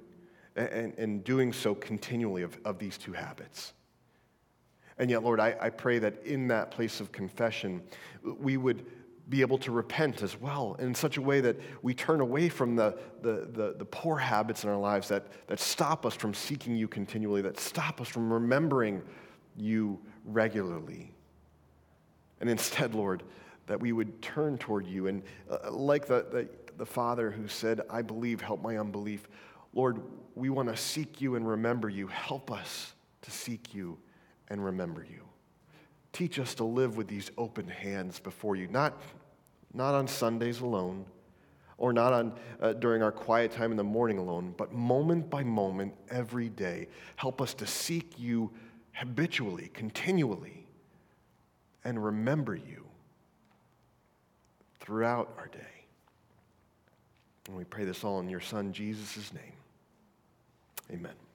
and, 0.55 0.93
and 0.97 1.23
doing 1.23 1.51
so 1.51 1.73
continually 1.73 2.43
of, 2.43 2.55
of 2.63 2.77
these 2.77 2.99
two 2.99 3.13
habits. 3.13 3.73
And 4.99 5.09
yet, 5.09 5.23
Lord, 5.23 5.39
I, 5.39 5.55
I 5.59 5.69
pray 5.71 5.97
that 5.99 6.23
in 6.23 6.47
that 6.49 6.69
place 6.69 6.99
of 6.99 7.11
confession, 7.11 7.81
we 8.23 8.57
would 8.57 8.85
be 9.29 9.41
able 9.41 9.59
to 9.59 9.71
repent 9.71 10.23
as 10.23 10.39
well 10.39 10.75
in 10.79 10.95
such 10.95 11.17
a 11.17 11.21
way 11.21 11.39
that 11.39 11.59
we 11.83 11.93
turn 11.93 12.19
away 12.19 12.49
from 12.49 12.75
the, 12.75 12.97
the, 13.21 13.47
the, 13.51 13.75
the, 13.77 13.85
poor 13.85 14.17
habits 14.17 14.63
in 14.63 14.69
our 14.69 14.77
lives 14.77 15.07
that, 15.07 15.27
that 15.47 15.59
stop 15.59 16.05
us 16.05 16.15
from 16.15 16.33
seeking 16.33 16.75
you 16.75 16.87
continually, 16.87 17.41
that 17.41 17.59
stop 17.59 18.01
us 18.01 18.07
from 18.07 18.33
remembering 18.33 19.03
you 19.55 19.99
regularly. 20.25 21.13
And 22.41 22.49
instead, 22.49 22.95
Lord, 22.95 23.23
that 23.67 23.79
we 23.79 23.91
would 23.91 24.19
turn 24.21 24.57
toward 24.57 24.87
you. 24.87 25.07
And 25.07 25.21
uh, 25.49 25.71
like 25.71 26.07
the, 26.07 26.25
the, 26.31 26.49
the 26.77 26.85
father 26.85 27.29
who 27.29 27.47
said, 27.47 27.81
I 27.89 28.01
believe, 28.01 28.41
help 28.41 28.63
my 28.63 28.77
unbelief, 28.77 29.27
Lord, 29.73 30.01
we 30.33 30.49
want 30.49 30.69
to 30.69 30.77
seek 30.77 31.21
you 31.21 31.35
and 31.35 31.47
remember 31.47 31.87
you. 31.87 32.07
Help 32.07 32.51
us 32.51 32.93
to 33.21 33.31
seek 33.31 33.75
you 33.75 33.99
and 34.47 34.63
remember 34.63 35.05
you. 35.07 35.21
Teach 36.13 36.39
us 36.39 36.55
to 36.55 36.63
live 36.63 36.97
with 36.97 37.07
these 37.07 37.29
open 37.37 37.67
hands 37.67 38.19
before 38.19 38.55
you, 38.55 38.67
not, 38.67 38.99
not 39.73 39.93
on 39.95 40.07
Sundays 40.07 40.61
alone 40.61 41.05
or 41.77 41.93
not 41.93 42.11
on, 42.13 42.33
uh, 42.61 42.73
during 42.73 43.01
our 43.01 43.11
quiet 43.11 43.51
time 43.51 43.71
in 43.71 43.77
the 43.77 43.83
morning 43.83 44.17
alone, 44.17 44.53
but 44.57 44.73
moment 44.73 45.29
by 45.29 45.43
moment, 45.43 45.93
every 46.09 46.49
day. 46.49 46.87
Help 47.15 47.41
us 47.41 47.53
to 47.53 47.65
seek 47.65 48.19
you 48.19 48.51
habitually, 48.91 49.71
continually, 49.73 50.65
and 51.85 52.03
remember 52.03 52.53
you 52.55 52.85
throughout 54.81 55.33
our 55.37 55.47
day. 55.47 55.59
And 57.47 57.57
we 57.57 57.63
pray 57.63 57.85
this 57.85 58.03
all 58.03 58.19
in 58.19 58.29
your 58.29 58.41
Son, 58.41 58.73
Jesus' 58.73 59.33
name. 59.33 59.53
Amen. 60.91 61.28